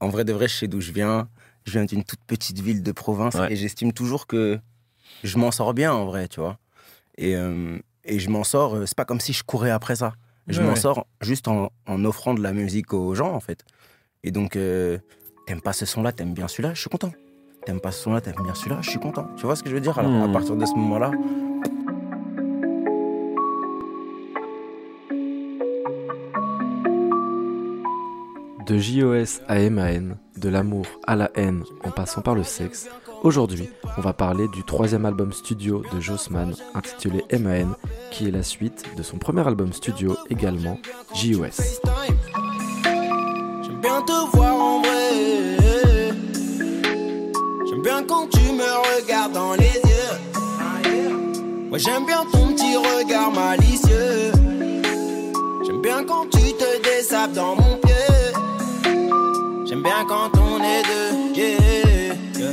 en 0.00 0.08
vrai 0.08 0.24
de 0.24 0.32
vrai, 0.32 0.48
je 0.48 0.54
sais 0.54 0.68
d'où 0.68 0.80
je 0.80 0.92
viens. 0.92 1.28
Je 1.64 1.72
viens 1.72 1.84
d'une 1.84 2.04
toute 2.04 2.20
petite 2.26 2.60
ville 2.60 2.82
de 2.82 2.92
province 2.92 3.34
Ouais. 3.34 3.52
et 3.52 3.56
j'estime 3.56 3.92
toujours 3.92 4.26
que 4.28 4.58
je 5.24 5.36
m'en 5.38 5.50
sors 5.50 5.74
bien 5.74 5.92
en 5.92 6.04
vrai, 6.06 6.28
tu 6.28 6.38
vois. 6.40 6.58
Et, 7.18 7.34
euh, 7.36 7.78
et 8.04 8.20
je 8.20 8.30
m'en 8.30 8.44
sors, 8.44 8.76
euh, 8.76 8.86
c'est 8.86 8.96
pas 8.96 9.04
comme 9.04 9.18
si 9.20 9.32
je 9.32 9.42
courais 9.42 9.70
après 9.70 9.96
ça. 9.96 10.12
Je 10.46 10.60
Ouais, 10.60 10.66
m'en 10.66 10.74
ouais. 10.74 10.80
sors 10.80 11.06
juste 11.22 11.48
en, 11.48 11.72
en 11.86 12.04
offrant 12.04 12.34
de 12.34 12.40
la 12.42 12.52
musique 12.52 12.92
aux 12.92 13.14
gens, 13.16 13.32
en 13.34 13.40
fait. 13.40 13.64
Et 14.22 14.30
donc, 14.30 14.54
euh, 14.54 14.98
t'aimes 15.46 15.60
pas 15.60 15.72
ce 15.72 15.86
son-là, 15.86 16.12
t'aimes 16.12 16.34
bien 16.34 16.46
celui-là, 16.46 16.72
je 16.74 16.80
suis 16.80 16.90
content. 16.90 17.10
T'aimes 17.64 17.80
pas 17.80 17.90
ce 17.90 18.02
son-là, 18.04 18.20
t'aimes 18.20 18.40
bien 18.44 18.54
celui-là, 18.54 18.78
je 18.82 18.90
suis 18.90 19.00
content. 19.00 19.26
Tu 19.36 19.44
vois 19.46 19.56
ce 19.56 19.64
que 19.64 19.68
je 19.70 19.74
veux 19.74 19.80
dire? 19.80 19.98
Alors, 19.98 20.12
Hmm. 20.12 20.22
à 20.22 20.28
partir 20.28 20.54
de 20.56 20.64
ce 20.66 20.74
moment-là, 20.78 21.10
De 28.66 28.78
JOS 28.78 29.42
à 29.46 29.60
MAN, 29.70 30.16
de 30.36 30.48
l'amour 30.48 30.86
à 31.06 31.14
la 31.14 31.30
haine 31.36 31.62
en 31.84 31.90
passant 31.90 32.20
par 32.20 32.34
le 32.34 32.42
sexe, 32.42 32.88
aujourd'hui 33.22 33.68
on 33.96 34.00
va 34.00 34.12
parler 34.12 34.48
du 34.48 34.64
troisième 34.64 35.06
album 35.06 35.32
studio 35.32 35.84
de 35.94 36.00
Jossman 36.00 36.52
intitulé 36.74 37.22
MAN 37.32 37.76
qui 38.10 38.26
est 38.26 38.32
la 38.32 38.42
suite 38.42 38.82
de 38.96 39.04
son 39.04 39.18
premier 39.18 39.46
album 39.46 39.72
studio 39.72 40.16
également, 40.30 40.80
JOS. 41.14 41.78
J'aime 43.62 43.80
bien 43.80 44.02
te 44.02 44.36
voir 44.36 44.56
en 44.56 44.80
vrai. 44.80 44.90
J'aime 47.68 47.82
bien 47.82 48.02
quand 48.02 48.28
tu 48.30 48.52
me 48.52 48.98
regardes 48.98 49.32
dans 49.32 49.52
les 49.52 49.64
yeux. 49.64 50.18
Ouais, 51.70 51.78
j'aime 51.78 52.04
bien 52.04 52.24
ton 52.32 52.48
petit 52.48 52.76
regard 52.76 53.30
malicieux. 53.32 54.32
J'aime 55.64 55.82
bien 55.82 56.02
quand 56.04 56.28
tu 56.30 56.52
te 56.54 56.82
désapes 56.82 57.32
dans 57.32 57.54
mon 57.54 57.65
bien 59.86 60.04
quand 60.04 60.30
on 60.38 60.58
est 60.64 60.82
deux. 60.82 61.40
yeah, 61.40 61.58
yeah. 62.36 62.52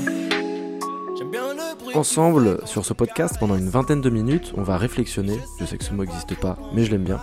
J'aime 1.18 1.32
bien 1.32 1.54
le 1.54 1.76
bruit. 1.80 1.96
Ensemble, 1.96 2.60
sur 2.66 2.86
ce 2.86 2.94
podcast, 2.94 3.38
pendant 3.40 3.56
une 3.56 3.70
vingtaine 3.70 4.02
de 4.02 4.10
minutes, 4.12 4.54
on 4.56 4.62
va 4.62 4.78
réflexionner, 4.78 5.40
je 5.60 5.66
sais 5.66 5.80
que 5.80 5.84
ce 5.84 5.94
mot 5.94 6.04
n'existe 6.04 6.36
pas, 6.40 6.58
mais 6.74 6.86
je 6.86 6.92
l'aime 6.92 7.04
bien, 7.04 7.20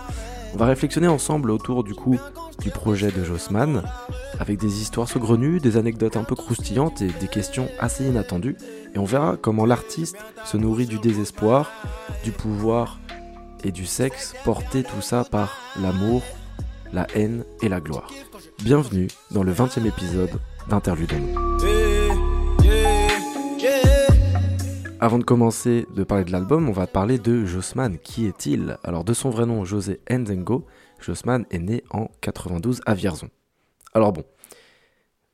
on 0.53 0.57
va 0.57 0.65
réflexionner 0.65 1.07
ensemble 1.07 1.49
autour 1.49 1.85
du 1.85 1.95
coup 1.95 2.19
du 2.59 2.71
projet 2.71 3.09
de 3.09 3.23
Jossman, 3.23 3.83
avec 4.37 4.59
des 4.59 4.81
histoires 4.81 5.07
saugrenues, 5.07 5.61
des 5.61 5.77
anecdotes 5.77 6.17
un 6.17 6.25
peu 6.25 6.35
croustillantes 6.35 7.01
et 7.01 7.07
des 7.21 7.27
questions 7.29 7.69
assez 7.79 8.05
inattendues, 8.05 8.57
et 8.93 8.99
on 8.99 9.05
verra 9.05 9.37
comment 9.37 9.65
l'artiste 9.65 10.17
se 10.43 10.57
nourrit 10.57 10.87
du 10.87 10.99
désespoir, 10.99 11.71
du 12.25 12.31
pouvoir 12.31 12.99
et 13.63 13.71
du 13.71 13.85
sexe, 13.85 14.33
porté 14.43 14.83
tout 14.83 15.01
ça 15.01 15.23
par 15.23 15.57
l'amour, 15.81 16.21
la 16.91 17.07
haine 17.15 17.45
et 17.61 17.69
la 17.69 17.79
gloire. 17.79 18.11
Bienvenue 18.63 19.07
dans 19.31 19.41
le 19.41 19.51
20e 19.51 19.87
épisode 19.87 20.29
d'Interlude. 20.69 21.11
Avant 24.99 25.17
de 25.17 25.23
commencer 25.23 25.87
de 25.95 26.03
parler 26.03 26.25
de 26.25 26.31
l'album, 26.31 26.69
on 26.69 26.71
va 26.71 26.85
parler 26.85 27.17
de 27.17 27.43
Jossman. 27.43 27.97
Qui 27.97 28.27
est-il? 28.27 28.77
Alors, 28.83 29.03
de 29.03 29.13
son 29.13 29.31
vrai 29.31 29.47
nom, 29.47 29.65
José 29.65 29.99
Nzengo, 30.11 30.67
Jossman 30.99 31.45
est 31.49 31.57
né 31.57 31.83
en 31.89 32.07
92 32.21 32.81
à 32.85 32.93
Vierzon. 32.93 33.29
Alors 33.95 34.13
bon, 34.13 34.23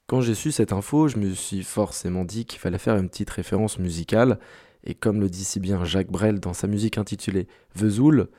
quand 0.07 0.21
j'ai 0.21 0.33
su 0.33 0.53
cette 0.53 0.71
info, 0.71 1.09
je 1.09 1.17
me 1.17 1.33
suis 1.33 1.63
forcément 1.63 2.23
dit 2.23 2.45
qu'il 2.45 2.59
fallait 2.59 2.77
faire 2.77 2.95
une 2.95 3.09
petite 3.09 3.29
référence 3.29 3.77
musicale. 3.77 4.39
Et 4.85 4.95
comme 4.95 5.19
le 5.19 5.29
dit 5.29 5.43
si 5.43 5.59
bien 5.59 5.83
Jacques 5.83 6.11
Brel 6.11 6.39
dans 6.39 6.53
sa 6.53 6.67
musique 6.67 6.97
intitulée 6.97 7.49
Vesoul, 7.75 8.29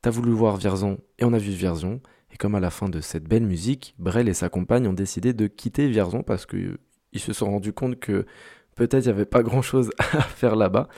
t'as 0.00 0.10
voulu 0.10 0.32
voir 0.32 0.56
Vierzon 0.56 0.98
et 1.20 1.24
on 1.24 1.32
a 1.32 1.38
vu 1.38 1.52
Vierzon. 1.52 2.00
Comme 2.42 2.56
à 2.56 2.60
la 2.60 2.70
fin 2.70 2.88
de 2.88 3.00
cette 3.00 3.22
belle 3.22 3.46
musique, 3.46 3.94
Brel 4.00 4.28
et 4.28 4.34
sa 4.34 4.48
compagne 4.48 4.88
ont 4.88 4.92
décidé 4.92 5.32
de 5.32 5.46
quitter 5.46 5.86
Vierzon 5.86 6.24
parce 6.24 6.44
qu'ils 6.44 6.76
se 7.14 7.32
sont 7.32 7.46
rendus 7.46 7.72
compte 7.72 8.00
que 8.00 8.26
peut-être 8.74 9.04
il 9.04 9.10
n'y 9.10 9.14
avait 9.14 9.26
pas 9.26 9.44
grand-chose 9.44 9.92
à 9.98 10.22
faire 10.22 10.56
là-bas. 10.56 10.88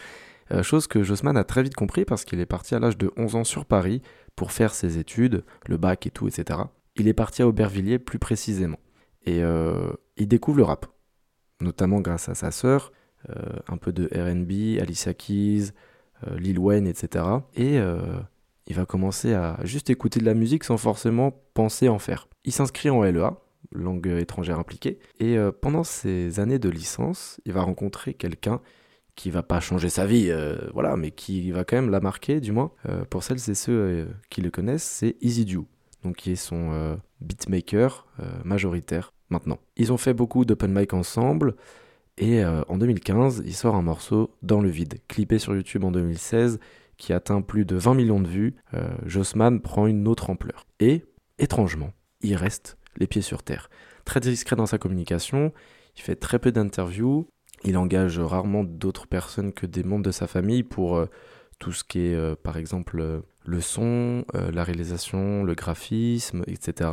Euh, 0.53 0.63
chose 0.63 0.87
que 0.87 1.03
Jossman 1.03 1.37
a 1.37 1.45
très 1.45 1.63
vite 1.63 1.75
compris 1.75 2.07
parce 2.07 2.25
qu'il 2.25 2.41
est 2.41 2.47
parti 2.47 2.75
à 2.75 2.79
l'âge 2.79 2.97
de 2.97 3.11
11 3.19 3.35
ans 3.35 3.45
sur 3.45 3.67
Paris 3.67 4.01
pour 4.37 4.53
faire 4.53 4.73
ses 4.73 4.97
études, 4.97 5.45
le 5.67 5.77
bac 5.77 6.07
et 6.07 6.11
tout, 6.11 6.29
etc. 6.29 6.61
Il 6.97 7.09
est 7.09 7.13
parti 7.13 7.43
à 7.43 7.47
Aubervilliers 7.47 7.99
plus 7.99 8.19
précisément. 8.19 8.81
Et 9.27 9.43
euh, 9.43 9.93
il 10.17 10.29
découvre 10.29 10.57
le 10.57 10.65
rap, 10.65 10.87
notamment 11.61 12.01
grâce 12.01 12.31
à 12.31 12.35
sa 12.35 12.53
sœur, 12.53 12.91
euh, 13.29 13.35
un 13.69 13.77
peu 13.77 13.93
de 13.93 14.07
RB, 14.07 14.81
Alicia 14.81 15.13
Keys, 15.13 15.73
euh, 16.27 16.39
Lil 16.39 16.59
Wayne, 16.59 16.87
etc. 16.87 17.23
Et 17.55 17.79
euh, 17.79 18.19
il 18.67 18.75
va 18.75 18.87
commencer 18.87 19.35
à 19.35 19.59
juste 19.65 19.91
écouter 19.91 20.21
de 20.21 20.25
la 20.25 20.35
musique 20.35 20.65
sans 20.65 20.77
forcément 20.77 21.33
penser 21.55 21.89
en 21.89 21.99
faire. 21.99 22.29
Il 22.45 22.53
s'inscrit 22.53 22.91
en 22.91 23.03
LEA, 23.03 23.37
langue 23.73 24.07
étrangère 24.07 24.59
impliquée, 24.59 24.99
et 25.21 25.37
euh, 25.37 25.53
pendant 25.53 25.85
ses 25.85 26.41
années 26.41 26.59
de 26.59 26.69
licence, 26.69 27.41
il 27.45 27.53
va 27.53 27.63
rencontrer 27.63 28.15
quelqu'un 28.15 28.61
qui 29.17 29.31
va 29.31 29.43
pas 29.43 29.61
changer 29.61 29.91
sa 29.91 30.07
vie, 30.07 30.29
euh, 30.31 30.57
voilà, 30.73 30.97
mais 30.97 31.11
qui 31.11 31.51
va 31.53 31.65
quand 31.65 31.77
même 31.77 31.91
la 31.91 32.01
marquer, 32.01 32.41
du 32.41 32.53
moins. 32.53 32.73
Euh, 32.89 33.05
pour 33.05 33.23
celles 33.23 33.39
et 33.49 33.55
ceux 33.55 34.09
qui 34.29 34.41
le 34.41 34.51
connaissent, 34.51 34.83
c'est 34.83 35.17
Easy 35.21 35.45
Dew, 35.45 35.63
donc 36.03 36.17
qui 36.17 36.33
est 36.33 36.37
son 36.37 36.99
beatmaker 37.21 38.07
majoritaire 38.45 39.13
maintenant. 39.31 39.59
Ils 39.77 39.93
ont 39.93 39.97
fait 39.97 40.15
beaucoup 40.15 40.45
d'open 40.45 40.73
mic 40.73 40.95
ensemble, 40.95 41.55
et 42.17 42.45
en 42.45 42.79
2015, 42.79 43.43
il 43.45 43.55
sort 43.55 43.75
un 43.75 43.83
morceau 43.83 44.31
dans 44.43 44.61
le 44.61 44.69
vide, 44.69 45.01
clippé 45.09 45.39
sur 45.39 45.55
YouTube 45.55 45.85
en 45.85 45.91
2016, 45.91 46.59
qui 46.97 47.13
atteint 47.13 47.43
plus 47.43 47.65
de 47.65 47.77
20 47.77 47.95
millions 47.95 48.21
de 48.21 48.29
vues. 48.29 48.57
Euh, 48.75 48.89
Jossman 49.07 49.61
prend 49.61 49.87
une 49.87 50.07
autre 50.09 50.31
ampleur. 50.31 50.67
Et, 50.81 51.05
étrangement, 51.39 51.93
il 52.21 52.37
reste 52.37 52.79
les 52.97 53.07
pieds 53.07 53.23
sur 53.23 53.43
terre. 53.43 53.71
Très 54.05 54.21
discret 54.21 54.57
dans 54.57 54.67
sa 54.67 54.79
communication, 54.79 55.53
il 55.97 56.03
fait 56.03 56.17
très 56.17 56.39
peu 56.39 56.53
d'interviews, 56.53 57.27
il 57.65 57.79
engage 57.79 58.19
rarement 58.19 58.65
d'autres 58.65 59.07
personnes 59.07 59.53
que 59.53 59.67
des 59.67 59.83
membres 59.83 60.05
de 60.05 60.11
sa 60.11 60.27
famille 60.27 60.63
pour 60.63 60.97
euh, 60.97 61.07
tout 61.59 61.73
ce 61.73 61.83
qui 61.83 62.01
est, 62.01 62.15
euh, 62.15 62.35
par 62.41 62.59
exemple, 62.59 63.01
euh, 63.01 63.21
le 63.47 63.61
son, 63.61 64.25
la 64.33 64.65
réalisation, 64.65 65.45
le 65.45 65.55
graphisme, 65.55 66.45
etc. 66.47 66.89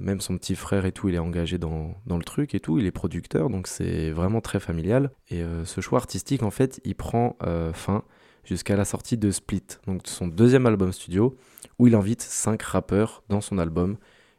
Même 0.00 0.20
son 0.20 0.38
petit 0.38 0.54
frère 0.54 0.86
et 0.86 0.92
tout, 0.92 1.08
il 1.08 1.16
est 1.16 1.20
engagé 1.20 1.58
dans, 1.58 1.96
dans 2.06 2.18
le 2.18 2.22
truc 2.22 2.54
et 2.54 2.60
tout, 2.60 2.78
il 2.78 2.86
est 2.86 2.92
producteur, 2.92 3.50
donc 3.50 3.66
c'est 3.66 4.12
vraiment 4.12 4.40
très 4.40 4.60
familial. 4.60 5.10
Et 5.28 5.42
ce 5.64 5.80
choix 5.80 5.98
artistique, 5.98 6.44
en 6.44 6.52
fait, 6.52 6.80
il 6.84 6.94
prend 6.94 7.36
fin 7.72 8.04
jusqu'à 8.46 8.76
la 8.76 8.84
sortie 8.84 9.18
de 9.18 9.30
Split, 9.30 9.64
donc 9.86 10.02
son 10.04 10.28
deuxième 10.28 10.66
album 10.66 10.92
studio, 10.92 11.36
où 11.78 11.86
il 11.86 11.94
invite 11.94 12.22
cinq 12.22 12.62
rappeurs 12.62 13.22
dans 13.28 13.40
son 13.40 13.58
album 13.58 13.96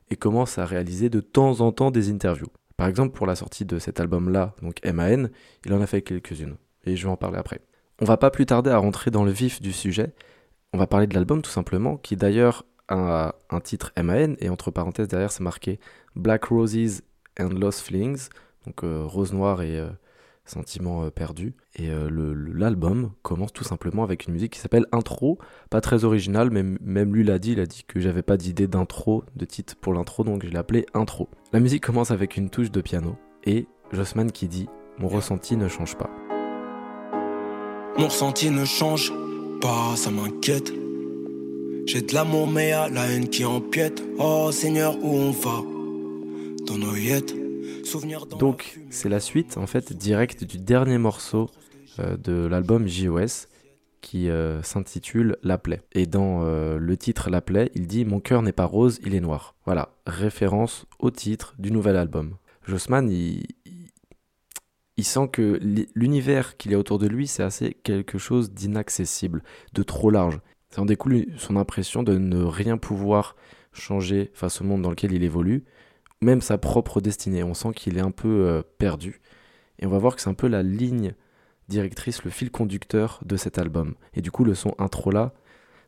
et 0.09 0.15
commence 0.15 0.57
à 0.57 0.65
réaliser 0.65 1.09
de 1.09 1.19
temps 1.19 1.61
en 1.61 1.71
temps 1.71 1.91
des 1.91 2.09
interviews. 2.09 2.47
Par 2.77 2.87
exemple, 2.87 3.15
pour 3.15 3.27
la 3.27 3.35
sortie 3.35 3.65
de 3.65 3.79
cet 3.79 3.99
album-là, 3.99 4.55
donc 4.61 4.79
MAN, 4.85 5.27
il 5.65 5.73
en 5.73 5.81
a 5.81 5.87
fait 5.87 6.01
quelques-unes, 6.01 6.55
et 6.85 6.95
je 6.95 7.05
vais 7.05 7.11
en 7.11 7.17
parler 7.17 7.37
après. 7.37 7.59
On 7.99 8.05
va 8.05 8.17
pas 8.17 8.31
plus 8.31 8.45
tarder 8.45 8.69
à 8.69 8.77
rentrer 8.77 9.11
dans 9.11 9.25
le 9.25 9.31
vif 9.31 9.61
du 9.61 9.73
sujet, 9.73 10.13
on 10.73 10.77
va 10.77 10.87
parler 10.87 11.07
de 11.07 11.13
l'album 11.13 11.41
tout 11.41 11.51
simplement, 11.51 11.97
qui 11.97 12.15
d'ailleurs 12.15 12.65
a 12.87 13.35
un 13.49 13.59
titre 13.59 13.91
MAN, 14.01 14.35
et 14.39 14.49
entre 14.49 14.71
parenthèses 14.71 15.07
derrière 15.09 15.31
c'est 15.31 15.43
marqué 15.43 15.79
Black 16.15 16.45
Roses 16.45 17.01
and 17.39 17.49
Lost 17.49 17.81
Feelings, 17.81 18.29
donc 18.65 18.83
euh, 18.83 19.03
rose 19.05 19.33
noire 19.33 19.61
et 19.61 19.79
euh, 19.79 19.89
sentiments 20.49 21.03
euh, 21.03 21.09
perdus. 21.09 21.53
Et 21.75 21.89
euh, 21.89 22.09
l'album 22.53 23.11
commence 23.21 23.53
tout 23.53 23.63
simplement 23.63 24.03
avec 24.03 24.27
une 24.27 24.33
musique 24.33 24.53
qui 24.53 24.59
s'appelle 24.59 24.85
Intro, 24.91 25.37
pas 25.69 25.81
très 25.81 26.03
originale, 26.03 26.49
mais 26.49 26.63
même 26.63 27.13
lui 27.13 27.23
l'a 27.23 27.39
dit, 27.39 27.51
il 27.53 27.59
a 27.59 27.65
dit 27.65 27.83
que 27.87 27.99
j'avais 27.99 28.23
pas 28.23 28.37
d'idée 28.37 28.67
d'intro, 28.67 29.23
de 29.35 29.45
titre 29.45 29.75
pour 29.79 29.93
l'intro, 29.93 30.23
donc 30.23 30.43
je 30.45 30.49
l'ai 30.49 30.57
appelé 30.57 30.85
Intro. 30.93 31.29
La 31.53 31.59
musique 31.59 31.83
commence 31.83 32.11
avec 32.11 32.37
une 32.37 32.49
touche 32.49 32.71
de 32.71 32.81
piano, 32.81 33.15
et 33.45 33.67
Jossman 33.91 34.31
qui 34.31 34.47
dit 34.47 34.67
Mon 34.97 35.07
ressenti 35.07 35.55
ne 35.57 35.67
change 35.67 35.97
pas. 35.97 36.09
Mon 37.97 38.05
ressenti 38.05 38.49
ne 38.51 38.65
change 38.65 39.11
pas, 39.61 39.95
ça 39.95 40.11
m'inquiète. 40.11 40.71
J'ai 41.87 42.01
de 42.01 42.13
l'amour, 42.13 42.47
mais 42.47 42.73
à 42.73 42.89
la 42.89 43.09
haine 43.09 43.29
qui 43.29 43.45
empiète. 43.45 44.03
Oh 44.19 44.51
Seigneur, 44.51 44.97
où 45.01 45.15
on 45.15 45.31
va? 45.31 45.63
Dans 46.67 46.77
nos. 46.77 46.93
Donc, 48.39 48.79
c'est 48.89 49.09
la 49.09 49.19
suite, 49.19 49.57
en 49.57 49.67
fait, 49.67 49.93
directe 49.93 50.43
du 50.43 50.57
dernier 50.57 50.97
morceau 50.97 51.49
euh, 51.99 52.17
de 52.17 52.45
l'album 52.45 52.87
JOS 52.87 53.47
qui 54.01 54.29
euh, 54.29 54.61
s'intitule 54.61 55.37
La 55.43 55.57
plaie. 55.57 55.81
Et 55.93 56.05
dans 56.05 56.43
euh, 56.43 56.77
le 56.77 56.97
titre 56.97 57.29
La 57.29 57.41
plaie, 57.41 57.71
il 57.75 57.87
dit 57.87 58.05
Mon 58.05 58.19
cœur 58.19 58.41
n'est 58.41 58.51
pas 58.51 58.65
rose, 58.65 58.99
il 59.05 59.15
est 59.15 59.19
noir. 59.19 59.55
Voilà, 59.65 59.89
référence 60.05 60.85
au 60.99 61.11
titre 61.11 61.55
du 61.59 61.71
nouvel 61.71 61.95
album. 61.97 62.35
Jossman, 62.65 63.09
il, 63.09 63.45
il- 64.97 65.03
sent 65.03 65.29
que 65.31 65.59
l'univers 65.95 66.57
qu'il 66.57 66.71
y 66.71 66.75
a 66.75 66.79
autour 66.79 66.99
de 66.99 67.07
lui, 67.07 67.27
c'est 67.27 67.43
assez 67.43 67.73
quelque 67.83 68.17
chose 68.17 68.51
d'inaccessible, 68.51 69.43
de 69.73 69.83
trop 69.83 70.09
large. 70.09 70.39
Ça 70.69 70.81
en 70.81 70.85
découle 70.85 71.27
son 71.37 71.55
impression 71.55 72.03
de 72.03 72.17
ne 72.17 72.43
rien 72.43 72.77
pouvoir 72.77 73.35
changer 73.73 74.31
face 74.33 74.59
au 74.59 74.63
monde 74.65 74.81
dans 74.81 74.89
lequel 74.89 75.13
il 75.13 75.23
évolue, 75.23 75.63
même 76.21 76.41
sa 76.41 76.57
propre 76.57 77.01
destinée. 77.01 77.43
On 77.43 77.53
sent 77.53 77.73
qu'il 77.75 77.97
est 77.97 78.01
un 78.01 78.11
peu 78.11 78.47
euh, 78.47 78.61
perdu. 78.77 79.21
Et 79.79 79.85
on 79.85 79.89
va 79.89 79.97
voir 79.97 80.15
que 80.15 80.21
c'est 80.21 80.29
un 80.29 80.33
peu 80.33 80.47
la 80.47 80.63
ligne 80.63 81.13
directrice, 81.67 82.23
le 82.23 82.31
fil 82.31 82.49
conducteur 82.49 83.19
de 83.25 83.37
cet 83.37 83.57
album. 83.57 83.95
Et 84.13 84.21
du 84.21 84.31
coup, 84.31 84.43
le 84.43 84.55
son 84.55 84.73
intro 84.79 85.11
là, 85.11 85.33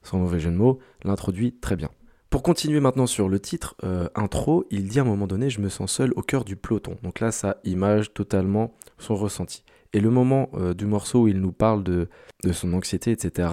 sans 0.03 0.19
mauvais 0.19 0.39
jeu 0.39 0.51
de 0.51 0.55
mots, 0.55 0.79
l'introduit 1.03 1.53
très 1.53 1.75
bien. 1.75 1.89
Pour 2.29 2.43
continuer 2.43 2.79
maintenant 2.79 3.07
sur 3.07 3.27
le 3.27 3.39
titre, 3.39 3.75
euh, 3.83 4.07
intro, 4.13 4.65
il 4.69 4.87
dit 4.87 4.99
à 4.99 5.01
un 5.01 5.05
moment 5.05 5.25
donné 5.25 5.49
Je 5.49 5.61
me 5.61 5.69
sens 5.69 5.91
seul 5.91 6.13
au 6.15 6.21
cœur 6.21 6.45
du 6.45 6.55
peloton. 6.55 6.97
Donc 7.01 7.19
là, 7.19 7.31
ça 7.31 7.57
image 7.63 8.13
totalement 8.13 8.75
son 8.99 9.15
ressenti. 9.15 9.63
Et 9.93 9.99
le 9.99 10.11
moment 10.11 10.49
euh, 10.53 10.75
du 10.75 10.85
morceau 10.85 11.23
où 11.23 11.27
il 11.27 11.41
nous 11.41 11.51
parle 11.51 11.83
de, 11.83 12.07
de 12.43 12.51
son 12.51 12.73
anxiété, 12.73 13.11
etc., 13.11 13.49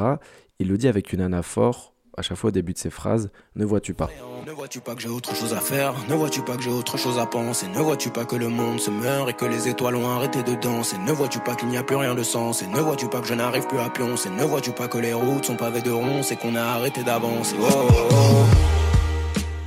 il 0.59 0.69
le 0.69 0.77
dit 0.77 0.89
avec 0.89 1.13
une 1.15 1.23
anaphore 1.23 1.95
à 2.17 2.23
chaque 2.23 2.37
fois 2.37 2.49
au 2.49 2.51
début 2.51 2.73
de 2.73 2.79
ses 2.79 2.91
phrases 2.91 3.31
Ne 3.55 3.65
vois-tu 3.65 3.95
pas? 3.95 4.09
Ne 4.47 4.53
vois-tu 4.53 4.81
pas 4.81 4.95
que 4.95 5.03
j'ai 5.03 5.09
autre 5.09 5.35
chose 5.35 5.53
à 5.53 5.61
faire? 5.61 5.95
Ne 6.09 6.15
vois-tu 6.15 6.43
pas 6.43 6.57
que 6.57 6.63
j'ai 6.63 6.71
autre 6.71 6.97
chose 6.97 7.19
à 7.19 7.27
penser? 7.27 7.67
Ne 7.69 7.81
vois-tu 7.81 8.11
pas 8.11 8.25
que 8.25 8.37
le 8.37 8.49
monde 8.49 8.81
se 8.81 8.91
meurt 8.91 9.29
et 9.29 9.35
que 9.35 9.45
les 9.45 9.69
étoiles 9.69 9.97
ont 9.97 10.09
arrêté 10.09 10.43
de 10.43 10.55
danser? 10.55 10.97
Ne 10.99 11.13
vois-tu 11.13 11.41
pas 11.41 11.55
qu'il 11.55 11.69
n'y 11.69 11.77
a 11.77 11.83
plus 11.83 11.97
rien 11.97 12.15
de 12.15 12.23
sens? 12.23 12.63
Et 12.63 12.67
ne 12.67 12.79
vois-tu 12.81 13.09
pas 13.09 13.21
que 13.21 13.27
je 13.27 13.35
n'arrive 13.35 13.67
plus 13.67 13.79
à 13.79 13.91
pioncer 13.91 14.31
Ne 14.31 14.45
vois-tu 14.45 14.71
pas 14.73 14.89
que 14.89 14.99
les 14.99 15.13
routes 15.13 15.45
sont 15.45 15.57
pavées 15.57 15.83
de 15.83 15.91
ronces 15.91 16.33
et 16.33 16.37
qu'on 16.37 16.55
a 16.55 16.63
arrêté 16.63 17.03
d'avancer? 17.03 17.57
Oh, 17.61 17.65
oh, 17.71 17.93
oh. 18.11 18.45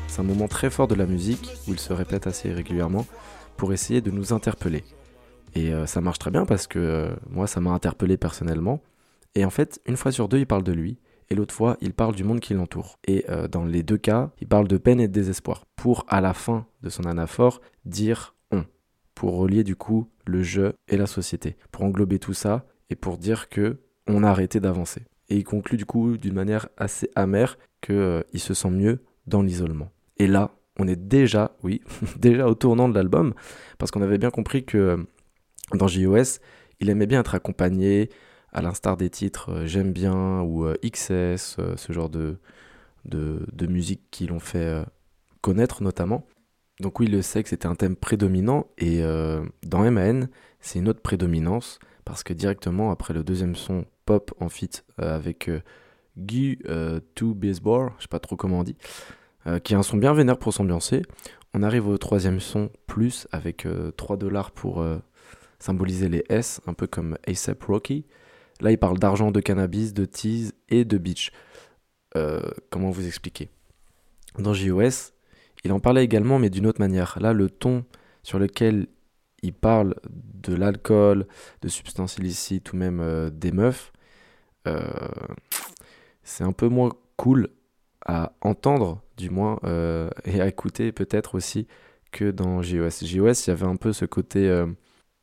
C'est 0.07 0.21
un 0.21 0.23
moment 0.23 0.47
très 0.47 0.69
fort 0.69 0.87
de 0.87 0.95
la 0.95 1.05
musique 1.05 1.51
où 1.67 1.73
il 1.73 1.79
se 1.79 1.93
répète 1.93 2.25
assez 2.25 2.51
régulièrement 2.51 3.05
pour 3.57 3.73
essayer 3.73 4.01
de 4.01 4.11
nous 4.11 4.33
interpeller. 4.33 4.83
Et 5.55 5.73
euh, 5.73 5.85
ça 5.85 6.01
marche 6.01 6.19
très 6.19 6.31
bien 6.31 6.45
parce 6.45 6.67
que 6.67 6.79
euh, 6.79 7.09
moi, 7.29 7.47
ça 7.47 7.59
m'a 7.59 7.71
interpellé 7.71 8.17
personnellement. 8.17 8.81
Et 9.35 9.45
en 9.45 9.49
fait, 9.49 9.79
une 9.85 9.97
fois 9.97 10.11
sur 10.11 10.27
deux, 10.27 10.39
il 10.39 10.47
parle 10.47 10.63
de 10.63 10.71
lui. 10.71 10.97
Et 11.29 11.35
l'autre 11.35 11.53
fois, 11.53 11.77
il 11.81 11.93
parle 11.93 12.15
du 12.15 12.23
monde 12.23 12.39
qui 12.39 12.53
l'entoure. 12.53 12.97
Et 13.07 13.25
euh, 13.29 13.47
dans 13.47 13.63
les 13.63 13.83
deux 13.83 13.97
cas, 13.97 14.31
il 14.41 14.47
parle 14.47 14.67
de 14.67 14.77
peine 14.77 14.99
et 14.99 15.07
de 15.07 15.13
désespoir. 15.13 15.65
Pour, 15.75 16.05
à 16.07 16.21
la 16.21 16.33
fin 16.33 16.65
de 16.81 16.89
son 16.89 17.03
anaphore, 17.03 17.61
dire 17.85 18.35
on. 18.51 18.65
Pour 19.13 19.37
relier 19.37 19.63
du 19.63 19.75
coup 19.75 20.09
le 20.25 20.41
je 20.41 20.73
et 20.87 20.97
la 20.97 21.05
société. 21.05 21.55
Pour 21.71 21.83
englober 21.83 22.19
tout 22.19 22.33
ça 22.33 22.65
et 22.89 22.95
pour 22.95 23.17
dire 23.17 23.49
que 23.49 23.77
on 24.07 24.23
a 24.23 24.29
arrêté 24.29 24.59
d'avancer. 24.59 25.03
Et 25.29 25.37
il 25.37 25.43
conclut 25.43 25.77
du 25.77 25.85
coup 25.85 26.17
d'une 26.17 26.33
manière 26.33 26.67
assez 26.77 27.11
amère 27.15 27.59
qu'il 27.81 28.23
il 28.33 28.39
se 28.39 28.55
sent 28.55 28.71
mieux 28.71 29.03
dans 29.27 29.43
l'isolement. 29.43 29.91
Et 30.17 30.25
là, 30.25 30.55
on 30.79 30.87
est 30.87 30.95
déjà, 30.95 31.55
oui, 31.61 31.81
déjà 32.17 32.47
au 32.47 32.55
tournant 32.55 32.89
de 32.89 32.95
l'album, 32.95 33.33
parce 33.77 33.91
qu'on 33.91 34.01
avait 34.01 34.17
bien 34.17 34.31
compris 34.31 34.65
que 34.65 35.05
dans 35.75 35.87
JOS, 35.87 36.39
il 36.79 36.89
aimait 36.89 37.05
bien 37.05 37.19
être 37.19 37.35
accompagné, 37.35 38.09
à 38.51 38.61
l'instar 38.61 38.97
des 38.97 39.09
titres 39.09 39.51
euh, 39.51 39.65
J'aime 39.65 39.91
bien 39.91 40.41
ou 40.41 40.65
euh, 40.65 40.75
XS, 40.83 41.57
euh, 41.59 41.75
ce 41.75 41.93
genre 41.93 42.09
de, 42.09 42.37
musique 43.67 44.01
qui 44.11 44.27
l'ont 44.27 44.39
fait 44.39 44.83
connaître 45.41 45.83
notamment. 45.83 46.25
Donc 46.79 46.99
oui, 46.99 47.07
le 47.07 47.21
sexe 47.21 47.53
était 47.53 47.67
un 47.67 47.75
thème 47.75 47.95
prédominant 47.95 48.67
et 48.77 49.01
dans 49.63 49.89
MAN, 49.91 50.27
c'est 50.59 50.79
une 50.79 50.87
autre 50.87 51.01
prédominance 51.01 51.79
parce 52.05 52.23
que 52.23 52.33
directement 52.33 52.91
après 52.91 53.13
le 53.13 53.23
deuxième 53.23 53.55
son 53.55 53.85
pop 54.05 54.33
en 54.39 54.49
feat 54.49 54.85
avec 54.97 55.49
Guy 56.17 56.57
To 57.15 57.33
Baseball, 57.33 57.91
je 57.97 58.03
sais 58.03 58.07
pas 58.09 58.19
trop 58.19 58.35
comment 58.35 58.59
on 58.59 58.63
dit, 58.63 58.75
qui 59.63 59.73
est 59.73 59.77
un 59.77 59.83
son 59.83 59.97
bien 59.97 60.13
vénère 60.13 60.37
pour 60.37 60.53
s'ambiancer. 60.53 61.03
On 61.53 61.63
arrive 61.63 61.87
au 61.87 61.97
troisième 61.97 62.39
son 62.39 62.69
plus 62.87 63.27
avec 63.31 63.67
3 63.97 64.17
dollars 64.17 64.51
pour 64.51 64.85
symboliser 65.59 66.09
les 66.09 66.23
S, 66.29 66.61
un 66.65 66.73
peu 66.73 66.87
comme 66.87 67.17
ASAP 67.27 67.63
Rocky. 67.63 68.05
Là, 68.61 68.71
il 68.71 68.77
parle 68.77 68.99
d'argent, 68.99 69.31
de 69.31 69.39
cannabis, 69.39 69.93
de 69.93 70.05
tease 70.05 70.53
et 70.69 70.85
de 70.85 70.97
beach. 70.97 71.31
Euh, 72.15 72.41
comment 72.69 72.89
vous 72.89 73.07
expliquer? 73.07 73.49
Dans 74.37 74.53
JOS, 74.53 75.13
il 75.63 75.71
en 75.71 75.79
parlait 75.79 76.03
également, 76.03 76.39
mais 76.39 76.49
d'une 76.49 76.67
autre 76.67 76.79
manière. 76.79 77.17
Là, 77.21 77.33
le 77.33 77.49
ton 77.49 77.85
sur 78.23 78.39
lequel 78.39 78.87
il 79.41 79.53
parle 79.53 79.95
de 80.09 80.53
l'alcool, 80.53 81.25
de 81.61 81.67
substances 81.69 82.17
illicites 82.17 82.73
ou 82.73 82.75
même 82.75 82.99
euh, 82.99 83.29
des 83.29 83.51
meufs, 83.51 83.93
euh, 84.67 84.81
c'est 86.23 86.43
un 86.43 86.51
peu 86.51 86.67
moins 86.67 86.91
cool 87.15 87.47
à 88.05 88.33
entendre, 88.41 89.01
du 89.17 89.29
moins, 89.29 89.59
et 90.25 90.41
à 90.41 90.47
écouter 90.47 90.91
peut-être 90.91 91.35
aussi 91.35 91.67
que 92.11 92.31
dans 92.31 92.61
JOS. 92.61 93.05
JOS, 93.05 93.45
il 93.45 93.47
y 93.47 93.51
avait 93.51 93.65
un 93.65 93.75
peu 93.75 93.93
ce 93.93 94.05
côté 94.05 94.65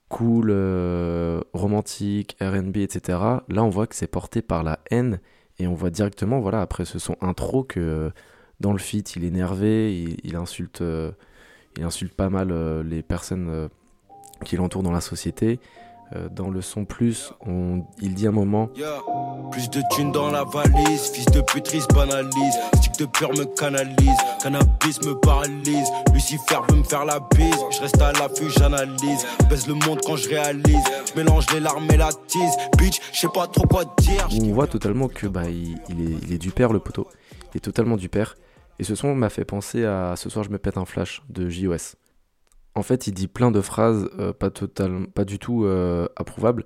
cool, 0.08 0.48
euh, 0.50 1.40
romantique, 1.52 2.36
RB, 2.40 2.78
etc. 2.78 3.18
Là, 3.48 3.64
on 3.64 3.68
voit 3.68 3.86
que 3.86 3.94
c'est 3.94 4.06
porté 4.06 4.42
par 4.42 4.62
la 4.62 4.78
haine 4.90 5.20
et 5.58 5.66
on 5.66 5.74
voit 5.74 5.90
directement, 5.90 6.40
voilà, 6.40 6.60
après 6.60 6.84
ce 6.84 6.98
son 6.98 7.16
intro, 7.20 7.64
que 7.64 7.80
euh, 7.80 8.10
dans 8.60 8.72
le 8.72 8.78
feat, 8.78 9.16
il 9.16 9.24
est 9.24 9.28
énervé, 9.28 10.16
il, 10.22 10.36
insulte, 10.36 10.80
euh, 10.80 11.12
il 11.76 11.84
insulte 11.84 12.14
pas 12.14 12.30
mal 12.30 12.52
les 12.82 13.02
personnes 13.02 13.68
qui 14.44 14.56
l'entourent 14.56 14.82
dans 14.82 14.92
la 14.92 15.00
société. 15.00 15.60
Euh, 16.14 16.28
dans 16.30 16.50
le 16.50 16.62
son 16.62 16.84
plus, 16.84 17.32
on, 17.44 17.84
il 18.00 18.14
dit 18.14 18.28
un 18.28 18.32
moment. 18.32 18.70
Plus 19.50 19.68
de 19.70 19.82
thunes 19.90 20.12
dans 20.12 20.30
la 20.30 20.44
valise, 20.44 21.10
fils 21.12 21.26
de 21.26 21.40
putris 21.40 21.82
banalise, 21.92 22.54
stick 22.76 22.96
de 22.98 23.06
peur 23.06 23.32
me 23.32 23.44
canalise, 23.44 24.16
cannabis 24.40 25.02
me 25.04 25.18
paralyse, 25.18 25.88
Lucifer 26.14 26.58
veut 26.68 26.76
me 26.76 26.84
faire 26.84 27.04
la 27.04 27.18
bise, 27.34 27.56
je 27.72 27.80
reste 27.80 28.00
à 28.00 28.12
l'affût, 28.12 28.50
j'analyse, 28.56 29.26
baisse 29.50 29.66
le 29.66 29.74
monde 29.74 30.00
quand 30.06 30.14
je 30.14 30.28
réalise, 30.28 30.84
je 31.12 31.20
mélange 31.20 31.46
les 31.52 31.60
larmes 31.60 31.88
et 31.92 31.96
la 31.96 32.10
tease, 32.28 32.56
bitch, 32.78 33.00
je 33.12 33.18
sais 33.18 33.28
pas 33.28 33.48
trop 33.48 33.66
quoi 33.66 33.84
dire. 33.98 34.28
On 34.30 34.52
voit 34.52 34.68
totalement 34.68 35.08
que 35.08 35.26
bah, 35.26 35.48
il, 35.48 35.72
est, 35.74 36.18
il 36.22 36.32
est 36.32 36.38
du 36.38 36.52
père 36.52 36.72
le 36.72 36.78
poteau, 36.78 37.08
il 37.52 37.56
est 37.56 37.60
totalement 37.60 37.96
du 37.96 38.08
père, 38.08 38.36
et 38.78 38.84
ce 38.84 38.94
son 38.94 39.14
m'a 39.16 39.28
fait 39.28 39.44
penser 39.44 39.84
à 39.84 40.14
Ce 40.16 40.30
soir 40.30 40.44
je 40.44 40.50
me 40.50 40.58
pète 40.58 40.76
un 40.76 40.84
flash 40.84 41.22
de 41.30 41.48
JOS 41.48 41.96
en 42.76 42.82
fait, 42.82 43.06
il 43.06 43.14
dit 43.14 43.26
plein 43.26 43.50
de 43.50 43.60
phrases 43.60 44.08
euh, 44.18 44.32
pas, 44.32 45.24
du 45.24 45.38
tout 45.38 45.64
euh, 45.64 46.06
approuvables. 46.14 46.64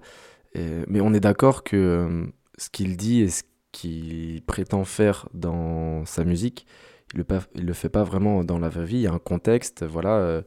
mais 0.54 1.00
on 1.00 1.14
est 1.14 1.20
d'accord 1.20 1.62
que 1.62 1.76
euh, 1.76 2.26
ce 2.58 2.68
qu'il 2.68 2.96
dit 2.96 3.20
et 3.20 3.30
ce 3.30 3.44
qu'il 3.72 4.42
prétend 4.42 4.84
faire 4.84 5.28
dans 5.34 6.04
sa 6.04 6.24
musique, 6.24 6.66
il 7.14 7.20
le, 7.20 7.62
le 7.62 7.72
fait 7.72 7.88
pas 7.88 8.02
vraiment 8.02 8.42
dans 8.44 8.58
la 8.58 8.68
vraie 8.68 8.84
vie. 8.84 8.96
Il 8.96 9.02
y 9.02 9.06
a 9.06 9.12
un 9.12 9.20
contexte, 9.20 9.84
voilà. 9.84 10.42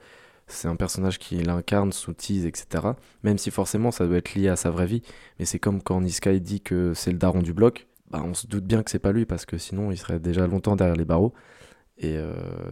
c'est 0.48 0.68
un 0.68 0.75
personnage 0.75 1.18
qui 1.18 1.38
l'incarne 1.38 1.94
sous 1.94 2.13
tease, 2.13 2.45
etc. 2.45 2.89
Même 3.24 3.38
si 3.38 3.50
forcément 3.50 3.92
ça 3.92 4.06
doit 4.06 4.18
être 4.18 4.36
lié 4.36 4.50
à 4.50 4.57
sa 4.57 4.69
vraie 4.69 4.86
vie. 4.86 5.01
Mais 5.39 5.45
c'est 5.45 5.59
comme 5.59 5.81
quand 5.81 6.01
Niska 6.01 6.38
dit 6.39 6.62
que 6.62 6.94
c'est 6.94 7.12
le 7.12 7.18
daron 7.18 7.42
du 7.42 7.54
bloc. 7.54 7.88
Bah, 8.12 8.21
on 8.25 8.33
se 8.33 8.48
doute 8.48 8.66
bien 8.66 8.83
que 8.83 8.92
c'est 8.92 9.00
pas 9.00 9.13
lui 9.13 9.25
parce 9.25 9.45
que 9.45 9.57
sinon 9.57 9.92
il 9.92 9.98
serait 9.98 10.19
déjà 10.19 10.45
longtemps 10.45 10.75
derrière 10.75 10.98
les 10.98 11.06
barreaux. 11.06 11.33
Et 11.98 12.18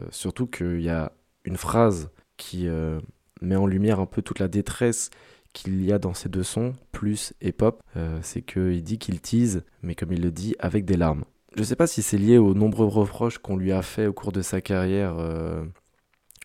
surtout 0.10 0.48
qu'il 0.48 0.82
y 0.82 0.90
a 0.90 1.14
une 1.46 1.58
phrase 1.58 2.10
qui 2.42 2.68
euh, 2.68 3.00
met 3.42 3.56
en 3.56 3.68
lumière 3.68 4.00
un 4.00 4.08
peu 4.08 4.24
toute 4.24 4.40
la 4.40 4.48
détresse 4.48 5.12
qu'il 5.54 5.86
y 5.86 5.94
a 5.94 6.00
dans 6.00 6.16
ces 6.16 6.28
deux 6.28 6.44
sons, 6.44 6.74
plus 6.92 7.34
et 7.40 7.52
pop, 7.52 7.84
euh, 7.96 8.20
c'est 8.24 8.42
qu'il 8.42 8.82
dit 8.84 8.98
qu'il 8.98 9.22
tease, 9.22 9.64
mais 9.84 9.94
comme 9.94 10.12
il 10.12 10.22
le 10.22 10.32
dit, 10.32 10.56
avec 10.60 10.86
des 10.86 10.98
larmes. 10.98 11.24
Je 11.54 11.60
ne 11.60 11.66
sais 11.66 11.76
pas 11.76 11.86
si 11.86 12.02
c'est 12.02 12.18
lié 12.18 12.38
aux 12.38 12.56
nombreux 12.56 12.88
reproches 12.88 13.38
qu'on 13.38 13.58
lui 13.58 13.72
a 13.72 13.82
fait 13.84 14.08
au 14.08 14.14
cours 14.14 14.32
de 14.32 14.42
sa 14.42 14.60
carrière, 14.60 15.18
euh, 15.20 15.64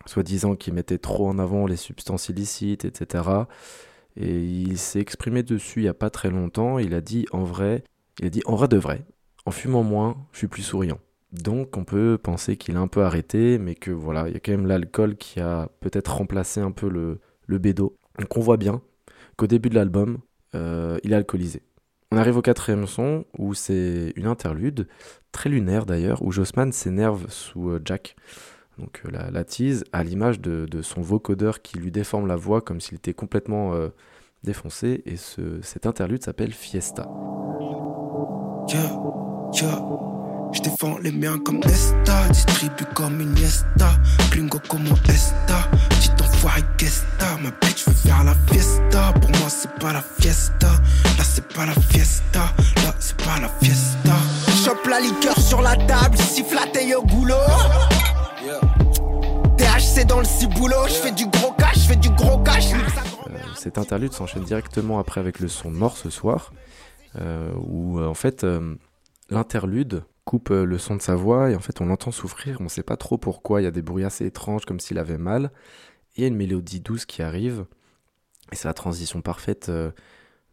soi-disant 0.05 0.55
qu'il 0.55 0.73
mettait 0.73 0.99
trop 0.99 1.27
en 1.27 1.39
avant 1.39 1.65
les 1.65 1.77
substances 1.77 2.29
illicites, 2.29 2.85
etc. 2.85 3.23
Et 4.17 4.43
il 4.43 4.77
s'est 4.77 4.99
exprimé 4.99 5.41
dessus 5.41 5.79
il 5.79 5.83
n'y 5.83 5.89
a 5.89 5.93
pas 5.93 6.09
très 6.09 6.29
longtemps. 6.29 6.77
Il 6.77 6.93
a 6.93 7.01
dit 7.01 7.25
en 7.31 7.43
vrai, 7.43 7.83
il 8.19 8.27
a 8.27 8.29
dit 8.29 8.41
en 8.45 8.55
vrai 8.55 8.67
de 8.67 8.77
vrai, 8.77 9.05
en 9.45 9.51
fumant 9.51 9.83
moins, 9.83 10.17
je 10.33 10.39
suis 10.39 10.47
plus 10.47 10.63
souriant. 10.63 10.99
Donc 11.31 11.77
on 11.77 11.83
peut 11.83 12.17
penser 12.21 12.57
qu'il 12.57 12.77
a 12.77 12.79
un 12.79 12.87
peu 12.87 13.03
arrêté, 13.03 13.57
mais 13.57 13.75
que 13.75 13.91
voilà, 13.91 14.27
il 14.27 14.33
y 14.33 14.37
a 14.37 14.39
quand 14.39 14.51
même 14.51 14.67
l'alcool 14.67 15.17
qui 15.17 15.39
a 15.39 15.69
peut-être 15.81 16.15
remplacé 16.15 16.61
un 16.61 16.71
peu 16.71 16.89
le, 16.89 17.19
le 17.47 17.57
bédo. 17.57 17.97
Donc 18.19 18.37
on 18.37 18.41
voit 18.41 18.57
bien 18.57 18.81
qu'au 19.35 19.47
début 19.47 19.69
de 19.69 19.75
l'album, 19.75 20.19
euh, 20.55 20.97
il 21.03 21.13
est 21.13 21.15
alcoolisé. 21.15 21.61
On 22.11 22.17
arrive 22.17 22.37
au 22.37 22.41
quatrième 22.41 22.87
son, 22.87 23.25
où 23.37 23.53
c'est 23.53 24.13
une 24.15 24.27
interlude, 24.27 24.87
très 25.31 25.49
lunaire 25.49 25.85
d'ailleurs, 25.85 26.21
où 26.21 26.31
Jossman 26.31 26.71
s'énerve 26.71 27.29
sous 27.29 27.69
euh, 27.69 27.81
Jack. 27.83 28.15
Donc 28.77 29.01
euh, 29.05 29.29
la, 29.31 29.43
tease, 29.43 29.83
à 29.91 30.03
l'image 30.03 30.39
de, 30.39 30.81
son 30.81 31.01
vocodeur 31.01 31.61
qui 31.61 31.77
lui 31.77 31.91
déforme 31.91 32.27
la 32.27 32.35
voix 32.35 32.61
comme 32.61 32.79
s'il 32.79 32.95
était 32.95 33.13
complètement 33.13 33.73
défoncé. 34.43 35.01
Et 35.05 35.17
ce, 35.17 35.61
cet 35.61 35.85
interlude 35.85 36.23
s'appelle 36.23 36.53
Fiesta. 36.53 37.09
Je 40.57 40.63
défends 40.63 40.97
les 41.03 41.11
miens 41.11 41.37
comme 41.37 41.59
Nesta, 41.59 42.27
distribue 42.29 42.85
comme 42.95 43.21
une 43.21 43.37
Iniesta, 43.37 43.91
Klingo 44.31 44.57
comme 44.67 44.87
Esta, 45.07 45.69
petit 45.89 46.09
enfoiré 46.19 46.63
Kesta, 46.79 47.37
ma 47.43 47.51
bitch 47.61 47.85
veut 47.85 47.93
faire 47.93 48.23
la 48.23 48.33
fiesta, 48.51 49.13
pour 49.21 49.29
moi 49.29 49.49
c'est 49.49 49.71
pas 49.79 49.93
la 49.93 50.01
fiesta, 50.19 50.69
là 50.69 51.23
c'est 51.23 51.47
pas 51.53 51.67
la 51.67 51.73
fiesta, 51.73 52.39
là 52.77 52.95
c'est 52.99 53.17
pas 53.17 53.39
la 53.39 53.49
fiesta. 53.61 54.15
Chope 54.65 54.87
la 54.87 54.99
liqueur 54.99 55.39
sur 55.39 55.61
la 55.61 55.75
table, 55.75 56.17
siffle 56.17 56.55
la 56.55 56.97
au 56.97 57.03
goulot. 57.03 57.35
THC 59.57 60.07
dans 60.07 60.19
le 60.19 60.25
ciboulot, 60.25 60.87
je 60.87 60.93
fais 60.93 61.11
du 61.11 61.27
gros 61.27 61.51
cash, 61.51 61.75
je 61.75 61.87
fais 61.89 61.95
du 61.97 62.09
gros 62.09 62.39
cash. 62.39 62.73
Euh, 62.73 63.37
cette 63.55 63.77
interlude 63.77 64.13
s'enchaîne 64.13 64.43
directement 64.43 64.97
après 64.97 65.19
avec 65.19 65.39
le 65.39 65.49
son 65.49 65.69
mort 65.69 65.97
ce 65.97 66.09
soir, 66.09 66.51
euh, 67.19 67.51
où 67.63 67.99
euh, 67.99 68.07
en 68.07 68.15
fait 68.15 68.43
l'interlude 69.29 70.03
coupe 70.27 70.51
euh, 70.51 70.65
le 70.65 70.77
son 70.77 70.97
de 70.97 71.01
sa 71.01 71.15
voix 71.15 71.49
et 71.49 71.55
en 71.55 71.59
fait 71.59 71.79
on 71.79 71.85
l'entend 71.85 72.11
souffrir, 72.11 72.59
on 72.59 72.65
ne 72.65 72.69
sait 72.69 72.83
pas 72.83 72.97
trop 72.97 73.17
pourquoi, 73.17 73.61
il 73.61 73.63
y 73.63 73.67
a 73.67 73.71
des 73.71 73.81
bruits 73.81 74.03
assez 74.03 74.25
étranges 74.25 74.65
comme 74.65 74.79
s'il 74.79 74.99
avait 74.99 75.17
mal, 75.17 75.51
et 76.15 76.19
il 76.19 76.21
y 76.21 76.25
a 76.25 76.27
une 76.27 76.35
mélodie 76.35 76.81
douce 76.81 77.05
qui 77.05 77.21
arrive, 77.21 77.65
et 78.51 78.55
c'est 78.55 78.67
la 78.67 78.73
transition 78.73 79.21
parfaite 79.21 79.69
euh, 79.69 79.91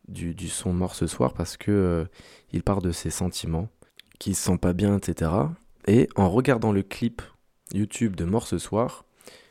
du, 0.09 0.49
son 0.49 0.73
mort 0.73 0.95
ce 0.95 1.07
soir 1.07 1.35
parce 1.35 1.57
que 1.57 1.73
euh, 1.73 2.05
il 2.53 2.63
part 2.63 2.83
de 2.83 2.93
ses 2.93 3.11
sentiments, 3.11 3.69
qu'il 4.19 4.37
se 4.37 4.45
sent 4.45 4.59
pas 4.59 4.73
bien, 4.73 4.97
etc. 4.97 5.31
Et 5.87 6.09
en 6.15 6.31
regardant 6.31 6.73
le 6.73 6.83
clip 6.83 7.21
YouTube 7.73 8.15
de 8.15 8.25
Mort 8.25 8.47
ce 8.47 8.59
soir, 8.59 9.05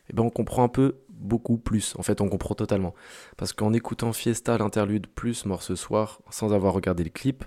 eh 0.10 0.14
ben 0.14 0.24
on 0.24 0.30
comprend 0.30 0.64
un 0.64 0.70
peu 0.70 1.00
beaucoup 1.10 1.58
plus. 1.58 1.96
En 1.98 2.04
fait, 2.04 2.22
on 2.22 2.30
comprend 2.30 2.56
totalement. 2.56 2.94
Parce 3.38 3.54
qu'en 3.54 3.74
écoutant 3.74 4.14
Fiesta, 4.14 4.58
l'interlude, 4.58 5.08
plus 5.08 5.46
Mort 5.46 5.64
ce 5.64 5.76
soir, 5.76 6.22
sans 6.30 6.54
avoir 6.54 6.74
regardé 6.74 7.04
le 7.04 7.10
clip, 7.10 7.44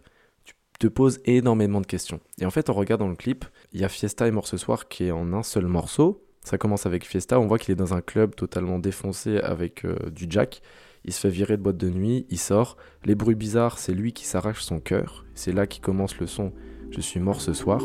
te 0.78 0.86
poses 0.86 1.20
énormément 1.24 1.80
de 1.80 1.86
questions. 1.86 2.20
Et 2.40 2.46
en 2.46 2.50
fait, 2.50 2.70
en 2.70 2.74
regardant 2.74 3.08
le 3.08 3.16
clip, 3.16 3.44
il 3.72 3.80
y 3.80 3.84
a 3.84 3.88
Fiesta 3.88 4.26
et 4.26 4.30
Mort 4.30 4.46
ce 4.46 4.56
soir 4.56 4.88
qui 4.88 5.04
est 5.04 5.10
en 5.10 5.32
un 5.32 5.42
seul 5.42 5.66
morceau. 5.66 6.22
Ça 6.42 6.58
commence 6.58 6.86
avec 6.86 7.04
Fiesta, 7.04 7.40
on 7.40 7.46
voit 7.46 7.58
qu'il 7.58 7.72
est 7.72 7.76
dans 7.76 7.94
un 7.94 8.00
club 8.00 8.34
totalement 8.34 8.78
défoncé 8.78 9.38
avec 9.38 9.84
euh, 9.84 9.96
du 10.10 10.26
jack. 10.28 10.62
Il 11.04 11.12
se 11.12 11.20
fait 11.20 11.30
virer 11.30 11.56
de 11.56 11.62
boîte 11.62 11.76
de 11.76 11.90
nuit, 11.90 12.26
il 12.30 12.38
sort. 12.38 12.76
Les 13.04 13.14
bruits 13.14 13.34
bizarres, 13.34 13.78
c'est 13.78 13.92
lui 13.92 14.12
qui 14.12 14.24
s'arrache 14.24 14.62
son 14.62 14.80
cœur. 14.80 15.24
C'est 15.34 15.52
là 15.52 15.66
qui 15.66 15.80
commence 15.80 16.18
le 16.18 16.26
son 16.26 16.52
Je 16.90 17.00
suis 17.00 17.20
mort 17.20 17.40
ce 17.40 17.52
soir. 17.52 17.82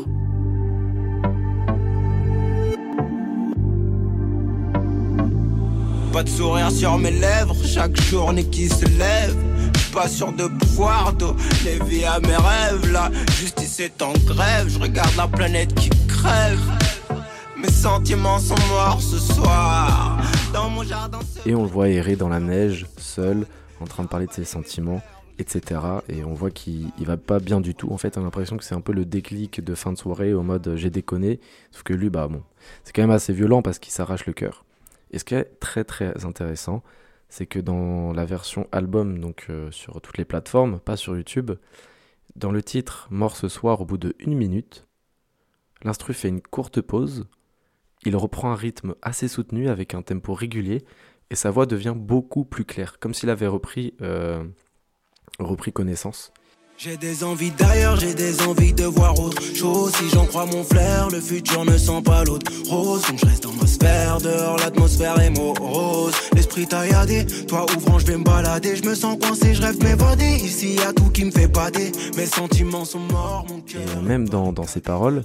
Pas 6.12 6.22
de 6.24 6.28
sourire 6.28 6.70
sur 6.70 6.98
mes 6.98 7.10
lèvres, 7.10 7.56
chaque 7.64 7.98
journée 8.02 8.44
qui 8.44 8.68
se 8.68 8.84
lève. 8.98 9.51
Pas 9.92 10.08
sûr 10.08 10.32
de 10.32 10.46
pouvoir 10.46 11.12
vie 11.84 12.04
à 12.04 12.18
mes 12.20 12.36
rêves. 12.36 12.92
La 12.92 13.10
justice 13.38 13.80
est 13.80 14.00
en 14.00 14.12
grève, 14.24 14.68
je 14.68 14.78
regarde 14.78 15.14
la 15.16 15.28
planète 15.28 15.74
qui 15.74 15.90
crève. 16.08 16.60
Mes 17.58 17.70
sentiments 17.70 18.38
sont 18.38 18.56
morts 18.70 19.02
ce 19.02 19.18
soir. 19.18 20.18
Dans 20.52 20.70
mon 20.70 20.82
jardin. 20.82 21.18
Et 21.44 21.54
on 21.54 21.62
le 21.62 21.68
voit 21.68 21.88
errer 21.88 22.16
dans 22.16 22.30
la 22.30 22.40
neige, 22.40 22.86
seul, 22.96 23.46
en 23.80 23.84
train 23.84 24.04
de 24.04 24.08
parler 24.08 24.26
de 24.26 24.32
ses 24.32 24.44
sentiments, 24.44 25.02
etc. 25.38 25.80
Et 26.08 26.24
on 26.24 26.32
voit 26.32 26.50
qu'il 26.50 26.90
va 27.00 27.18
pas 27.18 27.38
bien 27.38 27.60
du 27.60 27.74
tout. 27.74 27.92
En 27.92 27.98
fait, 27.98 28.16
on 28.16 28.22
a 28.22 28.24
l'impression 28.24 28.56
que 28.56 28.64
c'est 28.64 28.74
un 28.74 28.80
peu 28.80 28.92
le 28.92 29.04
déclic 29.04 29.62
de 29.62 29.74
fin 29.74 29.92
de 29.92 29.98
soirée 29.98 30.32
au 30.32 30.42
mode 30.42 30.72
j'ai 30.76 30.90
déconné. 30.90 31.38
Sauf 31.70 31.82
que 31.82 31.92
lui, 31.92 32.08
bah 32.08 32.28
bon, 32.28 32.42
c'est 32.84 32.94
quand 32.94 33.02
même 33.02 33.10
assez 33.10 33.34
violent 33.34 33.60
parce 33.60 33.78
qu'il 33.78 33.92
s'arrache 33.92 34.24
le 34.24 34.32
cœur. 34.32 34.64
Et 35.10 35.18
ce 35.18 35.24
qui 35.24 35.34
est 35.34 35.60
très 35.60 35.84
très 35.84 36.24
intéressant, 36.24 36.82
c'est 37.32 37.46
que 37.46 37.58
dans 37.58 38.12
la 38.12 38.26
version 38.26 38.68
album, 38.72 39.18
donc 39.18 39.46
euh, 39.48 39.70
sur 39.70 40.02
toutes 40.02 40.18
les 40.18 40.26
plateformes, 40.26 40.78
pas 40.78 40.98
sur 40.98 41.16
YouTube, 41.16 41.52
dans 42.36 42.52
le 42.52 42.62
titre 42.62 43.08
Mort 43.10 43.38
ce 43.38 43.48
soir, 43.48 43.80
au 43.80 43.86
bout 43.86 43.96
de 43.96 44.14
une 44.18 44.34
minute, 44.34 44.86
l'instru 45.82 46.12
fait 46.12 46.28
une 46.28 46.42
courte 46.42 46.82
pause, 46.82 47.26
il 48.04 48.16
reprend 48.16 48.52
un 48.52 48.54
rythme 48.54 48.96
assez 49.00 49.28
soutenu 49.28 49.70
avec 49.70 49.94
un 49.94 50.02
tempo 50.02 50.34
régulier, 50.34 50.84
et 51.30 51.34
sa 51.34 51.50
voix 51.50 51.64
devient 51.64 51.94
beaucoup 51.96 52.44
plus 52.44 52.66
claire, 52.66 52.98
comme 52.98 53.14
s'il 53.14 53.30
avait 53.30 53.46
repris, 53.46 53.94
euh, 54.02 54.44
repris 55.38 55.72
connaissance. 55.72 56.34
J'ai 56.84 56.96
des 56.96 57.22
envies 57.22 57.52
d'ailleurs, 57.52 57.94
j'ai 57.94 58.12
des 58.12 58.42
envies 58.42 58.72
de 58.72 58.82
voir 58.82 59.16
autre 59.20 59.40
chose. 59.54 59.92
Si 59.94 60.08
j'en 60.08 60.26
crois 60.26 60.46
mon 60.46 60.64
flair, 60.64 61.10
le 61.12 61.20
futur 61.20 61.64
ne 61.64 61.78
sent 61.78 62.02
pas 62.04 62.24
l'autre 62.24 62.50
rose. 62.68 63.02
Donc 63.02 63.20
je 63.20 63.26
reste 63.26 63.44
dans 63.44 63.52
ma 63.52 63.68
sphère, 63.68 64.18
dehors 64.18 64.56
l'atmosphère 64.56 65.20
est 65.20 65.30
morose. 65.30 66.12
L'esprit 66.34 66.66
tailladé, 66.66 67.24
toi 67.46 67.66
ouvrant, 67.76 68.00
je 68.00 68.06
vais 68.06 68.16
me 68.16 68.24
balader. 68.24 68.74
Je 68.74 68.82
me 68.82 68.96
sens 68.96 69.16
coincé, 69.16 69.54
je 69.54 69.62
rêve 69.62 69.80
m'évader. 69.80 70.40
Ici 70.42 70.74
y 70.74 70.80
a 70.80 70.92
tout 70.92 71.08
qui 71.10 71.24
me 71.24 71.30
fait 71.30 71.46
bader. 71.46 71.92
Mes 72.16 72.26
sentiments 72.26 72.84
sont 72.84 72.98
morts, 72.98 73.46
mon 73.48 73.60
cœur. 73.60 73.80
Et 74.00 74.02
même 74.02 74.28
dans, 74.28 74.52
dans 74.52 74.66
ses 74.66 74.80
paroles, 74.80 75.22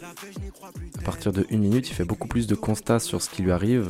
à 1.00 1.02
partir 1.02 1.34
de 1.34 1.48
une 1.50 1.62
minute, 1.62 1.90
il 1.90 1.96
fait 1.96 2.06
beaucoup 2.06 2.28
plus 2.28 2.46
de 2.46 2.54
constats 2.54 3.00
sur 3.00 3.24
ce 3.24 3.32
qui 3.32 3.42
lui 3.42 3.52
arrive. 3.52 3.90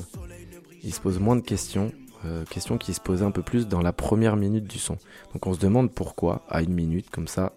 Il 0.86 0.94
se 0.94 1.02
pose 1.02 1.20
moins 1.20 1.36
de 1.36 1.42
questions. 1.42 1.92
Euh, 2.26 2.46
questions 2.46 2.78
qui 2.78 2.94
se 2.94 3.00
posaient 3.00 3.26
un 3.26 3.32
peu 3.32 3.44
plus 3.44 3.68
dans 3.68 3.82
la 3.82 3.94
première 3.94 4.36
minute 4.36 4.66
du 4.66 4.80
son. 4.80 4.98
Donc 5.34 5.46
on 5.46 5.54
se 5.54 5.60
demande 5.60 5.94
pourquoi, 5.94 6.44
à 6.50 6.62
une 6.62 6.74
minute, 6.74 7.10
comme 7.10 7.28
ça, 7.28 7.54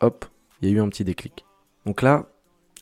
hop, 0.00 0.24
il 0.60 0.68
y 0.68 0.72
a 0.72 0.74
eu 0.74 0.80
un 0.80 0.88
petit 0.88 1.04
déclic. 1.04 1.44
Donc 1.86 2.02
là, 2.02 2.26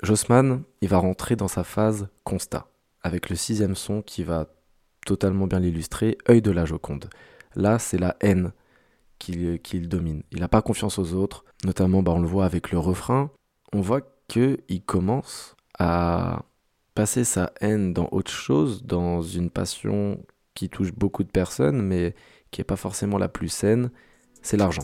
Jossman, 0.03 0.63
il 0.81 0.89
va 0.89 0.99
rentrer 0.99 1.37
dans 1.37 1.49
sa 1.49 1.65
phase 1.65 2.09
constat, 2.25 2.67
avec 3.03 3.29
le 3.29 3.37
sixième 3.37 3.75
son 3.75 4.03
qui 4.03 4.25
va 4.25 4.47
totalement 5.07 5.47
bien 5.47 5.61
l'illustrer, 5.61 6.17
œil 6.29 6.43
de 6.43 6.51
la 6.51 6.65
Joconde. 6.65 7.11
Là, 7.55 7.79
c'est 7.79 7.99
la 7.99 8.17
haine 8.21 8.53
qu'il 9.19 9.89
domine. 9.89 10.23
Il 10.31 10.41
n'a 10.41 10.49
pas 10.49 10.63
confiance 10.63 10.99
aux 10.99 11.13
autres, 11.13 11.45
notamment 11.65 12.03
bah, 12.03 12.13
on 12.13 12.21
le 12.21 12.27
voit 12.27 12.47
avec 12.47 12.71
le 12.71 12.79
refrain. 12.79 13.31
On 13.73 13.83
voit 13.83 14.01
qu'il 14.29 14.83
commence 14.87 15.57
à 15.79 16.45
passer 16.95 17.25
sa 17.25 17.53
haine 17.61 17.93
dans 17.93 18.09
autre 18.13 18.31
chose, 18.31 18.85
dans 18.85 19.21
une 19.21 19.51
passion 19.51 20.19
qui 20.61 20.69
touche 20.69 20.93
beaucoup 20.93 21.25
de 21.25 21.31
personnes, 21.31 21.81
mais 21.81 22.15
qui 22.51 22.61
n'est 22.61 22.67
pas 22.67 22.77
forcément 22.77 23.17
la 23.17 23.29
plus 23.29 23.49
saine, 23.49 23.91
c'est 24.43 24.59
l'argent. 24.59 24.83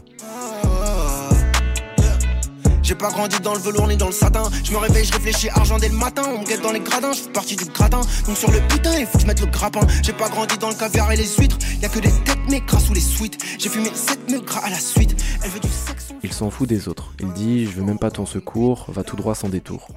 J'ai 2.83 2.95
pas 2.95 3.11
grandi 3.11 3.39
dans 3.41 3.53
le 3.53 3.59
velours 3.59 3.87
ni 3.87 3.99
dans 3.99 4.07
le 4.07 4.13
satin. 4.13 4.45
Je 4.65 4.73
me 4.73 4.79
réveille, 4.79 5.05
je 5.05 5.13
réfléchis 5.13 5.51
argent 5.51 5.77
dès 5.77 5.91
le 5.91 5.97
matin. 5.97 6.23
On 6.29 6.41
me 6.41 6.47
guette 6.47 6.63
dans 6.63 6.73
les 6.73 6.81
gradins, 6.81 7.13
je 7.13 7.21
fais 7.23 7.33
partie 7.33 7.57
du 7.57 7.67
gratin. 7.67 8.01
Donc 8.27 8.39
sur 8.39 8.51
le 8.51 8.61
putain, 8.69 8.97
il 8.99 9.07
faut 9.07 9.19
que 9.19 9.23
je 9.25 9.27
mette 9.27 9.41
le 9.41 9.49
grappin. 9.49 9.81
J'ai 10.03 10.15
pas 10.15 10.31
grandi 10.31 10.57
dans 10.57 10.71
le 10.71 10.77
caviar 10.77 11.13
et 11.13 11.17
les 11.17 11.27
huîtres. 11.27 11.59
Y 11.83 11.85
a 11.85 11.89
que 11.91 11.99
des 11.99 12.13
têtes 12.25 12.49
maigres 12.49 12.81
sous 12.81 12.95
les 12.95 13.01
suites. 13.01 13.37
J'ai 13.59 13.69
fumé 13.69 13.91
7 13.93 14.31
mecs 14.31 14.47
gras 14.47 14.65
à 14.65 14.71
la 14.71 14.79
suite. 14.79 15.15
Elle 15.45 15.51
veut 15.51 15.61
du 15.61 15.69
sexe. 15.69 16.15
Il 16.23 16.33
s'en 16.33 16.49
fout 16.49 16.67
des 16.67 16.89
autres. 16.89 17.13
Il 17.21 17.35
dit 17.35 17.67
Je 17.67 17.73
veux 17.73 17.85
même 17.85 17.99
pas 17.99 18.11
ton 18.11 18.25
secours, 18.25 18.87
va 18.89 19.03
tout 19.03 19.17
droit 19.17 19.35
sans 19.35 19.51
détour. 19.51 19.89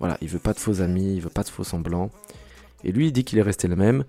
Voilà, 0.00 0.18
il 0.22 0.28
veut 0.28 0.40
pas 0.40 0.54
de 0.54 0.58
faux 0.58 0.80
amis, 0.80 1.14
il 1.14 1.20
veut 1.20 1.30
pas 1.30 1.44
de 1.44 1.50
faux 1.50 1.62
semblants. 1.62 2.10
Et 2.82 2.90
lui, 2.90 3.08
il 3.08 3.12
dit 3.12 3.22
qu'il 3.22 3.38
est 3.38 3.42
resté 3.42 3.68
le 3.68 3.76
même 3.76 4.04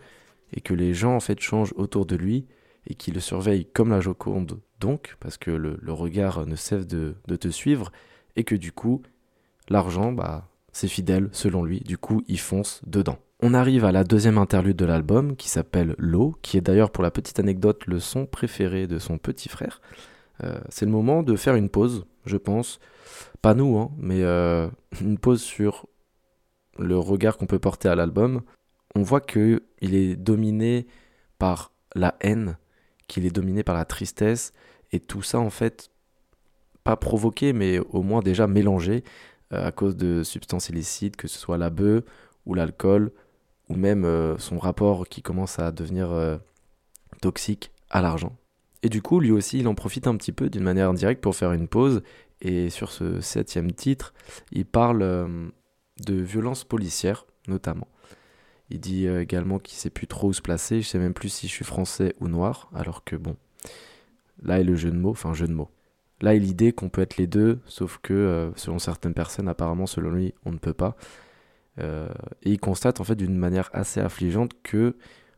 et 0.53 0.61
que 0.61 0.73
les 0.73 0.93
gens 0.93 1.15
en 1.15 1.19
fait 1.19 1.39
changent 1.39 1.73
autour 1.75 2.05
de 2.05 2.15
lui 2.15 2.45
et 2.87 2.95
qui 2.95 3.11
le 3.11 3.19
surveillent 3.19 3.65
comme 3.65 3.89
la 3.89 4.01
Joconde 4.01 4.59
donc, 4.81 5.15
parce 5.19 5.37
que 5.37 5.51
le, 5.51 5.93
regard 5.93 6.45
ne 6.45 6.55
cesse 6.55 6.87
de, 6.87 7.15
te 7.39 7.47
suivre, 7.47 7.91
et 8.35 8.43
que 8.43 8.55
du 8.55 8.71
coup, 8.71 9.01
l'argent, 9.69 10.11
bah, 10.11 10.49
c'est 10.73 10.87
fidèle 10.87 11.29
selon 11.31 11.63
lui, 11.63 11.79
du 11.81 11.97
coup, 11.97 12.23
il 12.27 12.39
fonce 12.39 12.81
dedans. 12.85 13.19
On 13.41 13.53
arrive 13.53 13.85
à 13.85 13.91
la 13.91 14.03
deuxième 14.03 14.37
interlude 14.37 14.77
de 14.77 14.85
l'album 14.85 15.35
qui 15.35 15.49
s'appelle 15.49 15.95
L'eau, 15.97 16.35
qui 16.41 16.57
est 16.57 16.61
d'ailleurs 16.61 16.91
pour 16.91 17.03
la 17.03 17.11
petite 17.11 17.39
anecdote 17.39 17.85
le 17.85 17.99
son 17.99 18.25
préféré 18.25 18.87
de 18.87 18.99
son 18.99 19.17
petit 19.17 19.49
frère. 19.49 19.81
Euh, 20.43 20.59
c'est 20.69 20.85
le 20.85 20.91
moment 20.91 21.23
de 21.23 21.35
faire 21.35 21.55
une 21.55 21.69
pause, 21.69 22.05
je 22.25 22.37
pense. 22.37 22.79
Pas 23.41 23.53
nous, 23.53 23.77
hein, 23.77 23.91
mais 23.97 24.21
euh, 24.23 24.67
une 24.99 25.17
pause 25.17 25.41
sur 25.41 25.87
le 26.77 26.97
regard 26.97 27.37
qu'on 27.37 27.47
peut 27.47 27.59
porter 27.59 27.89
à 27.89 27.95
l'album, 27.95 28.41
on 28.95 29.03
voit 29.03 29.21
qu'il 29.21 29.61
est 29.81 30.15
dominé 30.15 30.87
par 31.37 31.71
la 31.95 32.15
haine, 32.21 32.57
qu'il 33.07 33.25
est 33.25 33.31
dominé 33.31 33.63
par 33.63 33.75
la 33.75 33.85
tristesse, 33.85 34.53
et 34.91 34.99
tout 34.99 35.21
ça 35.21 35.39
en 35.39 35.49
fait, 35.49 35.89
pas 36.83 36.95
provoqué, 36.95 37.53
mais 37.53 37.79
au 37.79 38.01
moins 38.01 38.21
déjà 38.21 38.47
mélangé 38.47 39.03
euh, 39.53 39.67
à 39.67 39.71
cause 39.71 39.95
de 39.95 40.23
substances 40.23 40.69
illicites, 40.69 41.15
que 41.15 41.27
ce 41.27 41.37
soit 41.37 41.57
la 41.57 41.69
bœuf 41.69 42.03
ou 42.45 42.53
l'alcool, 42.53 43.11
ou 43.69 43.75
même 43.75 44.05
euh, 44.05 44.37
son 44.37 44.57
rapport 44.57 45.07
qui 45.07 45.21
commence 45.21 45.59
à 45.59 45.71
devenir 45.71 46.11
euh, 46.11 46.37
toxique 47.21 47.71
à 47.89 48.01
l'argent. 48.01 48.35
Et 48.83 48.89
du 48.89 49.01
coup, 49.01 49.19
lui 49.19 49.31
aussi, 49.31 49.59
il 49.59 49.67
en 49.67 49.75
profite 49.75 50.07
un 50.07 50.15
petit 50.15 50.31
peu 50.31 50.49
d'une 50.49 50.63
manière 50.63 50.89
indirecte 50.89 51.21
pour 51.21 51.35
faire 51.35 51.53
une 51.53 51.67
pause. 51.67 52.01
Et 52.41 52.71
sur 52.71 52.91
ce 52.91 53.21
septième 53.21 53.71
titre, 53.71 54.15
il 54.51 54.65
parle 54.65 54.99
de 56.03 56.13
violence 56.15 56.63
policière, 56.63 57.27
notamment. 57.47 57.87
Il 58.71 58.79
dit 58.79 59.07
euh, 59.07 59.21
également 59.21 59.59
qu'il 59.59 59.77
sait 59.77 59.89
plus 59.89 60.07
trop 60.07 60.29
où 60.29 60.33
se 60.33 60.41
placer. 60.41 60.81
Je 60.81 60.87
sais 60.87 60.99
même 60.99 61.13
plus 61.13 61.29
si 61.29 61.47
je 61.47 61.51
suis 61.51 61.65
français 61.65 62.15
ou 62.19 62.27
noir. 62.27 62.69
Alors 62.73 63.03
que 63.03 63.15
bon, 63.15 63.35
là 64.43 64.59
est 64.59 64.63
le 64.63 64.75
jeu 64.75 64.91
de 64.91 64.97
mots, 64.97 65.11
enfin 65.11 65.33
jeu 65.33 65.47
de 65.47 65.53
mots. 65.53 65.69
Là 66.21 66.35
est 66.35 66.39
l'idée 66.39 66.71
qu'on 66.71 66.89
peut 66.89 67.01
être 67.01 67.17
les 67.17 67.27
deux, 67.27 67.59
sauf 67.65 67.99
que 68.01 68.13
euh, 68.13 68.51
selon 68.55 68.79
certaines 68.79 69.13
personnes, 69.13 69.47
apparemment 69.47 69.87
selon 69.87 70.11
lui, 70.11 70.33
on 70.45 70.51
ne 70.51 70.57
peut 70.57 70.73
pas. 70.73 70.95
Euh, 71.79 72.09
et 72.43 72.51
il 72.51 72.59
constate 72.59 72.99
en 72.99 73.03
fait 73.03 73.15
d'une 73.15 73.37
manière 73.37 73.69
assez 73.73 73.99
affligeante 73.99 74.51
que 74.63 74.95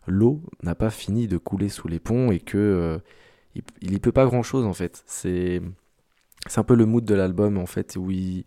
l'eau 0.07 0.41
n'a 0.61 0.75
pas 0.75 0.89
fini 0.89 1.27
de 1.27 1.37
couler 1.37 1.69
sous 1.69 1.87
les 1.87 1.99
ponts 1.99 2.31
et 2.31 2.39
que 2.39 2.99
il, 3.55 3.91
n'y 3.91 3.99
peut 3.99 4.11
pas 4.11 4.25
grand 4.25 4.43
chose 4.43 4.65
en 4.65 4.73
fait. 4.73 5.03
C'est 5.05 5.61
un 6.55 6.63
peu 6.63 6.75
le 6.75 6.85
mood 6.85 7.05
de 7.05 7.13
l'album 7.13 7.57
en 7.57 7.65
fait 7.65 7.95
où 7.95 8.11
il 8.11 8.45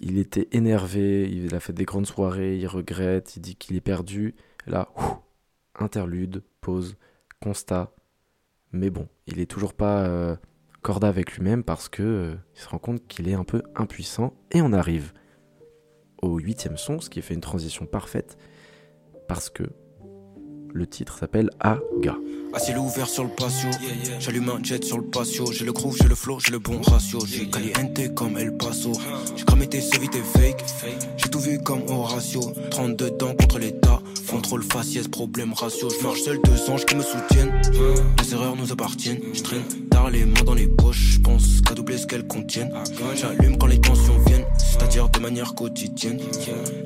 il 0.00 0.18
était 0.18 0.48
énervé, 0.52 1.28
il 1.30 1.54
a 1.54 1.60
fait 1.60 1.72
des 1.72 1.84
grandes 1.84 2.06
soirées, 2.06 2.56
il 2.56 2.66
regrette, 2.66 3.36
il 3.36 3.40
dit 3.40 3.56
qu'il 3.56 3.76
est 3.76 3.80
perdu. 3.80 4.34
Là, 4.66 4.88
interlude, 5.78 6.42
pause, 6.60 6.96
constat. 7.40 7.92
Mais 8.72 8.90
bon, 8.90 9.08
il 9.26 9.40
est 9.40 9.50
toujours 9.50 9.74
pas 9.74 10.06
euh, 10.06 10.36
corda 10.82 11.08
avec 11.08 11.32
lui-même 11.36 11.62
parce 11.62 11.88
que 11.88 12.02
euh, 12.02 12.34
il 12.54 12.60
se 12.60 12.68
rend 12.68 12.78
compte 12.78 13.06
qu'il 13.06 13.28
est 13.28 13.34
un 13.34 13.44
peu 13.44 13.62
impuissant. 13.74 14.34
Et 14.50 14.62
on 14.62 14.72
arrive 14.72 15.12
au 16.22 16.38
huitième 16.38 16.76
son, 16.76 17.00
ce 17.00 17.10
qui 17.10 17.22
fait 17.22 17.34
une 17.34 17.40
transition 17.40 17.86
parfaite 17.86 18.36
parce 19.28 19.50
que 19.50 19.64
le 20.72 20.86
titre 20.86 21.18
s'appelle 21.18 21.50
Aga. 21.60 22.16
Ah, 22.56 22.60
ciel 22.60 22.78
ouvert 22.78 23.08
sur 23.08 23.24
le 23.24 23.30
patio. 23.30 23.68
J'allume 24.20 24.48
un 24.48 24.62
jet 24.62 24.84
sur 24.84 24.98
le 24.98 25.04
patio. 25.04 25.50
J'ai 25.50 25.64
le 25.64 25.72
groove, 25.72 25.96
j'ai 26.00 26.08
le 26.08 26.14
flow, 26.14 26.38
j'ai 26.38 26.52
le 26.52 26.60
bon 26.60 26.80
ratio. 26.82 27.18
J'ai 27.26 27.48
caliente 27.48 28.14
comme 28.14 28.38
El 28.38 28.56
Paso. 28.56 28.92
J'ai 29.34 29.44
cramé 29.44 29.66
tes 29.66 29.80
vite 29.80 30.16
fake. 30.34 30.64
J'ai 31.16 31.28
tout 31.28 31.40
vu 31.40 31.58
comme 31.58 31.82
Horatio. 31.88 32.52
32 32.70 33.10
dents 33.18 33.34
contre 33.34 33.58
l'état. 33.58 34.00
Contrôle 34.30 34.62
faciès, 34.62 35.08
problème 35.08 35.52
ratio. 35.52 35.88
Je 35.90 36.02
marche 36.04 36.22
seul, 36.22 36.38
deux 36.44 36.70
anges 36.70 36.86
qui 36.86 36.94
me 36.94 37.02
soutiennent. 37.02 37.52
Les 38.22 38.32
erreurs 38.32 38.56
nous 38.56 38.70
appartiennent. 38.70 39.20
Je 39.32 39.42
traîne 39.42 39.62
tard 39.90 40.10
les 40.10 40.24
mains 40.24 40.44
dans 40.44 40.54
les 40.54 40.68
poches. 40.68 41.14
Je 41.14 41.20
pense 41.20 41.60
qu'à 41.60 41.74
doubler 41.74 41.98
ce 41.98 42.06
qu'elles 42.06 42.26
contiennent. 42.26 42.72
J'allume 43.16 43.58
quand 43.58 43.66
les 43.66 43.80
tensions 43.80 44.18
viennent. 44.26 44.33
C'est-à-dire 44.74 45.08
de 45.08 45.20
manière 45.20 45.54
quotidienne. 45.54 46.18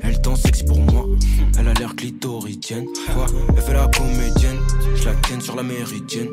Elle 0.03 0.21
danse 0.21 0.43
sexy 0.43 0.65
pour 0.65 0.79
moi, 0.79 1.07
elle 1.59 1.69
a 1.69 1.73
l'air 1.73 1.97
clitoridienne. 1.97 2.87
Quoi? 3.15 3.27
Elle 3.57 3.63
fait 3.63 3.73
la 3.73 3.89
comédienne, 3.89 4.59
je 4.95 5.05
la 5.07 5.15
ken 5.15 5.41
sur 5.41 5.57
la 5.57 5.63
méridienne. 5.63 6.29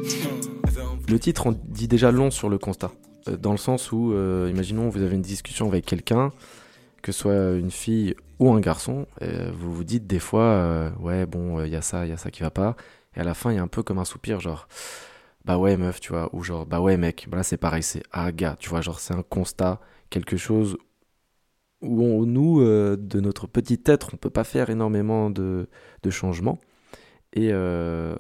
Le 1.08 1.20
titre 1.20 1.48
en 1.48 1.54
dit 1.54 1.88
déjà 1.88 2.12
long 2.12 2.30
sur 2.30 2.50
le 2.50 2.58
constat. 2.58 2.92
Euh, 3.30 3.38
Dans 3.38 3.52
le 3.52 3.58
sens 3.58 3.94
où, 3.94 4.12
euh, 4.12 4.50
imaginons, 4.52 4.90
vous 4.90 5.02
avez 5.02 5.16
une 5.16 5.22
discussion 5.22 5.68
avec 5.68 5.86
quelqu'un, 5.86 6.34
que 7.02 7.14
ce 7.14 7.20
soit 7.20 7.52
une 7.54 7.72
fille 7.72 8.16
ou 8.40 8.52
un 8.52 8.60
garçon, 8.60 9.08
et 9.22 9.50
vous 9.58 9.74
vous 9.74 9.84
dites 9.86 10.08
des 10.08 10.20
fois, 10.20 10.44
euh, 10.44 10.90
ouais, 11.00 11.26
bon, 11.26 11.64
il 11.64 11.72
y 11.72 11.78
a 11.78 11.82
ça, 11.82 12.06
il 12.06 12.10
y 12.10 12.14
a 12.14 12.18
ça 12.18 12.32
qui 12.32 12.42
va 12.42 12.52
pas. 12.52 12.76
Et 13.16 13.22
à 13.22 13.24
la 13.24 13.34
fin, 13.34 13.52
il 13.52 13.56
y 13.56 13.60
a 13.60 13.64
un 13.64 13.68
peu 13.68 13.82
comme 13.82 14.00
un 14.00 14.06
soupir, 14.06 14.42
genre, 14.42 14.68
bah 15.46 15.58
ouais, 15.58 15.78
meuf, 15.78 16.02
tu 16.02 16.12
vois, 16.12 16.30
ou 16.34 16.44
genre, 16.44 16.66
bah 16.66 16.82
ouais, 16.82 16.98
mec. 16.98 17.28
Bah 17.30 17.38
là, 17.38 17.44
c'est 17.44 17.56
pareil, 17.56 17.84
c'est 17.84 18.04
ah, 18.12 18.34
gars, 18.34 18.58
tu 18.60 18.70
vois, 18.70 18.82
genre, 18.82 19.00
c'est 19.00 19.14
un 19.14 19.24
constat, 19.24 19.80
quelque 20.10 20.36
chose 20.36 20.76
où 21.82 22.04
on- 22.04 22.26
nous, 22.26 22.62
euh, 22.62 22.98
de 22.98 23.20
notre 23.20 23.48
petit 23.48 23.80
être, 23.86 24.12
on 24.14 24.18
peut 24.18 24.30
pas 24.30 24.44
faire 24.44 24.70
énormément 24.70 25.30
de, 25.30 25.68
changements. 26.10 26.60
Et 27.34 27.50
euh, 27.52 28.16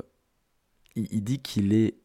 il, 0.95 1.23
dit 1.23 1.39
qu'il 1.39 1.73
est. 1.73 1.95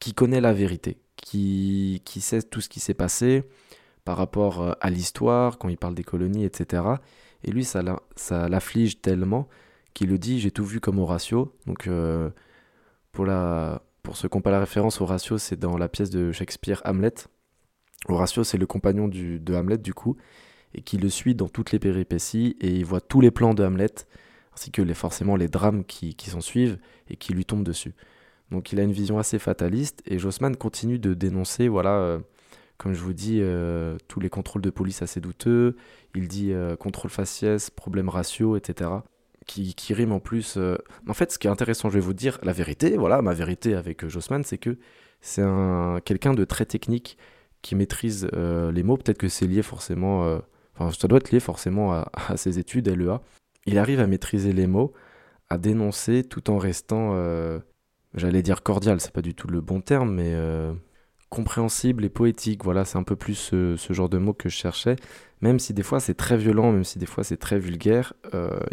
qu'il 0.00 0.14
connaît 0.14 0.40
la 0.40 0.52
vérité, 0.52 0.98
qui, 1.16 2.02
qui 2.04 2.20
sait 2.20 2.42
tout 2.42 2.60
ce 2.60 2.68
qui 2.68 2.80
s'est 2.80 2.94
passé 2.94 3.44
par 4.04 4.16
rapport 4.18 4.62
euh, 4.62 4.72
à 4.80 4.90
l'histoire, 4.90 5.58
quand 5.58 5.68
il 5.68 5.78
parle 5.78 5.94
des 5.94 6.04
colonies, 6.04 6.44
etc. 6.44 6.82
Et 7.44 7.50
lui, 7.52 7.64
ça 7.64 7.82
ça 8.16 8.48
l'afflige 8.48 9.00
tellement 9.00 9.48
qu'il 9.94 10.10
le 10.10 10.18
dit 10.18 10.40
j'ai 10.40 10.50
tout 10.52 10.64
vu 10.64 10.80
comme 10.80 10.98
Horatio. 10.98 11.54
Donc, 11.66 11.88
pour, 13.12 13.26
la, 13.26 13.82
pour 14.02 14.16
ceux 14.16 14.28
qui 14.28 14.36
n'ont 14.36 14.42
pas 14.42 14.50
la 14.50 14.60
référence, 14.60 15.00
Horatio, 15.00 15.38
c'est 15.38 15.58
dans 15.58 15.76
la 15.78 15.88
pièce 15.88 16.10
de 16.10 16.32
Shakespeare 16.32 16.82
Hamlet. 16.84 17.14
Horatio, 18.06 18.44
c'est 18.44 18.58
le 18.58 18.66
compagnon 18.66 19.08
de 19.08 19.54
Hamlet, 19.54 19.78
du 19.78 19.94
coup, 19.94 20.16
et 20.74 20.82
qui 20.82 20.98
le 20.98 21.08
suit 21.08 21.34
dans 21.34 21.48
toutes 21.48 21.72
les 21.72 21.78
péripéties, 21.78 22.56
et 22.60 22.68
il 22.68 22.84
voit 22.84 23.00
tous 23.00 23.20
les 23.20 23.30
plans 23.30 23.54
de 23.54 23.64
Hamlet, 23.64 23.94
ainsi 24.54 24.70
que 24.70 24.82
les, 24.82 24.94
forcément 24.94 25.36
les 25.36 25.48
drames 25.48 25.84
qui, 25.84 26.14
s'en 26.26 26.40
suivent, 26.40 26.78
et 27.08 27.16
qui 27.16 27.32
lui 27.32 27.44
tombent 27.44 27.64
dessus. 27.64 27.94
Donc 28.50 28.72
il 28.72 28.80
a 28.80 28.82
une 28.82 28.92
vision 28.92 29.18
assez 29.18 29.38
fataliste, 29.38 30.02
et 30.06 30.18
Jossman 30.18 30.56
continue 30.56 30.98
de 30.98 31.14
dénoncer, 31.14 31.68
voilà, 31.68 31.94
euh, 31.94 32.18
comme 32.76 32.92
je 32.94 33.00
vous 33.00 33.12
dis, 33.12 33.40
euh, 33.40 33.96
tous 34.06 34.20
les 34.20 34.30
contrôles 34.30 34.62
de 34.62 34.70
police 34.70 35.02
assez 35.02 35.20
douteux, 35.20 35.76
il 36.14 36.28
dit 36.28 36.52
euh, 36.52 36.76
contrôle 36.76 37.10
faciès, 37.10 37.70
problème 37.70 38.08
ratio, 38.08 38.56
etc. 38.56 38.90
Qui, 39.46 39.74
qui 39.74 39.94
rime 39.94 40.12
en 40.12 40.20
plus. 40.20 40.58
En 41.08 41.14
fait, 41.14 41.32
ce 41.32 41.38
qui 41.38 41.46
est 41.46 41.50
intéressant, 41.50 41.88
je 41.88 41.94
vais 41.94 42.00
vous 42.00 42.12
dire 42.12 42.38
la 42.42 42.52
vérité, 42.52 42.98
voilà, 42.98 43.22
ma 43.22 43.32
vérité 43.32 43.74
avec 43.74 44.06
Jossman, 44.06 44.44
c'est 44.44 44.58
que 44.58 44.76
c'est 45.22 45.40
un 45.40 46.00
quelqu'un 46.04 46.34
de 46.34 46.44
très 46.44 46.66
technique 46.66 47.16
qui 47.62 47.74
maîtrise 47.74 48.28
euh, 48.34 48.72
les 48.72 48.82
mots. 48.82 48.96
Peut-être 48.96 49.18
que 49.18 49.28
c'est 49.28 49.46
lié 49.46 49.62
forcément, 49.62 50.24
euh, 50.24 50.38
enfin, 50.74 50.90
ça 50.92 51.08
doit 51.08 51.18
être 51.18 51.30
lié 51.30 51.40
forcément 51.40 51.92
à, 51.92 52.10
ses 52.36 52.58
études 52.58 52.88
LEA. 52.88 53.20
Il 53.66 53.78
arrive 53.78 54.00
à 54.00 54.06
maîtriser 54.06 54.52
les 54.52 54.66
mots, 54.66 54.92
à 55.50 55.58
dénoncer 55.58 56.24
tout 56.24 56.50
en 56.50 56.58
restant, 56.58 57.12
euh, 57.14 57.58
j'allais 58.14 58.42
dire 58.42 58.62
cordial, 58.62 59.00
c'est 59.00 59.12
pas 59.12 59.22
du 59.22 59.34
tout 59.34 59.48
le 59.48 59.60
bon 59.60 59.80
terme, 59.80 60.14
mais 60.14 60.34
compréhensible 61.28 62.04
et 62.04 62.08
poétique. 62.08 62.64
Voilà, 62.64 62.86
c'est 62.86 62.96
un 62.96 63.02
peu 63.02 63.16
plus 63.16 63.34
ce, 63.34 63.76
ce 63.76 63.92
genre 63.92 64.08
de 64.08 64.18
mots 64.18 64.32
que 64.32 64.48
je 64.48 64.56
cherchais. 64.56 64.96
Même 65.42 65.58
si 65.58 65.74
des 65.74 65.82
fois 65.82 66.00
c'est 66.00 66.14
très 66.14 66.38
violent, 66.38 66.72
même 66.72 66.84
si 66.84 66.98
des 66.98 67.06
fois 67.06 67.24
c'est 67.24 67.36
très 67.36 67.58
vulgaire, 67.58 68.14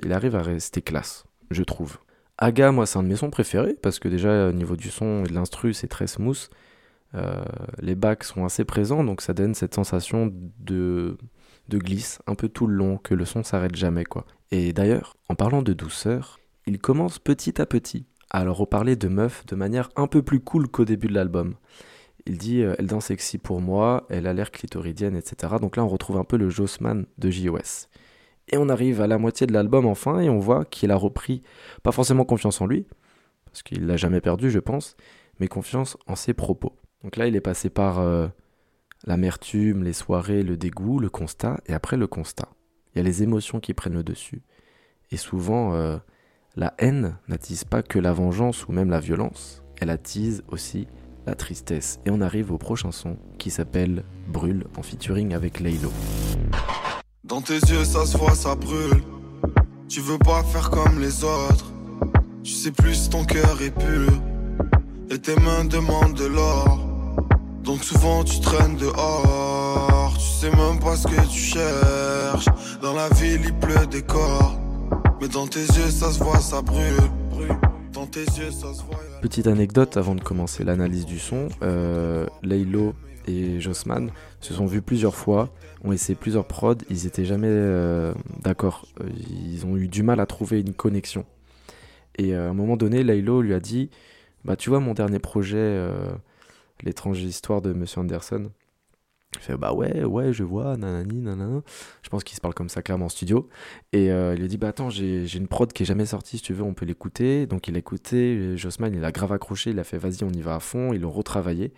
il 0.04 0.14
arrive 0.14 0.36
à 0.36 0.42
rester 0.42 0.82
classe, 0.82 1.26
je 1.52 1.64
trouve. 1.64 1.98
Aga, 2.38 2.72
moi, 2.72 2.86
c'est 2.86 3.00
un 3.00 3.04
de 3.04 3.08
mes 3.08 3.16
sons 3.16 3.30
préférés 3.30 3.78
parce 3.82 4.00
que 4.00 4.10
déjà, 4.10 4.50
au 4.50 4.52
niveau 4.52 4.76
du 4.76 4.90
son 4.90 5.24
et 5.24 5.30
de 5.30 5.34
l'instru, 5.34 5.74
c'est 5.74 5.88
très 5.88 6.08
smooth. 6.08 6.50
Euh, 7.16 7.44
les 7.80 7.96
bacs 7.96 8.24
sont 8.24 8.46
assez 8.46 8.66
présents, 8.66 9.04
donc 9.04 9.22
ça 9.22 9.34
donne 9.34 9.54
cette 9.56 9.74
sensation 9.74 10.32
de, 10.60 11.18
glisse 11.72 12.20
un 12.28 12.36
peu 12.36 12.50
tout 12.50 12.68
le 12.68 12.76
long, 12.76 12.98
que 12.98 13.14
le 13.14 13.26
son 13.26 13.44
s'arrête 13.44 13.76
jamais, 13.76 14.06
quoi. 14.06 14.26
Et 14.52 14.74
d'ailleurs, 14.74 15.16
en 15.30 15.36
parlant 15.36 15.62
de 15.62 15.74
douceur, 15.74 16.40
il 16.68 16.80
commence 16.80 17.20
petit 17.20 17.62
à 17.62 17.66
petit 17.66 18.06
à 18.32 18.44
leur 18.44 18.58
reparler 18.58 18.96
de 18.96 19.08
meuf 19.08 19.46
de 19.46 19.56
manière 19.56 19.90
un 19.96 20.08
peu 20.08 20.22
plus 20.22 20.40
cool 20.40 20.68
qu'au 20.68 20.84
début 20.84 21.08
de 21.08 21.14
l'album. 21.14 21.56
Il 22.26 22.38
dit 22.38 22.64
euh, 22.64 22.76
Elle 22.80 22.88
danse 22.88 23.06
sexy 23.06 23.38
pour 23.38 23.62
moi, 23.62 24.06
elle 24.10 24.28
a 24.28 24.34
l'air 24.34 24.52
clitoridienne, 24.52 25.16
etc. 25.16 25.54
Donc 25.62 25.78
là, 25.78 25.86
on 25.86 25.88
retrouve 25.88 26.18
un 26.18 26.24
peu 26.24 26.38
le 26.38 26.50
Jossman 26.50 27.06
de 27.18 27.30
JOS. 27.30 27.88
Et 28.52 28.58
on 28.58 28.70
arrive 28.70 29.02
à 29.02 29.08
la 29.08 29.18
moitié 29.18 29.48
de 29.48 29.54
l'album 29.54 29.86
enfin, 29.86 30.20
et 30.20 30.30
on 30.30 30.40
voit 30.40 30.66
qu'il 30.66 30.92
a 30.92 30.96
repris, 30.96 31.44
pas 31.82 31.92
forcément 31.92 32.26
confiance 32.26 32.62
en 32.62 32.68
lui, 32.68 32.86
parce 33.46 33.64
qu'il 33.64 33.88
l'a 33.88 33.98
jamais 33.98 34.22
perdu, 34.22 34.52
je 34.52 34.60
pense, 34.60 34.96
mais 35.40 35.48
confiance 35.48 35.98
en 36.08 36.16
ses 36.16 36.34
propos. 36.34 36.76
Donc 37.06 37.18
là, 37.18 37.28
il 37.28 37.36
est 37.36 37.42
passé 37.42 37.70
par 37.70 38.00
euh, 38.00 38.28
l'amertume, 39.06 39.84
les 39.84 39.94
soirées, 39.94 40.42
le 40.42 40.58
dégoût, 40.58 40.98
le 40.98 41.08
constat, 41.08 41.60
et 41.68 41.74
après 41.76 41.98
le 41.98 42.08
constat. 42.08 42.50
Il 42.92 42.98
y 42.98 43.02
a 43.02 43.04
les 43.04 43.22
émotions 43.22 43.60
qui 43.60 43.76
prennent 43.76 43.94
le 43.94 44.04
dessus. 44.04 44.42
Et 45.12 45.18
souvent, 45.18 45.76
euh, 45.76 45.98
la 46.56 46.74
haine 46.80 47.16
n'attise 47.28 47.64
pas 47.64 47.84
que 47.84 48.00
la 48.00 48.12
vengeance 48.12 48.68
ou 48.68 48.72
même 48.72 48.90
la 48.90 49.00
violence, 49.00 49.62
elle 49.80 49.92
attise 49.92 50.44
aussi 50.48 50.88
la 51.28 51.36
tristesse. 51.36 52.00
Et 52.08 52.10
on 52.10 52.22
arrive 52.22 52.52
au 52.52 52.58
prochain 52.58 52.92
son 52.92 53.18
qui 53.38 53.52
s'appelle 53.52 54.04
Brûle 54.28 54.66
en 54.76 54.82
featuring 54.82 55.36
avec 55.36 55.60
Laylo. 55.60 55.92
Dans 57.24 57.42
tes 57.42 57.60
yeux, 57.60 57.86
ça 57.86 58.08
se 58.08 58.18
voit, 58.18 58.34
ça 58.34 58.56
brûle. 58.56 59.04
Tu 59.88 60.00
veux 60.02 60.18
pas 60.18 60.42
faire 60.42 60.72
comme 60.72 61.00
les 61.00 61.24
autres. 61.24 61.72
Tu 62.44 62.54
sais 62.54 62.72
plus 62.72 63.12
ton 63.12 63.26
cœur 63.26 63.62
est 63.62 63.70
pur. 63.70 64.10
Et 65.12 65.20
tes 65.20 65.36
mains 65.36 65.66
demandent 65.66 66.16
de 66.16 66.26
l'or. 66.26 66.95
Donc 67.66 67.84
souvent 67.84 68.24
tu 68.24 68.40
traînes 68.40 68.78
dehors. 68.78 70.14
Tu 70.18 70.22
sais 70.26 70.52
même 70.52 70.80
pas 70.80 70.96
ce 70.96 71.08
que 71.08 71.22
tu 71.28 71.40
cherches. 71.40 72.46
Dans 72.82 72.94
la 72.94 73.10
ville, 73.10 73.42
il 73.44 73.54
pleut 73.56 73.88
des 73.88 74.04
corps. 74.04 74.60
Mais 75.22 75.28
dans 75.28 75.48
tes 75.48 75.62
yeux, 75.62 75.90
ça 75.90 76.12
se 76.12 76.24
voit, 76.24 76.40
ça 76.40 76.62
brûle. 76.62 76.94
Dans 77.92 78.06
tes 78.06 78.22
yeux, 78.24 78.52
ça 78.52 78.74
se 78.74 78.84
voit. 78.84 79.00
Petite 79.22 79.48
anecdote 79.48 79.98
avant 79.98 80.14
de 80.14 80.22
commencer 80.22 80.64
l'analyse 80.64 81.06
du 81.06 81.18
son, 81.18 81.48
euh, 81.64 82.28
Laylo 82.44 82.94
et 83.28 83.60
Jossman 83.60 84.12
se 84.42 84.54
sont 84.54 84.68
vus 84.68 84.82
plusieurs 84.84 85.16
fois, 85.16 85.50
ont 85.84 85.92
essayé 85.92 86.16
plusieurs 86.16 86.46
prods, 86.46 86.76
ils 86.92 87.08
étaient 87.08 87.26
jamais 87.26 87.48
euh, 87.50 88.14
d'accord. 88.44 88.86
Euh, 89.02 89.10
Ils 89.52 89.66
ont 89.66 89.78
eu 89.78 89.88
du 89.88 90.04
mal 90.04 90.20
à 90.20 90.28
trouver 90.28 90.60
une 90.60 90.74
connexion. 90.74 91.26
Et 92.18 92.36
euh, 92.36 92.48
à 92.48 92.50
un 92.52 92.54
moment 92.54 92.78
donné, 92.78 93.04
Laylo 93.04 93.42
lui 93.42 93.56
a 93.56 93.60
dit 93.60 93.90
Bah, 94.44 94.56
tu 94.56 94.70
vois, 94.70 94.80
mon 94.80 94.94
dernier 94.94 95.20
projet, 95.20 95.90
L'étrange 96.84 97.22
histoire 97.22 97.62
de 97.62 97.74
Monsieur 97.74 98.02
Anderson. 98.02 98.52
Il 99.36 99.40
fait 99.42 99.58
Bah 99.58 99.74
ouais, 99.74 100.04
ouais, 100.04 100.34
je 100.34 100.44
vois, 100.44 100.78
nanani, 100.78 101.22
nanana. 101.22 101.62
Je 102.04 102.10
pense 102.10 102.24
qu'il 102.24 102.36
se 102.36 102.42
parle 102.42 102.54
comme 102.54 102.70
ça 102.70 102.82
clairement 102.82 103.06
en 103.06 103.10
studio. 103.10 103.50
Et 103.92 104.12
euh, 104.12 104.34
il 104.36 104.42
lui 104.42 104.48
dit 104.48 104.58
Bah 104.58 104.70
attends, 104.70 104.90
j'ai 104.90 105.36
une 105.36 105.48
prod 105.48 105.72
qui 105.72 105.84
est 105.84 105.86
jamais 105.86 106.06
sortie, 106.06 106.38
si 106.38 106.44
tu 106.44 106.54
veux, 106.54 106.64
on 106.64 106.74
peut 106.74 106.86
l'écouter. 106.86 107.48
Donc 107.48 107.68
il 107.68 107.76
a 107.76 107.80
écouté, 107.80 108.58
Jossman, 108.58 108.94
il 108.94 109.04
a 109.04 109.12
grave 109.12 109.32
accroché, 109.32 109.72
il 109.72 109.80
a 109.80 109.84
fait 109.84 109.98
Vas-y, 109.98 110.24
on 110.24 110.32
y 110.32 110.42
va 110.42 110.56
à 110.56 110.60
fond, 110.60 110.94
ils 110.94 111.02
l'ont 111.02 111.12
retravaillé. 111.12 111.74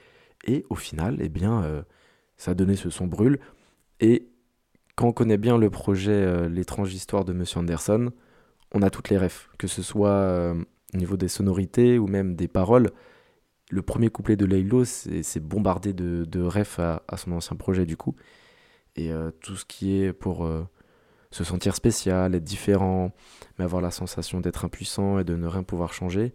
Et 0.46 0.66
au 0.70 0.76
final, 0.76 1.18
eh 1.20 1.30
bien, 1.30 1.64
euh, 1.64 1.82
ça 2.38 2.52
a 2.52 2.54
donné 2.54 2.76
ce 2.76 2.90
son 2.90 3.08
brûle. 3.08 3.40
Et 4.00 4.28
quand 4.96 5.08
on 5.08 5.14
connaît 5.14 5.38
bien 5.38 5.58
le 5.58 5.70
projet 5.70 6.12
euh, 6.12 6.50
L'étrange 6.50 6.94
histoire 6.94 7.26
de 7.26 7.34
Monsieur 7.34 7.60
Anderson, 7.60 8.12
on 8.74 8.82
a 8.82 8.90
toutes 8.90 9.10
les 9.10 9.18
refs, 9.18 9.50
que 9.58 9.68
ce 9.68 9.82
soit 9.82 10.10
euh, 10.10 10.54
au 10.94 10.98
niveau 10.98 11.18
des 11.18 11.28
sonorités 11.28 11.98
ou 11.98 12.08
même 12.08 12.36
des 12.36 12.48
paroles. 12.48 12.92
Le 13.70 13.82
premier 13.82 14.10
couplet 14.10 14.38
de 14.38 14.46
Laylo, 14.46 14.86
c'est 14.86 15.40
bombardé 15.40 15.94
de, 15.94 16.24
de 16.26 16.42
refs 16.42 16.80
à, 16.80 17.02
son 17.18 17.34
ancien 17.34 17.58
projet 17.58 17.86
du 17.86 17.98
coup. 17.98 18.16
Et 18.96 19.12
euh, 19.12 19.32
tout 19.42 19.56
ce 19.56 19.66
qui 19.66 20.02
est 20.02 20.14
pour 20.14 20.46
euh, 20.46 20.64
se 21.32 21.44
sentir 21.44 21.76
spécial, 21.76 22.34
être 22.34 22.44
différent, 22.44 23.14
mais 23.58 23.66
avoir 23.66 23.82
la 23.82 23.92
sensation 23.92 24.40
d'être 24.40 24.64
impuissant 24.64 25.20
et 25.20 25.26
de 25.26 25.36
ne 25.36 25.48
rien 25.48 25.64
pouvoir 25.64 25.94
changer, 25.94 26.34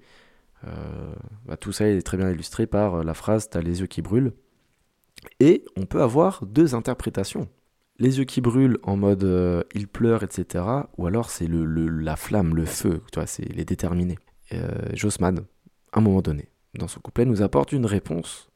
euh, 0.65 1.15
bah, 1.47 1.57
tout 1.57 1.73
ça 1.73 1.89
est 1.89 2.03
très 2.03 2.19
bien 2.19 2.31
illustré 2.31 2.67
par 2.67 3.03
la 3.03 3.15
phrase 3.15 3.49
T'as 3.49 3.63
les 3.63 3.81
yeux 3.81 3.87
qui 3.87 4.03
brûlent. 4.03 4.35
Et 5.41 5.65
on 5.77 5.87
peut 5.87 6.03
avoir 6.03 6.45
deux 6.45 6.75
interprétations. 6.75 7.49
Les 7.99 8.19
yeux 8.19 8.25
qui 8.25 8.41
brûlent 8.41 8.79
en 8.83 8.97
mode 8.97 9.67
il 9.75 9.89
pleure, 9.89 10.23
etc. 10.23 10.65
Ou 10.99 11.07
alors 11.07 11.31
c'est 11.31 11.47
le, 11.47 11.65
la 11.65 12.17
flamme, 12.17 12.55
le 12.55 12.65
feu, 12.65 13.03
tu 13.13 13.19
vois, 13.19 13.27
c'est 13.27 13.45
les 13.45 13.65
déterminés. 13.65 14.19
Jossman, 14.93 15.45
à 15.93 15.99
un 15.99 16.03
moment 16.03 16.21
donné, 16.21 16.52
dans 16.75 16.89
son 16.89 17.01
couplet, 17.01 17.25
nous 17.25 17.43
apporte 17.43 17.73
une 17.73 17.87
réponse. 17.87 18.49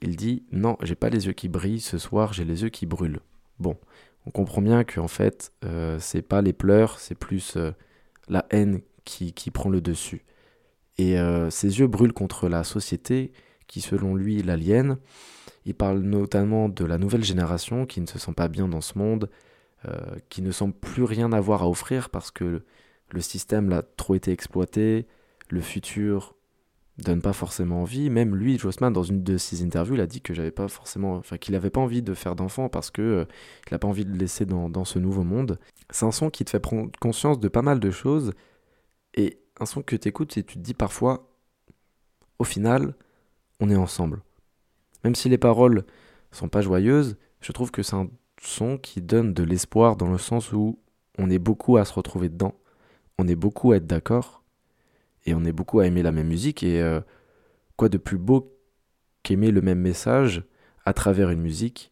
Il 0.00 0.16
dit 0.16 0.44
Non, 0.52 0.76
j'ai 0.82 0.94
pas 0.94 1.08
les 1.08 1.26
yeux 1.26 1.32
qui 1.32 1.48
brillent, 1.48 1.80
ce 1.80 1.98
soir 1.98 2.32
j'ai 2.32 2.44
les 2.44 2.62
yeux 2.62 2.68
qui 2.68 2.86
brûlent. 2.86 3.20
Bon, 3.58 3.76
on 4.26 4.30
comprend 4.30 4.62
bien 4.62 4.84
que 4.84 5.00
en 5.00 5.08
fait, 5.08 5.52
euh, 5.64 5.98
c'est 6.00 6.22
pas 6.22 6.42
les 6.42 6.52
pleurs, 6.52 6.98
c'est 6.98 7.14
plus 7.14 7.56
euh, 7.56 7.72
la 8.28 8.46
haine 8.50 8.80
qui, 9.04 9.32
qui 9.32 9.50
prend 9.50 9.70
le 9.70 9.80
dessus. 9.80 10.24
Et 10.98 11.18
euh, 11.18 11.50
ses 11.50 11.78
yeux 11.80 11.86
brûlent 11.86 12.12
contre 12.12 12.48
la 12.48 12.64
société 12.64 13.32
qui, 13.66 13.80
selon 13.80 14.14
lui, 14.14 14.42
l'aliène. 14.42 14.98
Il 15.64 15.74
parle 15.74 16.00
notamment 16.00 16.68
de 16.68 16.84
la 16.84 16.98
nouvelle 16.98 17.24
génération 17.24 17.86
qui 17.86 18.00
ne 18.00 18.06
se 18.06 18.18
sent 18.18 18.32
pas 18.32 18.48
bien 18.48 18.68
dans 18.68 18.80
ce 18.80 18.98
monde, 18.98 19.30
euh, 19.86 20.16
qui 20.28 20.42
ne 20.42 20.50
semble 20.50 20.74
plus 20.74 21.04
rien 21.04 21.32
avoir 21.32 21.62
à 21.62 21.68
offrir 21.68 22.10
parce 22.10 22.30
que 22.30 22.62
le 23.10 23.20
système 23.20 23.70
l'a 23.70 23.82
trop 23.82 24.14
été 24.14 24.30
exploité, 24.30 25.06
le 25.48 25.60
futur 25.60 26.33
donne 26.98 27.20
pas 27.20 27.32
forcément 27.32 27.82
envie. 27.82 28.10
Même 28.10 28.36
lui, 28.36 28.58
Jossman, 28.58 28.92
dans 28.92 29.02
une 29.02 29.22
de 29.22 29.36
ses 29.36 29.62
interviews, 29.62 29.94
il 29.94 30.00
a 30.00 30.06
dit 30.06 30.20
que 30.20 30.34
j'avais 30.34 30.50
pas 30.50 30.68
forcément, 30.68 31.16
enfin 31.16 31.38
qu'il 31.38 31.54
avait 31.54 31.70
pas 31.70 31.80
envie 31.80 32.02
de 32.02 32.14
faire 32.14 32.36
d'enfant 32.36 32.68
parce 32.68 32.90
que 32.90 33.02
euh, 33.02 33.24
il 33.68 33.74
a 33.74 33.78
pas 33.78 33.88
envie 33.88 34.04
de 34.04 34.10
le 34.10 34.18
laisser 34.18 34.46
dans, 34.46 34.68
dans 34.68 34.84
ce 34.84 34.98
nouveau 34.98 35.24
monde. 35.24 35.58
C'est 35.90 36.06
un 36.06 36.12
son 36.12 36.30
qui 36.30 36.44
te 36.44 36.50
fait 36.50 36.60
prendre 36.60 36.90
conscience 37.00 37.40
de 37.40 37.48
pas 37.48 37.62
mal 37.62 37.80
de 37.80 37.90
choses 37.90 38.32
et 39.14 39.38
un 39.60 39.66
son 39.66 39.82
que 39.82 39.96
tu 39.96 40.08
écoutes 40.08 40.36
et 40.36 40.44
tu 40.44 40.54
te 40.54 40.60
dis 40.60 40.74
parfois, 40.74 41.28
au 42.38 42.44
final, 42.44 42.94
on 43.60 43.70
est 43.70 43.76
ensemble. 43.76 44.22
Même 45.02 45.14
si 45.14 45.28
les 45.28 45.38
paroles 45.38 45.84
sont 46.32 46.48
pas 46.48 46.62
joyeuses, 46.62 47.16
je 47.40 47.52
trouve 47.52 47.70
que 47.70 47.82
c'est 47.82 47.96
un 47.96 48.08
son 48.40 48.78
qui 48.78 49.00
donne 49.00 49.34
de 49.34 49.42
l'espoir 49.42 49.96
dans 49.96 50.08
le 50.08 50.18
sens 50.18 50.52
où 50.52 50.78
on 51.18 51.30
est 51.30 51.38
beaucoup 51.38 51.76
à 51.76 51.84
se 51.84 51.92
retrouver 51.92 52.28
dedans, 52.28 52.54
on 53.18 53.28
est 53.28 53.36
beaucoup 53.36 53.72
à 53.72 53.76
être 53.76 53.86
d'accord 53.86 54.43
et 55.26 55.34
on 55.34 55.44
est 55.44 55.52
beaucoup 55.52 55.80
à 55.80 55.86
aimer 55.86 56.02
la 56.02 56.12
même 56.12 56.28
musique 56.28 56.62
et 56.62 56.82
euh, 56.82 57.00
quoi 57.76 57.88
de 57.88 57.98
plus 57.98 58.18
beau 58.18 58.56
qu'aimer 59.22 59.50
le 59.50 59.62
même 59.62 59.80
message 59.80 60.44
à 60.84 60.92
travers 60.92 61.30
une 61.30 61.40
musique? 61.40 61.90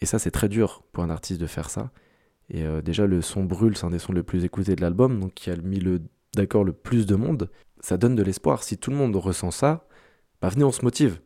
Et 0.00 0.06
ça 0.06 0.18
c'est 0.18 0.30
très 0.30 0.48
dur 0.48 0.82
pour 0.92 1.04
un 1.04 1.10
artiste 1.10 1.40
de 1.40 1.46
faire 1.46 1.70
ça. 1.70 1.90
Et 2.50 2.64
euh, 2.64 2.82
déjà 2.82 3.06
le 3.06 3.22
son 3.22 3.44
brûle 3.44 3.76
c'est 3.76 3.86
un 3.86 3.90
des 3.90 3.98
sons 3.98 4.12
les 4.12 4.22
plus 4.22 4.44
écoutés 4.44 4.74
de 4.74 4.80
l'album 4.80 5.20
donc 5.20 5.34
qui 5.34 5.50
a 5.50 5.56
mis 5.56 5.78
le 5.78 6.00
d'accord 6.34 6.64
le 6.64 6.72
plus 6.72 7.06
de 7.06 7.14
monde. 7.14 7.50
Ça 7.80 7.96
donne 7.96 8.14
de 8.14 8.22
l'espoir. 8.22 8.62
Si 8.62 8.78
tout 8.78 8.90
le 8.90 8.96
monde 8.96 9.14
ressent 9.16 9.50
ça 9.50 9.86
bah 10.40 10.48
venez 10.48 10.64
on 10.64 10.72
se 10.72 10.84
motive. 10.84 11.20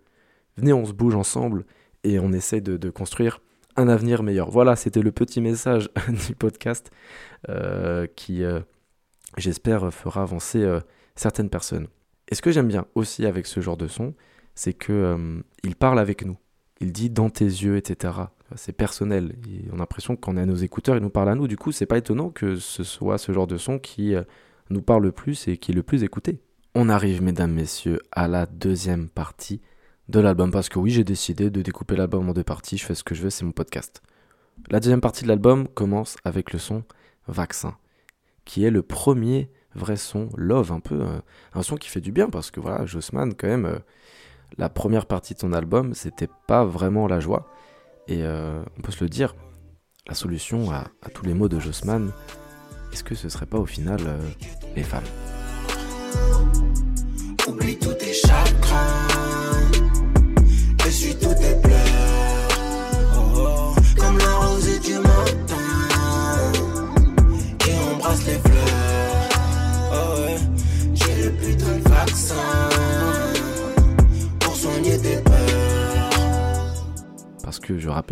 Venez 0.56 0.72
on 0.72 0.84
se 0.84 0.92
bouge 0.92 1.14
ensemble 1.14 1.64
et 2.04 2.18
on 2.18 2.32
essaie 2.32 2.60
de, 2.60 2.90
construire 2.90 3.40
un 3.76 3.88
avenir 3.88 4.22
meilleur. 4.22 4.50
Voilà, 4.50 4.76
c'était 4.76 5.02
le 5.02 5.10
petit 5.10 5.40
message 5.40 5.90
du 6.28 6.34
podcast 6.34 6.90
euh, 7.48 8.06
qui, 8.14 8.42
j'espère, 9.36 9.92
fera 9.92 10.22
avancer 10.22 10.64
certaines 11.16 11.50
personnes. 11.50 11.88
Et 12.28 12.34
ce 12.34 12.42
que 12.42 12.50
j'aime 12.50 12.68
bien 12.68 12.86
aussi 12.94 13.26
avec 13.26 13.46
ce 13.46 13.60
genre 13.60 13.76
de 13.76 13.88
son, 13.88 14.14
c'est 14.54 14.74
que 14.74 15.42
il 15.64 15.76
parle 15.76 15.98
avec 15.98 16.24
nous. 16.24 16.36
Il 16.80 16.92
dit 16.92 17.10
dans 17.10 17.30
tes 17.30 17.44
yeux, 17.44 17.76
etc. 17.76 18.14
C'est 18.54 18.72
personnel. 18.72 19.36
on 19.72 19.76
a 19.76 19.78
l'impression 19.78 20.14
qu'on 20.16 20.36
est 20.36 20.42
à 20.42 20.46
nos 20.46 20.56
écouteurs, 20.56 20.96
il 20.96 21.02
nous 21.02 21.10
parle 21.10 21.30
à 21.30 21.34
nous. 21.34 21.48
Du 21.48 21.56
coup, 21.56 21.72
c'est 21.72 21.86
pas 21.86 21.98
étonnant 21.98 22.30
que 22.30 22.56
ce 22.56 22.84
soit 22.84 23.18
ce 23.18 23.32
genre 23.32 23.46
de 23.46 23.56
son 23.56 23.78
qui 23.78 24.14
nous 24.70 24.82
parle 24.82 25.02
le 25.02 25.12
plus 25.12 25.48
et 25.48 25.56
qui 25.56 25.72
est 25.72 25.74
le 25.74 25.82
plus 25.82 26.02
écouté. 26.02 26.40
On 26.74 26.88
arrive, 26.88 27.22
mesdames, 27.22 27.52
messieurs, 27.52 28.00
à 28.12 28.28
la 28.28 28.46
deuxième 28.46 29.08
partie 29.08 29.62
de 30.08 30.20
l'album 30.20 30.50
parce 30.50 30.68
que 30.68 30.78
oui, 30.78 30.90
j'ai 30.90 31.04
décidé 31.04 31.50
de 31.50 31.62
découper 31.62 31.96
l'album 31.96 32.28
en 32.28 32.32
deux 32.32 32.44
parties, 32.44 32.76
je 32.76 32.84
fais 32.84 32.94
ce 32.94 33.04
que 33.04 33.14
je 33.14 33.22
veux, 33.22 33.30
c'est 33.30 33.44
mon 33.44 33.52
podcast. 33.52 34.02
La 34.70 34.80
deuxième 34.80 35.00
partie 35.00 35.22
de 35.24 35.28
l'album 35.28 35.68
commence 35.68 36.16
avec 36.24 36.52
le 36.52 36.58
son 36.58 36.84
Vaccin, 37.28 37.76
qui 38.44 38.64
est 38.64 38.70
le 38.70 38.82
premier 38.82 39.50
vrai 39.76 39.96
son 39.96 40.28
love, 40.36 40.72
un 40.72 40.80
peu 40.80 41.00
euh, 41.00 41.20
un 41.54 41.62
son 41.62 41.76
qui 41.76 41.88
fait 41.88 42.00
du 42.00 42.12
bien 42.12 42.28
parce 42.28 42.50
que 42.50 42.60
voilà, 42.60 42.86
Jossman 42.86 43.34
quand 43.34 43.48
même 43.48 43.66
euh, 43.66 43.78
la 44.58 44.68
première 44.68 45.06
partie 45.06 45.34
de 45.34 45.38
son 45.38 45.52
album, 45.52 45.94
c'était 45.94 46.28
pas 46.46 46.64
vraiment 46.64 47.06
la 47.06 47.20
joie. 47.20 47.46
Et 48.08 48.22
euh, 48.22 48.62
on 48.78 48.82
peut 48.82 48.92
se 48.92 49.04
le 49.04 49.10
dire, 49.10 49.34
la 50.06 50.14
solution 50.14 50.70
à, 50.70 50.86
tous 51.12 51.24
les 51.24 51.34
mots 51.34 51.48
de 51.48 51.58
Jossman, 51.58 52.12
est-ce 52.92 53.04
que 53.04 53.14
ce 53.14 53.28
serait 53.28 53.46
pas 53.46 53.58
au 53.58 53.66
final 53.66 54.00
les 54.76 54.84
femmes? 54.84 55.02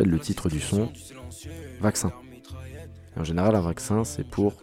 Le 0.02 0.18
titre 0.18 0.48
du 0.48 0.60
son, 0.60 0.90
vaccin. 1.80 2.12
En 3.16 3.24
général, 3.24 3.54
un 3.54 3.60
vaccin, 3.60 4.04
c'est 4.04 4.28
pour 4.28 4.54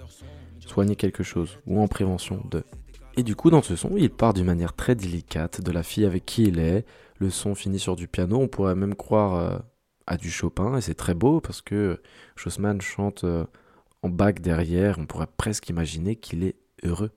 soigner 0.59 0.95
quelque 0.95 1.23
chose 1.23 1.57
ou 1.65 1.81
en 1.81 1.87
prévention 1.87 2.43
de. 2.49 2.63
Et 3.17 3.23
du 3.23 3.35
coup, 3.35 3.49
dans 3.49 3.61
ce 3.61 3.75
son, 3.75 3.91
il 3.97 4.09
part 4.09 4.33
d'une 4.33 4.45
manière 4.45 4.73
très 4.73 4.95
délicate 4.95 5.61
de 5.61 5.71
la 5.71 5.83
fille 5.83 6.05
avec 6.05 6.25
qui 6.25 6.43
il 6.43 6.59
est, 6.59 6.85
le 7.17 7.29
son 7.29 7.55
finit 7.55 7.79
sur 7.79 7.95
du 7.95 8.07
piano. 8.07 8.39
On 8.39 8.47
pourrait 8.47 8.75
même 8.75 8.95
croire 8.95 9.35
euh, 9.35 9.59
à 10.07 10.17
du 10.17 10.31
Chopin, 10.31 10.77
et 10.77 10.81
c'est 10.81 10.93
très 10.93 11.13
beau 11.13 11.41
parce 11.41 11.61
que 11.61 12.01
Jossman 12.35 12.79
chante 12.81 13.23
euh, 13.23 13.45
en 14.01 14.09
bac 14.09 14.41
derrière. 14.41 14.97
On 14.99 15.05
pourrait 15.05 15.27
presque 15.37 15.69
imaginer 15.69 16.15
qu'il 16.15 16.43
est 16.43 16.55
heureux. 16.83 17.11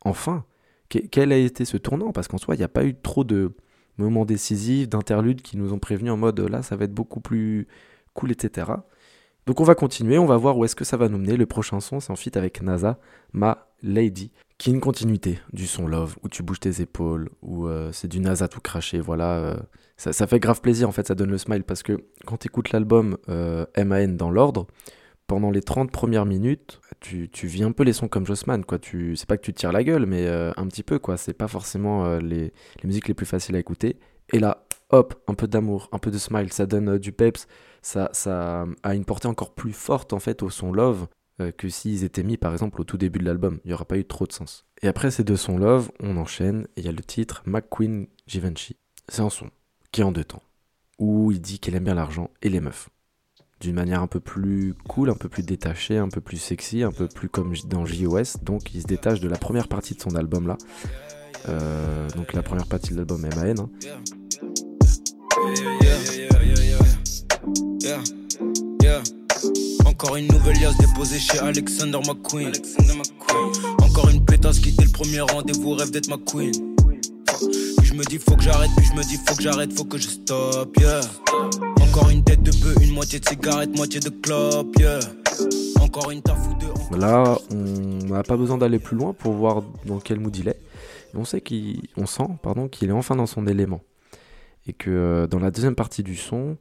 Enfin, 0.00 0.44
quel 0.88 1.32
a 1.32 1.36
été 1.36 1.64
ce 1.64 1.76
tournant? 1.76 2.12
Parce 2.12 2.28
qu'en 2.28 2.38
soi, 2.38 2.54
il 2.54 2.58
n'y 2.58 2.64
a 2.64 2.68
pas 2.68 2.84
eu 2.84 2.94
trop 2.94 3.24
de 3.24 3.52
moments 3.98 4.24
décisifs, 4.24 4.88
d'interludes 4.88 5.42
qui 5.42 5.56
nous 5.56 5.72
ont 5.72 5.78
prévenus 5.78 6.12
en 6.12 6.16
mode 6.16 6.40
là, 6.40 6.62
ça 6.62 6.76
va 6.76 6.84
être 6.84 6.94
beaucoup 6.94 7.20
plus 7.20 7.66
cool, 8.14 8.32
etc. 8.32 8.72
Donc 9.46 9.60
on 9.60 9.64
va 9.64 9.74
continuer, 9.74 10.18
on 10.18 10.26
va 10.26 10.36
voir 10.36 10.56
où 10.58 10.64
est-ce 10.64 10.76
que 10.76 10.84
ça 10.84 10.96
va 10.96 11.08
nous 11.08 11.18
mener. 11.18 11.36
Le 11.36 11.46
prochain 11.46 11.80
son, 11.80 12.00
c'est 12.00 12.10
en 12.10 12.16
fit 12.16 12.36
avec 12.36 12.62
NASA, 12.62 12.98
Ma 13.32 13.68
Lady 13.82 14.30
qui 14.58 14.70
est 14.70 14.72
une 14.72 14.80
continuité 14.80 15.38
du 15.52 15.66
son 15.66 15.86
Love, 15.86 16.16
où 16.22 16.28
tu 16.28 16.42
bouges 16.42 16.60
tes 16.60 16.82
épaules, 16.82 17.30
où 17.42 17.66
euh, 17.66 17.90
c'est 17.92 18.08
du 18.08 18.18
NASA 18.18 18.48
tout 18.48 18.60
craché, 18.60 19.00
voilà. 19.00 19.36
Euh, 19.36 19.56
ça, 19.96 20.26
fait 20.26 20.40
grave 20.40 20.60
plaisir, 20.60 20.88
en 20.88 20.92
fait, 20.92 21.06
ça 21.06 21.14
donne 21.14 21.30
le 21.30 21.38
smile, 21.38 21.62
parce 21.62 21.82
que 21.84 22.04
quand 22.26 22.38
tu 22.38 22.48
écoutes 22.48 22.72
l'album 22.72 23.16
euh, 23.28 23.66
MAN 23.76 24.08
dans 24.08 24.30
l'ordre, 24.30 24.66
pendant 25.28 25.52
les 25.52 25.62
30 25.62 25.92
premières 25.92 26.26
minutes, 26.26 26.80
tu, 26.98 27.28
vis 27.46 27.62
un 27.62 27.70
peu 27.70 27.84
les 27.84 27.92
sons 27.92 28.08
comme 28.08 28.26
Jossman, 28.26 28.64
quoi. 28.64 28.78
C'est 28.82 29.26
pas 29.26 29.36
que 29.36 29.42
tu 29.42 29.54
tires 29.54 29.70
la 29.70 29.84
gueule, 29.84 30.06
mais 30.06 30.26
un 30.26 30.66
petit 30.66 30.82
peu, 30.82 30.98
quoi. 30.98 31.16
C'est 31.16 31.34
pas 31.34 31.46
forcément 31.46 32.18
les, 32.18 32.52
les, 32.82 32.86
musiques 32.86 33.06
les 33.06 33.14
plus 33.14 33.26
faciles 33.26 33.54
à 33.54 33.60
écouter. 33.60 34.00
Et 34.32 34.40
là, 34.40 34.66
hop, 34.90 35.14
un 35.28 35.34
peu 35.34 35.46
d'amour, 35.46 35.88
un 35.92 35.98
peu 35.98 36.10
de 36.10 36.18
smile, 36.18 36.52
ça 36.52 36.66
donne 36.66 36.98
du 36.98 37.12
peps, 37.12 37.46
ça, 37.82 38.10
a 38.82 38.94
une 38.94 39.04
portée 39.04 39.28
encore 39.28 39.54
plus 39.54 39.72
forte, 39.72 40.12
en 40.12 40.18
fait, 40.18 40.42
au 40.42 40.50
son 40.50 40.72
Love. 40.72 41.06
Euh, 41.40 41.52
que 41.52 41.68
s'ils 41.68 42.02
étaient 42.02 42.24
mis 42.24 42.36
par 42.36 42.52
exemple 42.52 42.80
au 42.80 42.84
tout 42.84 42.96
début 42.98 43.20
de 43.20 43.24
l'album. 43.24 43.60
Il 43.64 43.68
n'y 43.68 43.74
aurait 43.74 43.84
pas 43.84 43.96
eu 43.96 44.04
trop 44.04 44.26
de 44.26 44.32
sens. 44.32 44.66
Et 44.82 44.88
après 44.88 45.12
ces 45.12 45.22
deux 45.22 45.36
sons 45.36 45.56
Love, 45.56 45.90
on 46.00 46.16
enchaîne 46.16 46.66
et 46.76 46.80
il 46.80 46.84
y 46.84 46.88
a 46.88 46.92
le 46.92 47.02
titre 47.02 47.42
McQueen 47.46 48.08
Givenchy. 48.26 48.76
C'est 49.08 49.22
un 49.22 49.30
son 49.30 49.48
qui 49.92 50.00
est 50.00 50.04
en 50.04 50.10
deux 50.10 50.24
temps, 50.24 50.42
où 50.98 51.30
il 51.30 51.40
dit 51.40 51.60
qu'il 51.60 51.76
aime 51.76 51.84
bien 51.84 51.94
l'argent 51.94 52.30
et 52.42 52.48
les 52.48 52.60
meufs. 52.60 52.90
D'une 53.60 53.74
manière 53.74 54.02
un 54.02 54.06
peu 54.06 54.20
plus 54.20 54.74
cool, 54.88 55.10
un 55.10 55.14
peu 55.14 55.28
plus 55.28 55.42
détachée, 55.42 55.98
un 55.98 56.08
peu 56.08 56.20
plus 56.20 56.36
sexy, 56.36 56.84
un 56.84 56.92
peu 56.92 57.08
plus 57.08 57.28
comme 57.28 57.54
dans 57.68 57.84
JOS. 57.84 58.38
Donc 58.42 58.72
il 58.74 58.82
se 58.82 58.86
détache 58.86 59.20
de 59.20 59.28
la 59.28 59.36
première 59.36 59.66
partie 59.68 59.94
de 59.94 60.00
son 60.00 60.14
album 60.14 60.46
là. 60.46 60.56
Euh, 61.48 62.08
donc 62.10 62.32
la 62.34 62.42
première 62.42 62.66
partie 62.66 62.92
de 62.92 62.96
l'album 62.96 63.22
MAN. 63.22 63.54
Hein. 63.58 63.68
Encore 69.84 70.16
une 70.16 70.28
nouvelle 70.28 70.60
liasse 70.60 70.76
déposée 70.78 71.18
chez 71.18 71.38
Alexander 71.38 71.98
McQueen. 72.06 72.52
Encore 73.82 74.08
une 74.10 74.24
pétasse 74.24 74.58
qui 74.60 74.72
dès 74.72 74.84
le 74.84 74.90
premier 74.90 75.20
rendez-vous 75.20 75.74
rêve 75.74 75.90
d'être 75.90 76.08
McQueen. 76.08 76.52
je 77.82 77.94
me 77.94 78.04
dis 78.04 78.18
faut 78.18 78.36
que 78.36 78.42
j'arrête, 78.42 78.70
puis 78.76 78.86
je 78.86 78.92
me 78.96 79.02
dis 79.02 79.16
faut 79.26 79.34
que 79.34 79.42
j'arrête, 79.42 79.72
faut 79.76 79.84
que 79.84 79.98
je 79.98 80.08
stop, 80.08 80.76
yeah. 80.78 81.00
Encore 81.80 82.10
une 82.10 82.22
de 82.42 82.82
une 82.82 82.94
moitié 82.94 83.20
de 83.20 83.28
cigarette, 83.28 83.76
moitié 83.76 84.00
de 84.00 84.10
clope. 84.10 84.76
Encore 85.80 86.10
une. 86.10 86.22
Là, 86.96 87.38
on 87.50 88.06
n'a 88.06 88.22
pas 88.22 88.36
besoin 88.36 88.58
d'aller 88.58 88.78
plus 88.78 88.96
loin 88.96 89.12
pour 89.12 89.32
voir 89.32 89.62
dans 89.86 89.98
quel 90.00 90.20
mood 90.20 90.36
il 90.36 90.48
est. 90.48 90.60
on 91.14 91.24
sait 91.24 91.40
qu'il, 91.40 91.82
on 91.96 92.06
sent, 92.06 92.28
pardon, 92.42 92.68
qu'il 92.68 92.88
est 92.88 92.92
enfin 92.92 93.16
dans 93.16 93.26
son 93.26 93.46
élément. 93.46 93.82
Et 94.66 94.72
que 94.72 94.90
euh, 94.90 95.26
dans 95.26 95.38
la 95.38 95.50
deuxième 95.50 95.74
partie 95.74 96.02
du 96.02 96.16
son, 96.16 96.56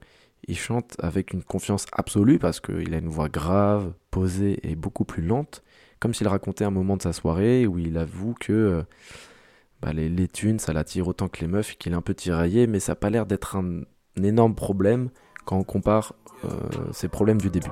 il 0.47 0.57
chante 0.57 0.95
avec 0.99 1.33
une 1.33 1.43
confiance 1.43 1.85
absolue 1.91 2.39
parce 2.39 2.59
qu'il 2.59 2.93
a 2.93 2.97
une 2.97 3.09
voix 3.09 3.29
grave, 3.29 3.93
posée 4.11 4.59
et 4.63 4.75
beaucoup 4.75 5.05
plus 5.05 5.23
lente, 5.23 5.63
comme 5.99 6.13
s'il 6.13 6.27
racontait 6.27 6.63
un 6.65 6.71
moment 6.71 6.97
de 6.97 7.01
sa 7.01 7.13
soirée 7.13 7.67
où 7.67 7.79
il 7.79 7.97
avoue 7.97 8.33
que 8.39 8.53
euh, 8.53 8.83
bah, 9.81 9.93
les, 9.93 10.27
thunes, 10.27 10.59
ça 10.59 10.73
l'attire 10.73 11.07
autant 11.07 11.27
que 11.27 11.41
les 11.41 11.47
meufs, 11.47 11.77
qu'il 11.77 11.91
est 11.91 11.95
un 11.95 12.01
peu 12.01 12.13
tiraillé, 12.13 12.67
mais 12.67 12.79
ça 12.79 12.93
n'a 12.93 12.95
pas 12.95 13.09
l'air 13.09 13.25
d'être 13.25 13.55
un, 13.55 13.81
énorme 14.23 14.55
problème 14.55 15.09
quand 15.47 15.57
on 15.57 15.63
compare 15.63 16.13
euh, 16.43 16.49
ses 16.91 17.07
problèmes 17.07 17.39
du 17.39 17.49
début. 17.49 17.71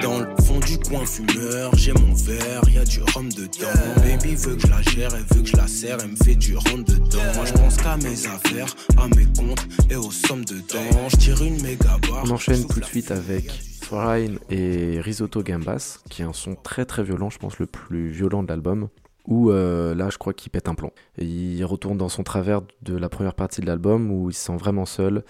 Dans 0.00 0.18
le 0.20 0.42
fond 0.42 0.60
du 0.60 0.78
coin 0.78 1.04
fumeur, 1.04 1.74
j'ai 1.74 1.92
mon 1.92 2.14
verre, 2.14 2.62
y 2.72 2.78
a 2.78 2.84
du 2.84 3.00
rhum 3.14 3.28
dedans. 3.30 3.66
Baby 3.96 4.36
veut 4.36 4.54
que 4.54 4.62
je 4.62 4.66
la 4.68 4.82
gère, 4.82 5.10
elle 5.14 5.36
veut 5.36 5.42
que 5.42 5.48
je 5.48 5.56
la 5.56 5.66
serre, 5.66 5.98
elle 6.00 6.12
me 6.12 6.16
fait 6.16 6.36
du 6.36 6.56
rhum 6.56 6.84
dedans. 6.84 7.18
Moi 7.34 7.44
je 7.44 7.52
pense 7.52 7.76
qu'à 7.76 7.96
mes 7.96 8.26
affaires, 8.26 8.74
à 8.96 9.08
mes 9.08 9.26
comptes 9.36 9.66
et 9.90 9.96
aux 9.96 10.12
sommes 10.12 10.44
dedans. 10.44 11.08
Je 11.08 11.16
tire 11.16 11.42
une 11.42 11.60
méga 11.60 11.98
barre. 12.08 12.22
On 12.24 12.30
enchaîne 12.30 12.64
tout 12.66 12.78
de 12.78 12.84
suite 12.84 13.10
avec 13.10 13.69
Fine 13.90 14.38
et 14.50 15.00
Risotto 15.00 15.42
Gambas, 15.42 15.98
qui 16.08 16.22
est 16.22 16.24
un 16.24 16.32
son 16.32 16.54
très 16.54 16.84
très 16.84 17.02
violent, 17.02 17.28
je 17.28 17.38
pense 17.38 17.58
le 17.58 17.66
plus 17.66 18.08
violent 18.08 18.44
de 18.44 18.48
l'album 18.48 18.88
où 19.26 19.50
euh, 19.50 19.96
là 19.96 20.10
je 20.10 20.16
crois 20.16 20.32
qu'il 20.32 20.52
pète 20.52 20.68
un 20.68 20.76
plomb. 20.76 20.92
Il 21.18 21.64
retourne 21.64 21.98
dans 21.98 22.08
son 22.08 22.22
travers 22.22 22.62
de 22.82 22.96
la 22.96 23.08
première 23.08 23.34
partie 23.34 23.60
de 23.60 23.66
l'album 23.66 24.12
où 24.12 24.30
il 24.30 24.32
se 24.32 24.44
sent 24.44 24.56
vraiment 24.56 24.86
seul, 24.86 25.24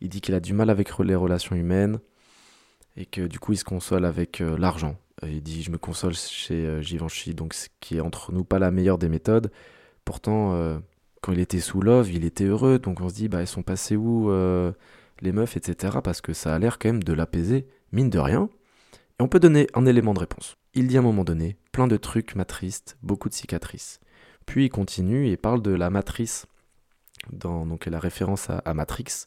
Il 0.00 0.08
dit 0.08 0.20
qu'il 0.20 0.36
a 0.36 0.40
du 0.40 0.52
mal 0.52 0.70
avec 0.70 0.96
les 1.00 1.16
relations 1.16 1.56
humaines 1.56 1.98
et 2.96 3.06
que 3.06 3.22
du 3.22 3.40
coup 3.40 3.54
il 3.54 3.56
se 3.56 3.64
console 3.64 4.04
avec 4.04 4.40
euh, 4.40 4.56
l'argent. 4.56 4.96
Il 5.24 5.42
dit 5.42 5.64
je 5.64 5.72
me 5.72 5.78
console 5.78 6.14
chez 6.14 6.64
euh, 6.64 6.80
Givenchy, 6.82 7.34
donc 7.34 7.54
ce 7.54 7.66
qui 7.80 7.96
est 7.96 8.00
entre 8.00 8.30
nous 8.30 8.44
pas 8.44 8.60
la 8.60 8.70
meilleure 8.70 8.98
des 8.98 9.08
méthodes. 9.08 9.50
Pourtant, 10.04 10.56
quand 11.22 11.32
il 11.32 11.40
était 11.40 11.58
sous 11.58 11.80
Love, 11.80 12.12
il 12.12 12.24
était 12.24 12.44
heureux, 12.44 12.78
donc 12.78 13.00
on 13.00 13.08
se 13.08 13.14
dit 13.14 13.26
bah 13.26 13.40
ils 13.40 13.48
sont 13.48 13.64
passés 13.64 13.96
où 13.96 14.30
les 15.20 15.32
meufs, 15.32 15.56
etc. 15.56 15.98
Parce 16.04 16.20
que 16.20 16.32
ça 16.32 16.54
a 16.54 16.58
l'air 16.60 16.78
quand 16.78 16.90
même 16.90 17.02
de 17.02 17.12
l'apaiser, 17.12 17.66
mine 17.92 18.10
de 18.10 18.18
rien. 18.18 18.48
Et 19.18 19.22
on 19.22 19.28
peut 19.28 19.40
donner 19.40 19.66
un 19.74 19.86
élément 19.86 20.14
de 20.14 20.20
réponse. 20.20 20.56
Il 20.74 20.88
dit 20.88 20.96
à 20.96 21.00
un 21.00 21.02
moment 21.02 21.24
donné, 21.24 21.56
plein 21.72 21.86
de 21.86 21.96
trucs 21.96 22.34
matristes, 22.34 22.98
beaucoup 23.02 23.28
de 23.28 23.34
cicatrices. 23.34 24.00
Puis 24.44 24.66
il 24.66 24.70
continue 24.70 25.28
et 25.28 25.36
parle 25.36 25.62
de 25.62 25.72
la 25.72 25.90
matrice, 25.90 26.46
dans 27.32 27.66
donc 27.66 27.86
la 27.86 27.98
référence 27.98 28.48
à, 28.50 28.74
Matrix. 28.74 29.26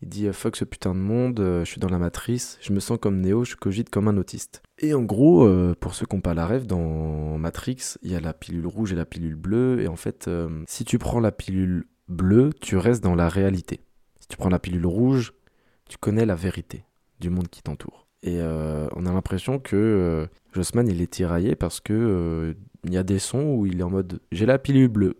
Il 0.00 0.08
dit 0.08 0.28
fuck 0.32 0.56
ce 0.56 0.64
putain 0.64 0.94
de 0.94 1.00
monde, 1.00 1.40
euh, 1.40 1.64
je 1.64 1.70
suis 1.72 1.80
dans 1.80 1.88
la 1.88 1.98
matrice, 1.98 2.56
je 2.60 2.72
me 2.72 2.80
sens 2.80 2.98
comme 3.00 3.20
Neo, 3.20 3.44
je 3.44 3.56
cogite 3.56 3.90
comme 3.90 4.08
un 4.08 4.16
autiste. 4.16 4.62
Et 4.78 4.94
en 4.94 5.02
gros, 5.02 5.44
euh, 5.44 5.74
pour 5.78 5.94
ceux 5.94 6.06
qui 6.06 6.14
n'ont 6.14 6.22
pas 6.22 6.34
la 6.34 6.46
rêve, 6.46 6.66
dans 6.66 7.36
Matrix, 7.36 7.96
il 8.02 8.12
y 8.12 8.14
a 8.14 8.20
la 8.20 8.32
pilule 8.32 8.66
rouge 8.66 8.92
et 8.92 8.96
la 8.96 9.04
pilule 9.04 9.34
bleue. 9.34 9.80
Et 9.80 9.88
en 9.88 9.96
fait, 9.96 10.28
euh, 10.28 10.62
si 10.68 10.84
tu 10.84 10.98
prends 10.98 11.20
la 11.20 11.32
pilule 11.32 11.86
bleue, 12.08 12.50
tu 12.60 12.76
restes 12.76 13.02
dans 13.02 13.16
la 13.16 13.28
réalité. 13.28 13.80
Si 14.20 14.28
tu 14.28 14.36
prends 14.36 14.50
la 14.50 14.60
pilule 14.60 14.86
rouge, 14.86 15.32
tu 15.88 15.98
connais 15.98 16.26
la 16.26 16.36
vérité 16.36 16.84
du 17.20 17.30
monde 17.30 17.48
qui 17.48 17.62
t'entoure. 17.62 18.06
Et 18.22 18.40
euh, 18.40 18.88
on 18.96 19.06
a 19.06 19.12
l'impression 19.12 19.58
que 19.58 19.76
euh, 19.76 20.26
Jossman, 20.52 20.88
il 20.88 21.00
est 21.00 21.10
tiraillé 21.10 21.54
parce 21.54 21.80
que 21.80 21.92
euh, 21.92 22.54
il 22.84 22.92
y 22.92 22.96
a 22.96 23.02
des 23.02 23.18
sons 23.18 23.54
où 23.54 23.66
il 23.66 23.80
est 23.80 23.84
en 23.84 23.90
mode 23.90 24.20
j'ai 24.32 24.46
la 24.46 24.58
pilule 24.58 24.88
bleue, 24.88 25.16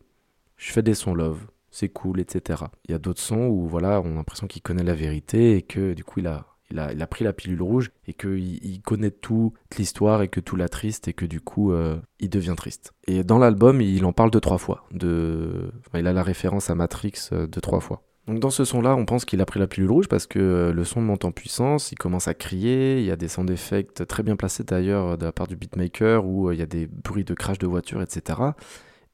je 0.56 0.72
fais 0.72 0.82
des 0.82 0.94
sons 0.94 1.14
love, 1.14 1.46
c'est 1.70 1.88
cool, 1.88 2.18
etc. 2.18 2.64
Il 2.88 2.92
y 2.92 2.94
a 2.94 2.98
d'autres 2.98 3.20
sons 3.20 3.46
où 3.46 3.66
voilà, 3.68 4.00
on 4.00 4.12
a 4.12 4.14
l'impression 4.14 4.46
qu'il 4.46 4.62
connaît 4.62 4.82
la 4.82 4.94
vérité 4.94 5.56
et 5.56 5.62
que 5.62 5.94
du 5.94 6.02
coup 6.02 6.18
il 6.18 6.26
a, 6.26 6.46
il 6.70 6.78
a, 6.80 6.92
il 6.92 7.00
a 7.00 7.06
pris 7.06 7.24
la 7.24 7.32
pilule 7.32 7.62
rouge 7.62 7.92
et 8.08 8.14
qu'il 8.14 8.64
il 8.64 8.80
connaît 8.82 9.12
toute 9.12 9.54
l'histoire 9.78 10.22
et 10.22 10.28
que 10.28 10.40
tout 10.40 10.56
l'attriste 10.56 11.06
et 11.06 11.12
que 11.12 11.24
du 11.24 11.40
coup 11.40 11.72
euh, 11.72 12.00
il 12.18 12.30
devient 12.30 12.54
triste. 12.56 12.94
Et 13.06 13.22
dans 13.22 13.38
l'album, 13.38 13.80
il 13.80 14.04
en 14.04 14.12
parle 14.12 14.32
deux 14.32 14.40
trois 14.40 14.58
fois. 14.58 14.86
De... 14.90 15.70
il 15.94 16.06
a 16.06 16.12
la 16.12 16.22
référence 16.24 16.68
à 16.68 16.74
Matrix 16.74 17.12
deux 17.30 17.60
trois 17.60 17.80
fois. 17.80 18.02
Donc 18.28 18.40
dans 18.40 18.50
ce 18.50 18.66
son-là, 18.66 18.94
on 18.94 19.06
pense 19.06 19.24
qu'il 19.24 19.40
a 19.40 19.46
pris 19.46 19.58
la 19.58 19.66
pilule 19.66 19.90
rouge 19.90 20.06
parce 20.06 20.26
que 20.26 20.38
euh, 20.38 20.72
le 20.74 20.84
son 20.84 21.00
monte 21.00 21.24
en 21.24 21.32
puissance, 21.32 21.92
il 21.92 21.94
commence 21.96 22.28
à 22.28 22.34
crier, 22.34 22.98
il 22.98 23.06
y 23.06 23.10
a 23.10 23.16
des 23.16 23.26
sound 23.26 23.48
effects 23.48 24.06
très 24.06 24.22
bien 24.22 24.36
placés 24.36 24.64
d'ailleurs 24.64 25.06
euh, 25.06 25.16
de 25.16 25.24
la 25.24 25.32
part 25.32 25.46
du 25.46 25.56
beatmaker 25.56 26.26
où 26.26 26.48
euh, 26.48 26.54
il 26.54 26.60
y 26.60 26.62
a 26.62 26.66
des 26.66 26.86
bruits 26.86 27.24
de 27.24 27.32
crash 27.32 27.56
de 27.58 27.66
voiture, 27.66 28.02
etc. 28.02 28.38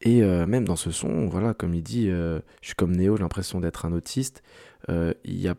Et 0.00 0.20
même 0.20 0.66
dans 0.66 0.76
ce 0.76 0.90
son, 0.90 1.28
voilà, 1.28 1.54
comme 1.54 1.72
il 1.72 1.82
dit, 1.82 2.08
je 2.10 2.42
suis 2.60 2.74
comme 2.74 2.94
Néo, 2.94 3.16
j'ai 3.16 3.22
l'impression 3.22 3.58
d'être 3.58 3.86
un 3.86 3.92
autiste. 3.92 4.42
Il 4.88 5.14
y 5.24 5.48
a 5.48 5.54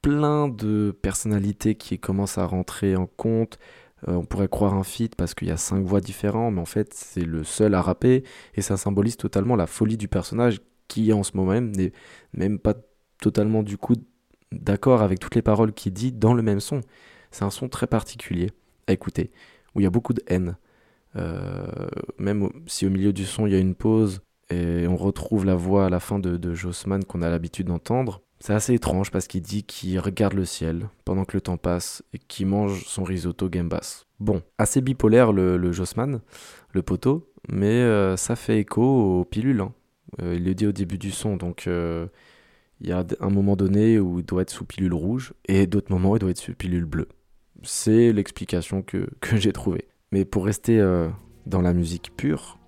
plein 0.00 0.48
de 0.48 0.96
personnalités 1.02 1.74
qui 1.74 1.98
commencent 1.98 2.38
à 2.38 2.46
rentrer 2.46 2.96
en 2.96 3.04
compte. 3.04 3.58
On 4.06 4.24
pourrait 4.24 4.48
croire 4.48 4.72
un 4.72 4.82
feat 4.82 5.14
parce 5.14 5.34
qu'il 5.34 5.48
y 5.48 5.50
a 5.50 5.58
cinq 5.58 5.84
voix 5.84 6.00
différentes, 6.00 6.54
mais 6.54 6.60
en 6.62 6.66
fait 6.66 6.94
c'est 6.94 7.26
le 7.26 7.44
seul 7.44 7.74
à 7.74 7.82
rapper 7.82 8.24
et 8.54 8.62
ça 8.62 8.78
symbolise 8.78 9.18
totalement 9.18 9.56
la 9.56 9.66
folie 9.66 9.98
du 9.98 10.08
personnage 10.08 10.60
qui 10.88 11.12
en 11.12 11.22
ce 11.22 11.36
moment 11.36 11.52
même 11.52 11.72
n'est 11.74 11.92
même 12.34 12.58
pas 12.58 12.74
totalement 13.20 13.62
du 13.62 13.76
coup 13.78 13.94
d'accord 14.52 15.02
avec 15.02 15.18
toutes 15.18 15.34
les 15.34 15.42
paroles 15.42 15.72
qu'il 15.72 15.92
dit 15.92 16.12
dans 16.12 16.34
le 16.34 16.42
même 16.42 16.60
son. 16.60 16.80
C'est 17.30 17.44
un 17.44 17.50
son 17.50 17.68
très 17.68 17.86
particulier 17.86 18.50
à 18.86 18.92
écouter, 18.92 19.30
où 19.74 19.80
il 19.80 19.84
y 19.84 19.86
a 19.86 19.90
beaucoup 19.90 20.14
de 20.14 20.22
haine. 20.26 20.56
Euh, 21.16 21.66
même 22.18 22.48
si 22.66 22.86
au 22.86 22.90
milieu 22.90 23.12
du 23.12 23.24
son 23.24 23.46
il 23.46 23.52
y 23.52 23.56
a 23.56 23.58
une 23.58 23.74
pause 23.74 24.20
et 24.50 24.86
on 24.86 24.96
retrouve 24.96 25.46
la 25.46 25.54
voix 25.54 25.86
à 25.86 25.88
la 25.88 25.98
fin 25.98 26.18
de, 26.18 26.36
de 26.36 26.54
Jossman 26.54 27.04
qu'on 27.04 27.22
a 27.22 27.30
l'habitude 27.30 27.66
d'entendre, 27.68 28.20
c'est 28.38 28.52
assez 28.52 28.74
étrange 28.74 29.10
parce 29.10 29.26
qu'il 29.26 29.40
dit 29.40 29.64
qu'il 29.64 29.98
regarde 29.98 30.34
le 30.34 30.44
ciel 30.44 30.88
pendant 31.04 31.24
que 31.24 31.36
le 31.36 31.40
temps 31.40 31.56
passe 31.56 32.04
et 32.12 32.18
qu'il 32.18 32.46
mange 32.46 32.84
son 32.84 33.02
risotto 33.02 33.48
gambas. 33.48 34.04
Bon, 34.20 34.42
assez 34.58 34.82
bipolaire 34.82 35.32
le, 35.32 35.56
le 35.56 35.72
Jossman, 35.72 36.20
le 36.72 36.82
poteau, 36.82 37.32
mais 37.48 37.72
euh, 37.72 38.16
ça 38.16 38.36
fait 38.36 38.60
écho 38.60 38.82
aux 39.20 39.24
pilules. 39.24 39.60
hein. 39.62 39.72
Euh, 40.20 40.34
il 40.36 40.44
le 40.44 40.54
dit 40.54 40.66
au 40.66 40.72
début 40.72 40.98
du 40.98 41.10
son, 41.10 41.36
donc 41.36 41.66
euh, 41.66 42.06
il 42.80 42.88
y 42.88 42.92
a 42.92 43.04
un 43.20 43.30
moment 43.30 43.56
donné 43.56 43.98
où 43.98 44.20
il 44.20 44.24
doit 44.24 44.42
être 44.42 44.50
sous 44.50 44.64
pilule 44.64 44.94
rouge 44.94 45.34
et 45.46 45.66
d'autres 45.66 45.92
moments 45.92 46.12
où 46.12 46.16
il 46.16 46.20
doit 46.20 46.30
être 46.30 46.38
sous 46.38 46.54
pilule 46.54 46.84
bleue. 46.84 47.08
C'est 47.62 48.12
l'explication 48.12 48.82
que, 48.82 49.08
que 49.20 49.36
j'ai 49.36 49.52
trouvée. 49.52 49.88
Mais 50.12 50.24
pour 50.24 50.44
rester 50.44 50.78
euh, 50.78 51.08
dans 51.46 51.62
la 51.62 51.72
musique 51.72 52.12
pure, 52.16 52.58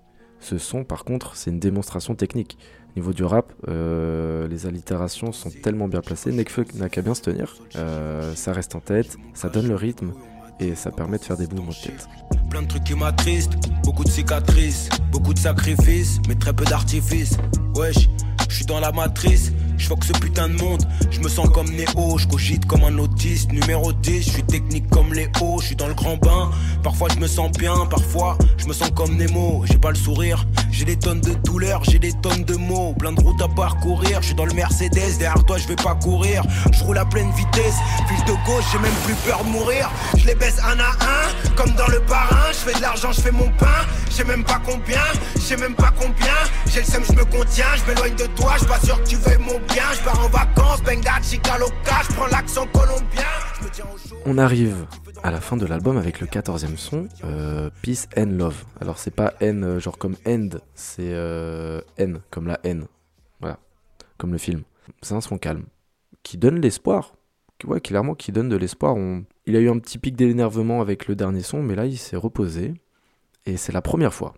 ce 0.40 0.58
son 0.58 0.84
par 0.84 1.04
contre 1.04 1.36
c'est 1.36 1.50
une 1.50 1.60
démonstration 1.60 2.14
technique. 2.14 2.58
Au 2.90 3.00
niveau 3.00 3.12
du 3.12 3.22
rap, 3.22 3.52
euh, 3.68 4.48
les 4.48 4.66
allitérations 4.66 5.30
sont 5.30 5.50
tellement 5.50 5.88
bien 5.88 6.00
placées, 6.00 6.32
Nekfeu 6.32 6.64
n'a 6.74 6.88
qu'à 6.88 7.02
bien 7.02 7.14
se 7.14 7.22
tenir. 7.22 7.56
Euh, 7.76 8.34
ça 8.34 8.52
reste 8.52 8.74
en 8.74 8.80
tête, 8.80 9.18
ça 9.34 9.48
donne 9.48 9.68
le 9.68 9.76
rythme 9.76 10.12
et 10.60 10.74
ça 10.74 10.90
permet 10.90 11.18
de 11.18 11.24
faire 11.24 11.36
des 11.36 11.46
mouvements 11.46 11.72
de 11.72 11.88
tête. 11.88 12.08
Plein 12.50 12.62
de 12.62 12.66
trucs 12.66 12.84
qui 12.84 12.94
m'attristent, 12.94 13.54
beaucoup 13.84 14.04
de 14.04 14.10
cicatrices, 14.10 14.88
beaucoup 15.12 15.34
de 15.34 15.38
sacrifices, 15.38 16.20
mais 16.28 16.34
très 16.34 16.52
peu 16.52 16.64
d'artifices. 16.64 17.36
Wesh, 17.74 18.08
je 18.48 18.54
suis 18.54 18.66
dans 18.66 18.80
la 18.80 18.92
matrice, 18.92 19.52
je 19.78 19.94
que 19.94 20.06
ce 20.06 20.12
putain 20.12 20.48
de 20.48 20.54
monde. 20.54 20.82
Je 21.10 21.20
me 21.20 21.28
sens 21.28 21.48
comme 21.50 21.68
Néo, 21.70 22.18
je 22.18 22.26
cogite 22.26 22.66
comme 22.66 22.84
un 22.84 22.98
autiste. 22.98 23.52
Numéro 23.52 23.92
10, 23.92 24.22
je 24.22 24.30
suis 24.30 24.42
technique 24.42 24.88
comme 24.90 25.12
Léo, 25.14 25.60
je 25.60 25.66
suis 25.66 25.76
dans 25.76 25.88
le 25.88 25.94
grand 25.94 26.16
bain. 26.16 26.50
Parfois 26.82 27.08
je 27.14 27.18
me 27.18 27.26
sens 27.26 27.50
bien, 27.52 27.86
parfois 27.86 28.36
je 28.56 28.66
me 28.66 28.72
sens 28.72 28.90
comme 28.94 29.16
Nemo. 29.16 29.64
J'ai 29.66 29.78
pas 29.78 29.90
le 29.90 29.96
sourire, 29.96 30.46
j'ai 30.70 30.84
des 30.84 30.96
tonnes 30.96 31.20
de 31.20 31.34
douleurs, 31.34 31.84
j'ai 31.84 31.98
des 31.98 32.12
tonnes 32.12 32.44
de 32.44 32.56
mots. 32.56 32.94
Plein 32.98 33.12
de 33.12 33.20
routes 33.20 33.40
à 33.40 33.48
parcourir, 33.48 34.20
je 34.20 34.26
suis 34.26 34.34
dans 34.34 34.46
le 34.46 34.54
Mercedes, 34.54 35.18
derrière 35.18 35.44
toi 35.44 35.58
je 35.58 35.68
vais 35.68 35.76
pas 35.76 35.94
courir. 35.94 36.42
Je 36.72 36.84
roule 36.84 36.98
à 36.98 37.04
pleine 37.04 37.30
vitesse, 37.32 37.76
fil 38.08 38.24
de 38.24 38.32
gauche, 38.44 38.64
j'ai 38.72 38.78
même 38.78 38.94
plus 39.04 39.14
peur 39.26 39.42
de 39.44 39.50
mourir. 39.50 39.90
Je 40.16 40.26
les 40.26 40.34
baisse 40.34 40.58
un 40.58 40.78
à 40.78 40.90
un, 40.90 41.54
comme 41.54 41.70
dans 41.72 41.88
le 41.88 42.00
parrain. 42.00 42.50
Je 42.52 42.70
fais 42.70 42.74
de 42.74 42.82
l'argent, 42.82 43.12
je 43.12 43.20
fais 43.20 43.32
mon 43.32 43.48
pain. 43.58 43.86
Je 44.10 44.14
sais 44.14 44.24
même 44.24 44.44
pas 44.44 44.60
combien, 44.64 45.02
je 45.36 45.40
sais 45.40 45.56
même 45.56 45.74
pas 45.74 45.92
combien. 45.96 46.34
J'ai 46.72 46.80
le 46.80 46.86
seum, 46.86 47.02
je 47.08 47.12
me 47.12 47.24
contiens, 47.24 47.66
je 47.76 47.90
m'éloigne 47.90 48.16
de 48.16 48.26
toi, 48.34 48.54
je 48.60 48.64
pas 48.64 48.80
sûr 48.80 49.00
que 49.02 49.08
tu 49.08 49.16
veux 49.16 49.38
mon 49.38 49.60
On 54.26 54.38
arrive 54.38 54.86
à 55.22 55.30
la 55.30 55.40
fin 55.40 55.56
de 55.56 55.66
l'album 55.66 55.96
avec 55.96 56.20
le 56.20 56.26
14e 56.26 56.76
son, 56.76 57.08
euh, 57.24 57.70
Peace 57.82 58.06
and 58.16 58.30
Love. 58.38 58.64
Alors 58.80 58.98
c'est 58.98 59.14
pas 59.14 59.34
N 59.40 59.64
euh, 59.64 59.80
genre 59.80 59.98
comme 59.98 60.16
end, 60.26 60.48
c'est 60.74 61.12
euh, 61.12 61.80
N 61.96 62.20
comme 62.30 62.46
la 62.46 62.58
haine. 62.64 62.86
Voilà, 63.40 63.58
comme 64.16 64.32
le 64.32 64.38
film. 64.38 64.62
C'est 65.02 65.14
un 65.14 65.20
son 65.20 65.38
calme 65.38 65.64
qui 66.22 66.38
donne 66.38 66.60
l'espoir. 66.60 67.14
Clairement 67.82 68.14
qui 68.14 68.30
donne 68.30 68.48
de 68.48 68.56
l'espoir. 68.56 68.96
Il 69.46 69.56
a 69.56 69.60
eu 69.60 69.68
un 69.68 69.78
petit 69.78 69.98
pic 69.98 70.14
d'énervement 70.14 70.80
avec 70.80 71.08
le 71.08 71.16
dernier 71.16 71.42
son, 71.42 71.62
mais 71.62 71.74
là 71.74 71.86
il 71.86 71.98
s'est 71.98 72.16
reposé. 72.16 72.74
Et 73.46 73.56
c'est 73.56 73.72
la 73.72 73.82
première 73.82 74.14
fois 74.14 74.34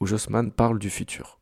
où 0.00 0.06
Jossman 0.06 0.50
parle 0.50 0.78
du 0.78 0.90
futur. 0.90 1.38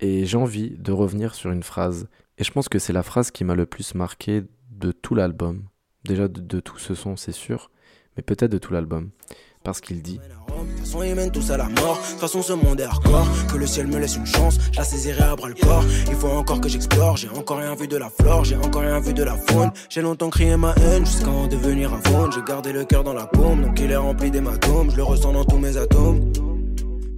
Et 0.00 0.26
j'ai 0.26 0.36
envie 0.36 0.70
de 0.70 0.92
revenir 0.92 1.34
sur 1.34 1.50
une 1.50 1.62
phrase. 1.62 2.08
Et 2.38 2.44
je 2.44 2.52
pense 2.52 2.68
que 2.68 2.78
c'est 2.78 2.92
la 2.92 3.02
phrase 3.02 3.30
qui 3.30 3.44
m'a 3.44 3.54
le 3.54 3.66
plus 3.66 3.94
marqué 3.94 4.44
de 4.70 4.92
tout 4.92 5.14
l'album. 5.14 5.64
Déjà 6.04 6.28
de, 6.28 6.40
de 6.40 6.60
tout 6.60 6.78
ce 6.78 6.94
son, 6.94 7.16
c'est 7.16 7.32
sûr, 7.32 7.70
mais 8.16 8.22
peut-être 8.22 8.52
de 8.52 8.58
tout 8.58 8.72
l'album. 8.72 9.10
Parce 9.64 9.80
qu'il 9.80 10.02
dit 10.02 10.18
De 10.18 10.22
toute 10.70 10.78
façon, 10.78 11.02
ils 11.02 11.14
mènent 11.14 11.32
tous 11.32 11.50
à 11.50 11.56
la 11.56 11.64
mort. 11.64 11.98
De 11.98 12.10
toute 12.10 12.20
façon, 12.20 12.42
ce 12.42 12.52
monde 12.52 12.80
est 12.80 12.84
hardcore. 12.84 13.26
Que 13.52 13.56
le 13.56 13.66
ciel 13.66 13.88
me 13.88 13.98
laisse 13.98 14.16
une 14.16 14.24
chance, 14.24 14.58
je 14.72 14.78
la 14.78 14.84
saisirai 14.84 15.24
à 15.24 15.36
bras 15.36 15.48
le 15.48 15.54
corps. 15.54 15.84
Il 16.06 16.14
faut 16.14 16.28
encore 16.28 16.60
que 16.60 16.68
j'explore. 16.68 17.16
J'ai 17.16 17.28
encore 17.28 17.58
rien 17.58 17.74
vu 17.74 17.88
de 17.88 17.96
la 17.96 18.08
flore, 18.08 18.44
j'ai 18.44 18.56
encore 18.56 18.82
rien 18.82 19.00
vu 19.00 19.12
de 19.12 19.22
la 19.22 19.34
faune. 19.36 19.70
J'ai 19.90 20.00
longtemps 20.00 20.30
crié 20.30 20.56
ma 20.56 20.74
haine 20.74 21.04
jusqu'à 21.04 21.28
en 21.28 21.48
devenir 21.48 21.92
un 21.92 22.00
faune. 22.00 22.32
J'ai 22.32 22.42
gardé 22.42 22.72
le 22.72 22.84
cœur 22.84 23.04
dans 23.04 23.12
la 23.14 23.26
paume, 23.26 23.62
donc 23.62 23.80
il 23.80 23.90
est 23.90 23.96
rempli 23.96 24.30
d'hématomes. 24.30 24.90
Je 24.90 24.96
le 24.96 25.02
ressens 25.02 25.32
dans 25.32 25.44
tous 25.44 25.58
mes 25.58 25.76
atomes. 25.76 26.32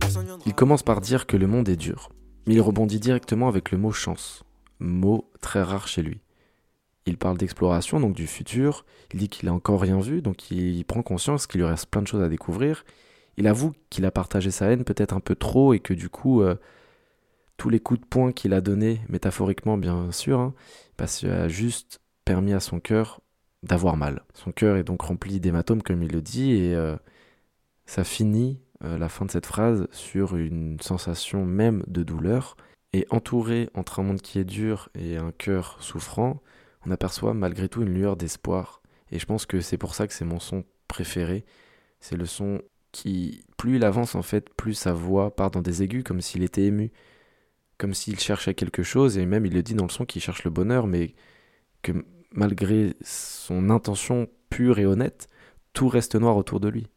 Personne 0.01 0.25
viendra 0.25 0.43
Il 0.47 0.55
commence 0.55 0.83
par 0.83 1.01
dire 1.01 1.27
que 1.27 1.37
le 1.37 1.47
monde 1.47 1.69
est 1.69 1.77
dur, 1.77 2.09
mais 2.47 2.55
il 2.55 2.61
rebondit 2.61 3.01
directement 3.01 3.49
avec 3.49 3.71
le 3.71 3.79
mot 3.79 3.93
chance, 3.93 4.45
mot 4.79 5.31
très 5.41 5.63
rare 5.63 5.89
chez 5.89 6.03
lui. 6.03 6.21
Il 7.07 7.17
parle 7.17 7.39
d'exploration, 7.39 7.99
donc 7.99 8.15
du 8.15 8.27
futur, 8.27 8.85
il 9.13 9.21
dit 9.21 9.29
qu'il 9.29 9.49
a 9.49 9.55
encore 9.55 9.81
rien 9.81 10.01
vu, 10.01 10.23
donc 10.23 10.51
il 10.51 10.85
prend 10.85 11.03
conscience 11.03 11.47
qu'il 11.47 11.61
lui 11.61 11.67
reste 11.67 11.87
plein 11.87 12.03
de 12.03 12.07
choses 12.07 12.23
à 12.23 12.29
découvrir. 12.29 12.85
Il 13.37 13.47
avoue 13.47 13.73
qu'il 13.89 14.05
a 14.05 14.11
partagé 14.11 14.51
sa 14.51 14.67
haine 14.67 14.85
peut-être 14.85 15.15
un 15.15 15.21
peu 15.21 15.35
trop 15.35 15.73
et 15.73 15.81
que 15.81 15.95
du 15.95 16.09
coup, 16.09 16.43
euh, 16.43 16.57
tous 17.57 17.69
les 17.69 17.81
coups 17.81 18.01
de 18.01 18.07
poing 18.07 18.33
qu'il 18.33 18.53
a 18.53 18.61
donnés, 18.61 19.01
métaphoriquement 19.09 19.79
bien 19.79 20.13
sûr, 20.13 20.41
hein, 20.41 20.55
qu'il 21.07 21.31
a 21.31 21.49
juste 21.49 22.01
permis 22.25 22.53
à 22.53 22.61
son 22.61 22.81
cœur 22.81 23.21
d'avoir 23.63 23.97
mal. 23.97 24.23
Son 24.35 24.53
cœur 24.53 24.77
est 24.77 24.85
donc 24.85 25.03
rempli 25.03 25.41
d'hématomes, 25.41 25.83
comme 25.83 26.03
il 26.03 26.13
le 26.13 26.23
dit, 26.23 26.53
et 26.53 26.75
euh, 26.75 26.97
ça 27.87 28.05
finit 28.05 28.61
euh, 28.85 28.99
la 28.99 29.09
fin 29.09 29.25
de 29.25 29.31
cette 29.31 29.47
phrase 29.47 29.87
sur 29.93 30.37
une 30.37 30.79
sensation 30.81 31.45
même 31.45 31.83
de 31.87 32.03
douleur. 32.03 32.57
Et 32.93 33.07
entouré 33.11 33.71
entre 33.75 34.01
un 34.01 34.03
monde 34.03 34.21
qui 34.21 34.39
est 34.41 34.45
dur 34.45 34.89
et 34.99 35.17
un 35.17 35.31
cœur 35.31 35.77
souffrant, 35.81 36.43
on 36.85 36.91
aperçoit 36.91 37.35
malgré 37.35 37.69
tout 37.69 37.83
une 37.83 37.95
lueur 37.95 38.17
d'espoir. 38.17 38.83
Et 39.13 39.19
je 39.19 39.27
pense 39.27 39.47
que 39.47 39.61
c'est 39.61 39.79
pour 39.79 39.95
ça 39.95 40.07
que 40.07 40.13
c'est 40.13 40.25
mon 40.25 40.41
son 40.41 40.65
préféré. 40.89 41.45
C'est 42.01 42.17
le 42.17 42.27
son 42.27 42.63
qui, 42.91 43.45
plus 43.57 43.77
il 43.77 43.85
avance 43.85 44.15
en 44.15 44.23
fait, 44.23 44.51
plus 44.55 44.75
sa 44.75 44.93
voix 44.93 45.35
part 45.35 45.51
dans 45.51 45.63
des 45.63 45.83
aigus, 45.83 46.03
comme 46.03 46.21
s'il 46.21 46.43
était 46.43 46.65
ému, 46.65 46.91
comme 47.79 47.95
s'il 47.95 48.19
cherchait 48.19 48.55
quelque 48.55 48.83
chose. 48.83 49.19
Et 49.19 49.27
même 49.27 49.47
il 49.47 49.55
le 49.55 49.63
dit 49.63 49.75
dans 49.75 49.85
le 49.85 49.91
son 49.91 50.05
qu'il 50.05 50.23
cherche 50.23 50.45
le 50.45 50.51
bonheur, 50.51 50.87
mais 50.87 51.15
que 51.83 51.93
malgré 52.33 52.97
son 53.03 53.71
intention 53.71 54.29
pure 54.49 54.79
et 54.79 54.87
honnête, 54.87 55.29
tout 55.73 55.89
reste 55.89 56.17
noir 56.17 56.37
autour 56.37 56.61
de 56.61 56.69
lui. 56.69 56.89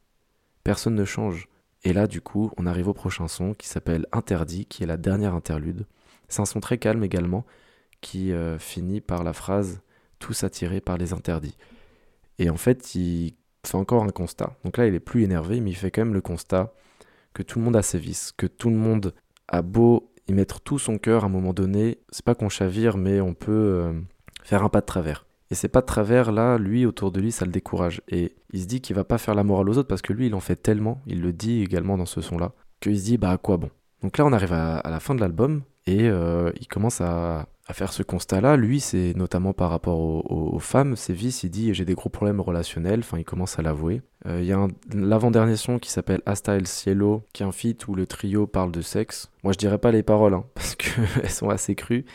Personne 0.64 0.96
ne 0.96 1.06
change. 1.06 1.48
Et 1.84 1.94
là, 1.94 2.08
du 2.08 2.22
coup, 2.22 2.52
on 2.58 2.66
arrive 2.66 2.88
au 2.88 2.94
prochain 2.94 3.28
son 3.28 3.54
qui 3.54 3.68
s'appelle 3.68 4.06
Interdit, 4.12 4.66
qui 4.66 4.84
est 4.84 4.88
la 4.88 4.98
dernière 4.98 5.34
interlude. 5.34 5.86
C'est 6.30 6.42
un 6.42 6.46
son 6.46 6.60
très 6.60 6.78
calme 6.78 7.04
également, 7.04 7.46
qui 8.02 8.32
euh, 8.32 8.58
finit 8.58 9.02
par 9.02 9.24
la 9.24 9.34
phrase 9.34 9.82
Tous 10.20 10.44
attirés 10.44 10.82
par 10.82 10.98
les 10.98 11.14
interdits. 11.14 11.58
Et 12.40 12.50
en 12.50 12.58
fait, 12.58 12.96
il 12.96 13.36
fait 13.66 13.78
encore 13.78 14.04
un 14.04 14.10
constat. 14.10 14.56
Donc 14.64 14.78
là, 14.78 14.88
il 14.88 14.96
est 14.96 15.00
plus 15.00 15.24
énervé, 15.24 15.60
mais 15.60 15.72
il 15.72 15.76
fait 15.76 15.92
quand 15.92 16.02
même 16.02 16.14
le 16.14 16.22
constat 16.22 16.74
que 17.34 17.44
tout 17.44 17.60
le 17.60 17.66
monde 17.66 17.76
a 17.76 17.82
ses 17.82 18.00
vices, 18.00 18.32
que 18.36 18.48
tout 18.48 18.70
le 18.70 18.76
monde 18.76 19.14
a 19.48 19.62
beau 19.62 20.12
y 20.28 20.34
mettre 20.34 20.62
tout 20.62 20.80
son 20.80 20.98
cœur 20.98 21.24
à 21.24 21.28
un 21.28 21.30
moment 21.30 21.54
donné. 21.54 22.00
C'est 22.10 22.24
pas 22.24 22.36
qu'on 22.36 22.50
chavire, 22.50 22.98
mais 22.98 23.20
on 23.20 23.34
peut 23.34 23.52
euh, 23.52 23.94
faire 24.44 24.64
un 24.64 24.70
pas 24.70 24.82
de 24.82 24.86
travers. 24.86 25.26
Et 25.54 25.56
ces 25.56 25.68
pas 25.68 25.82
de 25.82 25.86
travers, 25.86 26.32
là, 26.32 26.58
lui, 26.58 26.88
autour 26.88 27.12
de 27.12 27.22
lui, 27.22 27.32
ça 27.32 27.46
le 27.46 27.52
décourage. 27.52 28.02
Et 28.08 28.34
il 28.54 28.62
se 28.62 28.66
dit 28.66 28.82
qu'il 28.82 28.96
va 28.96 29.04
pas 29.04 29.20
faire 29.20 29.36
la 29.36 29.44
morale 29.44 29.70
aux 29.70 29.78
autres 29.78 29.88
parce 29.88 30.02
que 30.02 30.12
lui, 30.12 30.26
il 30.26 30.34
en 30.34 30.40
fait 30.40 30.56
tellement, 30.56 31.04
il 31.06 31.22
le 31.22 31.32
dit 31.32 31.62
également 31.62 31.96
dans 31.96 32.08
ce 32.08 32.22
son-là, 32.22 32.54
qu'il 32.80 32.98
se 32.98 33.04
dit, 33.04 33.20
bah 33.20 33.30
à 33.30 33.38
quoi 33.38 33.58
bon? 33.58 33.70
Donc 34.02 34.18
là, 34.18 34.26
on 34.26 34.34
arrive 34.34 34.52
à, 34.52 34.82
la 34.84 35.00
fin 35.00 35.14
de 35.14 35.20
l'album 35.20 35.62
et 35.86 36.10
euh, 36.10 36.52
il 36.60 36.68
commence 36.68 37.02
à, 37.02 37.46
faire 37.72 37.94
ce 37.94 38.02
constat-là. 38.02 38.58
Lui, 38.58 38.80
c'est 38.80 39.14
notamment 39.16 39.54
par 39.54 39.70
rapport 39.70 40.00
aux, 40.00 40.58
femmes, 40.58 40.96
ses 40.96 41.14
vices, 41.14 41.44
il 41.44 41.52
dit, 41.52 41.72
j'ai 41.72 41.86
des 41.86 41.94
gros 41.94 42.10
problèmes 42.10 42.42
relationnels, 42.42 43.02
enfin, 43.02 43.20
il 43.20 43.24
commence 43.24 43.60
à 43.60 43.62
l'avouer. 43.62 44.02
Euh, 44.26 44.42
il 44.42 44.48
y 44.48 44.54
a 44.54 44.68
l'avant-dernier 44.92 45.56
son 45.56 45.78
qui 45.78 45.92
s'appelle 45.92 46.24
Hasta 46.26 46.56
el 46.56 46.66
Cielo, 46.66 47.28
qui 47.32 47.44
est 47.44 47.46
un 47.46 47.52
feat 47.52 47.88
où 47.88 47.94
le 47.94 48.08
trio 48.08 48.48
parle 48.48 48.72
de 48.72 48.82
sexe. 48.82 49.30
Moi, 49.44 49.54
je 49.54 49.60
dirais 49.60 49.78
pas 49.78 49.92
les 49.92 50.02
paroles, 50.02 50.34
hein, 50.34 50.46
parce 50.56 50.74
qu'elles 50.74 51.30
sont 51.30 51.52
assez 51.52 51.76
crues. 51.76 52.06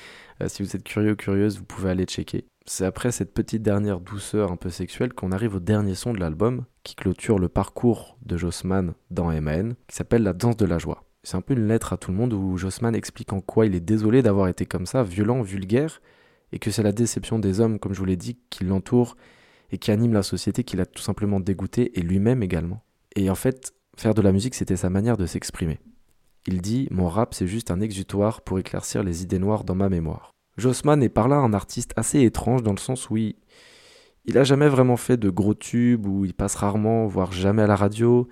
Euh, 0.43 0.49
si 0.49 0.65
vous 0.65 0.75
êtes 0.75 0.83
curieux 0.83 1.13
ou 1.13 1.17
curieuse, 1.17 1.59
vous 1.59 1.65
pouvez 1.65 1.91
aller 1.91 2.05
checker. 2.05 2.45
C'est 2.71 2.85
après 2.85 3.13
cette 3.13 3.33
petite 3.33 3.63
dernière 3.63 3.99
douceur 3.99 4.53
un 4.53 4.57
peu 4.57 4.69
sexuelle 4.69 5.15
qu'on 5.15 5.33
arrive 5.33 5.55
au 5.55 5.59
dernier 5.59 5.95
son 5.95 6.13
de 6.13 6.21
l'album, 6.21 6.67
qui 6.83 6.95
clôture 6.95 7.39
le 7.39 7.49
parcours 7.49 8.19
de 8.27 8.37
Jossman 8.37 8.93
dans 9.11 9.33
MAN, 9.41 9.71
qui 9.87 9.97
s'appelle 9.97 10.23
La 10.23 10.35
danse 10.35 10.59
de 10.59 10.67
la 10.67 10.77
joie. 10.77 11.05
C'est 11.23 11.39
un 11.39 11.41
peu 11.41 11.55
une 11.55 11.67
lettre 11.67 11.95
à 11.95 11.97
tout 11.97 12.11
le 12.11 12.19
monde 12.19 12.35
où 12.35 12.59
Jossman 12.59 12.95
explique 12.95 13.33
en 13.33 13.41
quoi 13.41 13.65
il 13.65 13.75
est 13.75 13.81
désolé 13.81 14.21
d'avoir 14.21 14.49
été 14.49 14.67
comme 14.67 14.85
ça, 14.85 15.03
violent, 15.03 15.41
vulgaire, 15.41 16.03
et 16.53 16.59
que 16.59 16.71
c'est 16.71 16.83
la 16.83 16.93
déception 16.93 17.39
des 17.39 17.61
hommes, 17.61 17.79
comme 17.79 17.95
je 17.95 18.01
vous 18.01 18.05
l'ai 18.05 18.17
dit, 18.17 18.39
qui 18.51 18.65
l'entourent 18.65 19.17
et 19.71 19.79
qui 19.79 19.91
anime 19.91 20.13
la 20.13 20.23
société, 20.23 20.63
qui 20.63 20.77
l'a 20.77 20.87
tout 20.87 21.03
simplement 21.03 21.41
dégoûté, 21.41 21.99
et 21.99 22.03
lui-même 22.03 22.43
également. 22.43 22.83
Et 23.17 23.31
en 23.31 23.35
fait, 23.35 23.73
faire 23.97 24.13
de 24.13 24.21
la 24.21 24.33
musique, 24.33 24.55
c'était 24.55 24.77
sa 24.77 24.91
manière 24.91 25.17
de 25.17 25.25
s'exprimer. 25.25 25.81
Il 26.47 26.61
dit 26.61 26.87
Mon 26.91 27.09
rap, 27.09 27.33
c'est 27.33 27.47
juste 27.47 27.71
un 27.71 27.81
exutoire 27.81 28.43
pour 28.43 28.59
éclaircir 28.59 29.03
les 29.03 29.23
idées 29.23 29.39
noires 29.39 29.65
dans 29.65 29.75
ma 29.75 29.89
mémoire. 29.89 30.35
Jossman 30.59 31.03
est 31.03 31.09
par 31.09 31.29
là 31.29 31.37
un 31.37 31.53
artiste 31.55 31.93
assez 31.97 32.21
étrange 32.23 32.63
dans 32.63 32.73
le 32.73 32.79
sens 32.79 33.09
où 33.11 33.17
il, 33.17 33.35
il 34.25 34.37
a 34.37 34.45
jamais 34.45 34.69
vraiment 34.69 34.97
fait 34.97 35.17
de 35.17 35.31
gros 35.31 35.55
tubes, 35.55 36.07
où 36.07 36.25
il 36.25 36.35
passe 36.35 36.57
rarement, 36.57 37.07
voire 37.07 37.33
jamais 37.33 37.63
à 37.63 37.67
la 37.67 37.77
radio. 37.77 38.29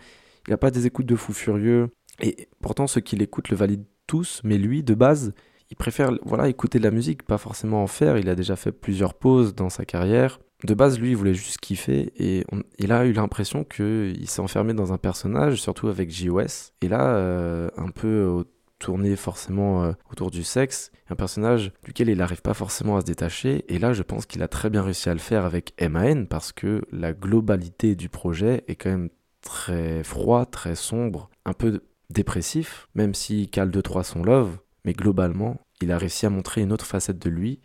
Il 0.46 0.50
n'a 0.50 0.58
pas 0.58 0.70
des 0.70 0.86
écoutes 0.86 1.06
de 1.06 1.16
fou 1.16 1.32
furieux. 1.32 1.88
Et 2.20 2.48
pourtant, 2.60 2.86
ceux 2.86 3.00
qui 3.00 3.16
l'écoutent 3.16 3.48
le 3.48 3.56
valident 3.56 3.86
tous, 4.06 4.40
mais 4.44 4.58
lui, 4.58 4.82
de 4.82 4.94
base, 4.94 5.32
il 5.70 5.76
préfère 5.76 6.12
voilà, 6.24 6.48
écouter 6.48 6.78
de 6.78 6.84
la 6.84 6.90
musique, 6.90 7.22
pas 7.22 7.38
forcément 7.38 7.82
en 7.82 7.86
faire. 7.86 8.18
Il 8.18 8.28
a 8.28 8.34
déjà 8.34 8.56
fait 8.56 8.72
plusieurs 8.72 9.14
pauses 9.14 9.54
dans 9.54 9.70
sa 9.70 9.84
carrière 9.84 10.38
de 10.64 10.74
base, 10.74 10.98
lui, 10.98 11.10
il 11.10 11.16
voulait 11.16 11.34
juste 11.34 11.58
kiffer 11.58 12.12
et 12.16 12.44
il 12.78 12.92
a 12.92 13.04
eu 13.04 13.12
l'impression 13.12 13.64
qu'il 13.64 14.28
s'est 14.28 14.40
enfermé 14.40 14.72
dans 14.72 14.92
un 14.92 14.98
personnage, 14.98 15.60
surtout 15.60 15.88
avec 15.88 16.10
JOS. 16.10 16.72
Et 16.80 16.88
là, 16.88 17.16
euh, 17.16 17.68
un 17.76 17.90
peu 17.90 18.44
tourné 18.78 19.16
forcément 19.16 19.84
euh, 19.84 19.92
autour 20.10 20.30
du 20.30 20.44
sexe, 20.44 20.90
un 21.08 21.16
personnage 21.16 21.72
duquel 21.84 22.08
il 22.08 22.18
n'arrive 22.18 22.42
pas 22.42 22.54
forcément 22.54 22.96
à 22.96 23.00
se 23.00 23.06
détacher. 23.06 23.64
Et 23.72 23.78
là, 23.78 23.92
je 23.92 24.02
pense 24.02 24.26
qu'il 24.26 24.42
a 24.42 24.48
très 24.48 24.70
bien 24.70 24.82
réussi 24.82 25.08
à 25.08 25.14
le 25.14 25.20
faire 25.20 25.44
avec 25.44 25.74
MAN 25.80 26.26
parce 26.26 26.52
que 26.52 26.82
la 26.92 27.12
globalité 27.12 27.94
du 27.94 28.08
projet 28.08 28.64
est 28.68 28.76
quand 28.76 28.90
même 28.90 29.10
très 29.40 30.02
froid, 30.02 30.46
très 30.46 30.74
sombre, 30.74 31.30
un 31.44 31.52
peu 31.52 31.82
dépressif, 32.10 32.88
même 32.94 33.14
s'il 33.14 33.48
cale 33.48 33.70
2-3 33.70 34.02
son 34.02 34.22
love. 34.22 34.58
Mais 34.84 34.92
globalement, 34.92 35.60
il 35.80 35.92
a 35.92 35.98
réussi 35.98 36.26
à 36.26 36.30
montrer 36.30 36.60
une 36.60 36.72
autre 36.72 36.86
facette 36.86 37.18
de 37.18 37.30
lui. 37.30 37.60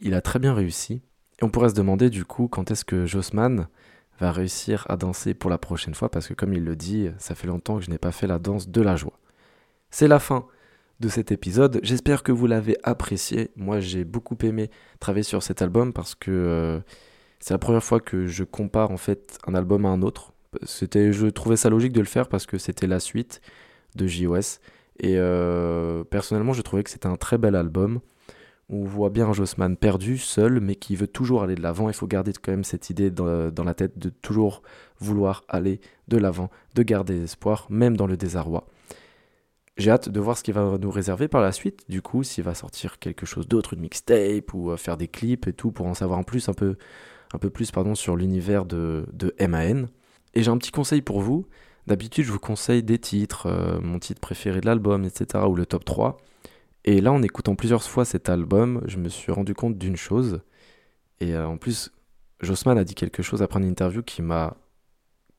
Il 0.00 0.14
a 0.14 0.20
très 0.20 0.38
bien 0.38 0.54
réussi. 0.54 1.02
Et 1.40 1.44
on 1.44 1.50
pourrait 1.50 1.70
se 1.70 1.74
demander 1.74 2.10
du 2.10 2.24
coup 2.24 2.48
quand 2.48 2.70
est-ce 2.70 2.84
que 2.84 3.06
Jossman 3.06 3.68
va 4.20 4.32
réussir 4.32 4.86
à 4.88 4.96
danser 4.96 5.34
pour 5.34 5.50
la 5.50 5.58
prochaine 5.58 5.94
fois, 5.94 6.08
parce 6.10 6.28
que 6.28 6.34
comme 6.34 6.52
il 6.52 6.64
le 6.64 6.76
dit, 6.76 7.08
ça 7.18 7.34
fait 7.34 7.48
longtemps 7.48 7.78
que 7.78 7.84
je 7.84 7.90
n'ai 7.90 7.98
pas 7.98 8.12
fait 8.12 8.28
la 8.28 8.38
danse 8.38 8.68
de 8.68 8.80
la 8.80 8.94
joie. 8.94 9.18
C'est 9.96 10.08
la 10.08 10.18
fin 10.18 10.44
de 10.98 11.08
cet 11.08 11.30
épisode. 11.30 11.78
J'espère 11.84 12.24
que 12.24 12.32
vous 12.32 12.48
l'avez 12.48 12.76
apprécié. 12.82 13.52
Moi, 13.54 13.78
j'ai 13.78 14.02
beaucoup 14.02 14.36
aimé 14.42 14.68
travailler 14.98 15.22
sur 15.22 15.40
cet 15.40 15.62
album 15.62 15.92
parce 15.92 16.16
que 16.16 16.32
euh, 16.32 16.80
c'est 17.38 17.54
la 17.54 17.58
première 17.58 17.84
fois 17.84 18.00
que 18.00 18.26
je 18.26 18.42
compare 18.42 18.90
en 18.90 18.96
fait 18.96 19.38
un 19.46 19.54
album 19.54 19.86
à 19.86 19.90
un 19.90 20.02
autre. 20.02 20.32
C'était, 20.64 21.12
je 21.12 21.28
trouvais 21.28 21.54
ça 21.56 21.70
logique 21.70 21.92
de 21.92 22.00
le 22.00 22.06
faire 22.06 22.26
parce 22.26 22.44
que 22.44 22.58
c'était 22.58 22.88
la 22.88 22.98
suite 22.98 23.40
de 23.94 24.08
JOS. 24.08 24.58
Et 24.98 25.14
euh, 25.16 26.02
personnellement, 26.02 26.54
je 26.54 26.62
trouvais 26.62 26.82
que 26.82 26.90
c'était 26.90 27.06
un 27.06 27.16
très 27.16 27.38
bel 27.38 27.54
album 27.54 28.00
on 28.70 28.84
voit 28.84 29.10
bien 29.10 29.28
un 29.28 29.32
Jossman 29.32 29.76
perdu, 29.76 30.16
seul, 30.16 30.60
mais 30.60 30.74
qui 30.74 30.96
veut 30.96 31.06
toujours 31.06 31.42
aller 31.42 31.54
de 31.54 31.62
l'avant. 31.62 31.88
Il 31.88 31.94
faut 31.94 32.06
garder 32.06 32.32
quand 32.32 32.52
même 32.52 32.64
cette 32.64 32.88
idée 32.90 33.10
dans, 33.10 33.52
la 33.64 33.74
tête 33.74 33.98
de 33.98 34.08
toujours 34.08 34.62
vouloir 34.98 35.44
aller 35.48 35.80
de 36.08 36.16
l'avant, 36.16 36.50
de 36.74 36.82
garder 36.82 37.24
espoir, 37.24 37.66
même 37.68 37.96
dans 37.96 38.06
le 38.06 38.16
désarroi. 38.16 38.66
J'ai 39.76 39.90
hâte 39.90 40.08
de 40.08 40.20
voir 40.20 40.38
ce 40.38 40.44
qu'il 40.44 40.54
va 40.54 40.78
nous 40.78 40.90
réserver 40.90 41.26
par 41.26 41.40
la 41.40 41.50
suite, 41.50 41.84
du 41.88 42.00
coup, 42.00 42.22
s'il 42.22 42.44
va 42.44 42.54
sortir 42.54 43.00
quelque 43.00 43.26
chose 43.26 43.48
d'autre, 43.48 43.74
une 43.74 43.80
mixtape, 43.80 44.54
ou 44.54 44.70
euh, 44.70 44.76
faire 44.76 44.96
des 44.96 45.08
clips 45.08 45.48
et 45.48 45.52
tout, 45.52 45.72
pour 45.72 45.86
en 45.86 45.94
savoir 45.94 46.24
plus, 46.24 46.48
un 46.48 46.54
peu, 46.54 46.76
un 47.32 47.38
peu 47.38 47.50
plus 47.50 47.72
pardon, 47.72 47.96
sur 47.96 48.14
l'univers 48.14 48.66
de, 48.66 49.04
MAN. 49.40 49.86
Et 50.34 50.44
j'ai 50.44 50.50
un 50.50 50.58
petit 50.58 50.70
conseil 50.70 51.02
pour 51.02 51.20
vous. 51.20 51.46
D'habitude, 51.88 52.24
je 52.24 52.32
vous 52.32 52.38
conseille 52.38 52.84
des 52.84 52.98
titres, 52.98 53.46
euh, 53.46 53.80
mon 53.80 53.98
titre 53.98 54.20
préféré 54.20 54.60
de 54.60 54.66
l'album, 54.66 55.04
etc., 55.04 55.44
ou 55.48 55.56
le 55.56 55.66
top 55.66 55.84
3. 55.84 56.18
Et 56.84 57.00
là, 57.00 57.12
en 57.12 57.22
écoutant 57.22 57.56
plusieurs 57.56 57.82
fois 57.82 58.04
cet 58.04 58.28
album, 58.28 58.80
je 58.86 58.98
me 58.98 59.08
suis 59.08 59.32
rendu 59.32 59.54
compte 59.54 59.76
d'une 59.76 59.96
chose. 59.96 60.40
Et 61.20 61.34
euh, 61.34 61.48
en 61.48 61.56
plus, 61.56 61.90
Jossman 62.40 62.78
a 62.78 62.84
dit 62.84 62.94
quelque 62.94 63.24
chose 63.24 63.42
après 63.42 63.58
une 63.58 63.66
interview 63.66 64.02
qui 64.04 64.22
m'a 64.22 64.56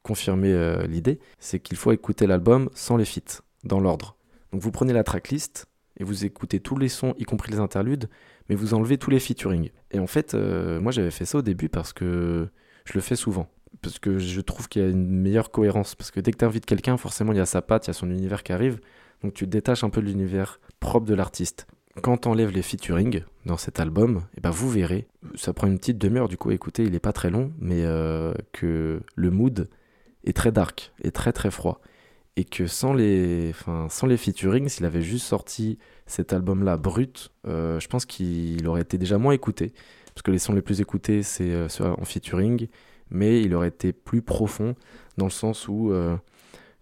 confirmé 0.03 0.53
l'idée. 0.87 1.19
C'est 1.39 1.59
qu'il 1.59 1.77
faut 1.77 1.91
écouter 1.91 2.27
l'album 2.27 2.69
sans 2.75 2.95
les 2.95 3.05
feats, 3.05 3.41
dans 3.63 3.79
l'ordre. 3.79 4.15
Donc 4.55 4.61
vous 4.61 4.71
prenez 4.71 4.93
la 4.93 5.03
tracklist 5.03 5.65
et 5.99 6.05
vous 6.05 6.23
écoutez 6.23 6.61
tous 6.61 6.77
les 6.77 6.87
sons, 6.87 7.13
y 7.17 7.25
compris 7.25 7.51
les 7.51 7.59
interludes, 7.59 8.07
mais 8.47 8.55
vous 8.55 8.73
enlevez 8.73 8.97
tous 8.97 9.09
les 9.09 9.19
featuring. 9.19 9.69
Et 9.91 9.99
en 9.99 10.07
fait, 10.07 10.33
euh, 10.33 10.79
moi 10.79 10.93
j'avais 10.93 11.11
fait 11.11 11.25
ça 11.25 11.39
au 11.39 11.41
début 11.41 11.67
parce 11.67 11.91
que 11.91 12.47
je 12.85 12.93
le 12.93 13.01
fais 13.01 13.17
souvent. 13.17 13.49
Parce 13.81 13.99
que 13.99 14.17
je 14.17 14.39
trouve 14.39 14.69
qu'il 14.69 14.81
y 14.81 14.85
a 14.85 14.87
une 14.87 15.09
meilleure 15.09 15.51
cohérence. 15.51 15.95
Parce 15.95 16.09
que 16.09 16.21
dès 16.21 16.31
que 16.31 16.37
tu 16.37 16.45
invites 16.45 16.65
quelqu'un, 16.65 16.95
forcément 16.95 17.33
il 17.33 17.37
y 17.37 17.41
a 17.41 17.45
sa 17.45 17.61
patte, 17.61 17.87
il 17.87 17.89
y 17.89 17.91
a 17.91 17.93
son 17.93 18.09
univers 18.09 18.43
qui 18.43 18.53
arrive. 18.53 18.79
Donc 19.23 19.33
tu 19.33 19.45
détaches 19.45 19.83
un 19.83 19.89
peu 19.89 19.99
de 19.99 20.05
l'univers 20.05 20.61
propre 20.79 21.05
de 21.05 21.15
l'artiste. 21.15 21.67
Quand 22.01 22.25
on 22.25 22.31
enlève 22.31 22.51
les 22.51 22.61
featuring 22.61 23.23
dans 23.45 23.57
cet 23.57 23.81
album, 23.81 24.21
eh 24.37 24.39
ben 24.39 24.51
vous 24.51 24.69
verrez, 24.69 25.09
ça 25.35 25.51
prend 25.51 25.67
une 25.67 25.79
petite 25.79 25.97
demi-heure 25.97 26.29
du 26.29 26.37
coup, 26.37 26.51
écoutez, 26.51 26.83
il 26.83 26.95
est 26.95 26.99
pas 26.99 27.11
très 27.11 27.29
long, 27.29 27.51
mais 27.59 27.83
euh, 27.83 28.33
que 28.53 29.01
le 29.15 29.31
mood 29.31 29.67
est 30.23 30.33
très 30.33 30.53
dark, 30.53 30.93
et 31.03 31.11
très 31.11 31.33
très 31.33 31.51
froid. 31.51 31.81
Et 32.37 32.43
que 32.43 32.67
sans 32.67 32.93
les, 32.93 33.49
enfin, 33.51 33.87
sans 33.89 34.07
les 34.07 34.17
featuring, 34.17 34.67
s'il 34.67 34.85
avait 34.85 35.01
juste 35.01 35.25
sorti 35.25 35.77
cet 36.05 36.33
album-là 36.33 36.77
brut, 36.77 37.31
euh, 37.47 37.79
je 37.79 37.87
pense 37.87 38.05
qu'il 38.05 38.67
aurait 38.67 38.81
été 38.81 38.97
déjà 38.97 39.17
moins 39.17 39.33
écouté. 39.33 39.73
Parce 40.13 40.21
que 40.21 40.31
les 40.31 40.39
sons 40.39 40.53
les 40.53 40.61
plus 40.61 40.81
écoutés, 40.81 41.23
c'est 41.23 41.51
euh, 41.51 41.67
en 41.79 42.05
featuring, 42.05 42.67
mais 43.09 43.41
il 43.41 43.53
aurait 43.55 43.69
été 43.69 43.93
plus 43.93 44.21
profond 44.21 44.75
dans 45.17 45.25
le 45.25 45.31
sens 45.31 45.67
où 45.67 45.93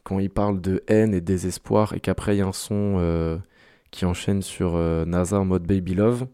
quand 0.03 0.19
il 0.19 0.29
parle 0.29 0.61
de 0.61 0.83
haine 0.87 1.13
et 1.13 1.21
désespoir 1.21 1.93
et 1.93 1.99
qu'après 1.99 2.35
il 2.35 2.39
y 2.39 2.41
a 2.41 2.47
un 2.47 2.53
son 2.53 2.95
euh, 2.97 3.37
qui 3.91 4.05
enchaîne 4.05 4.41
sur 4.41 4.75
euh, 4.75 5.05
NASA 5.05 5.39
en 5.39 5.45
mode 5.45 5.65
Baby 5.65 5.95
Love, 5.95 6.27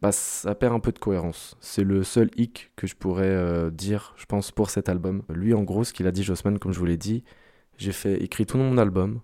bah 0.00 0.12
ça 0.12 0.54
perd 0.54 0.74
un 0.74 0.80
peu 0.80 0.92
de 0.92 0.98
cohérence. 0.98 1.56
C'est 1.60 1.84
le 1.84 2.04
seul 2.04 2.30
hic 2.36 2.70
que 2.76 2.86
je 2.86 2.94
pourrais 2.94 3.24
euh, 3.24 3.70
dire, 3.70 4.14
je 4.16 4.26
pense, 4.26 4.52
pour 4.52 4.70
cet 4.70 4.88
album. 4.88 5.22
Lui, 5.28 5.54
en 5.54 5.62
gros, 5.62 5.84
ce 5.84 5.92
qu'il 5.92 6.06
a 6.06 6.12
dit, 6.12 6.22
Jossman, 6.22 6.58
comme 6.58 6.72
je 6.72 6.78
vous 6.78 6.86
l'ai 6.86 6.96
dit, 6.96 7.24
j'ai 7.78 7.92
fait 7.92 8.22
écrit 8.22 8.44
tout 8.44 8.58
mon 8.58 8.76
album 8.76 9.20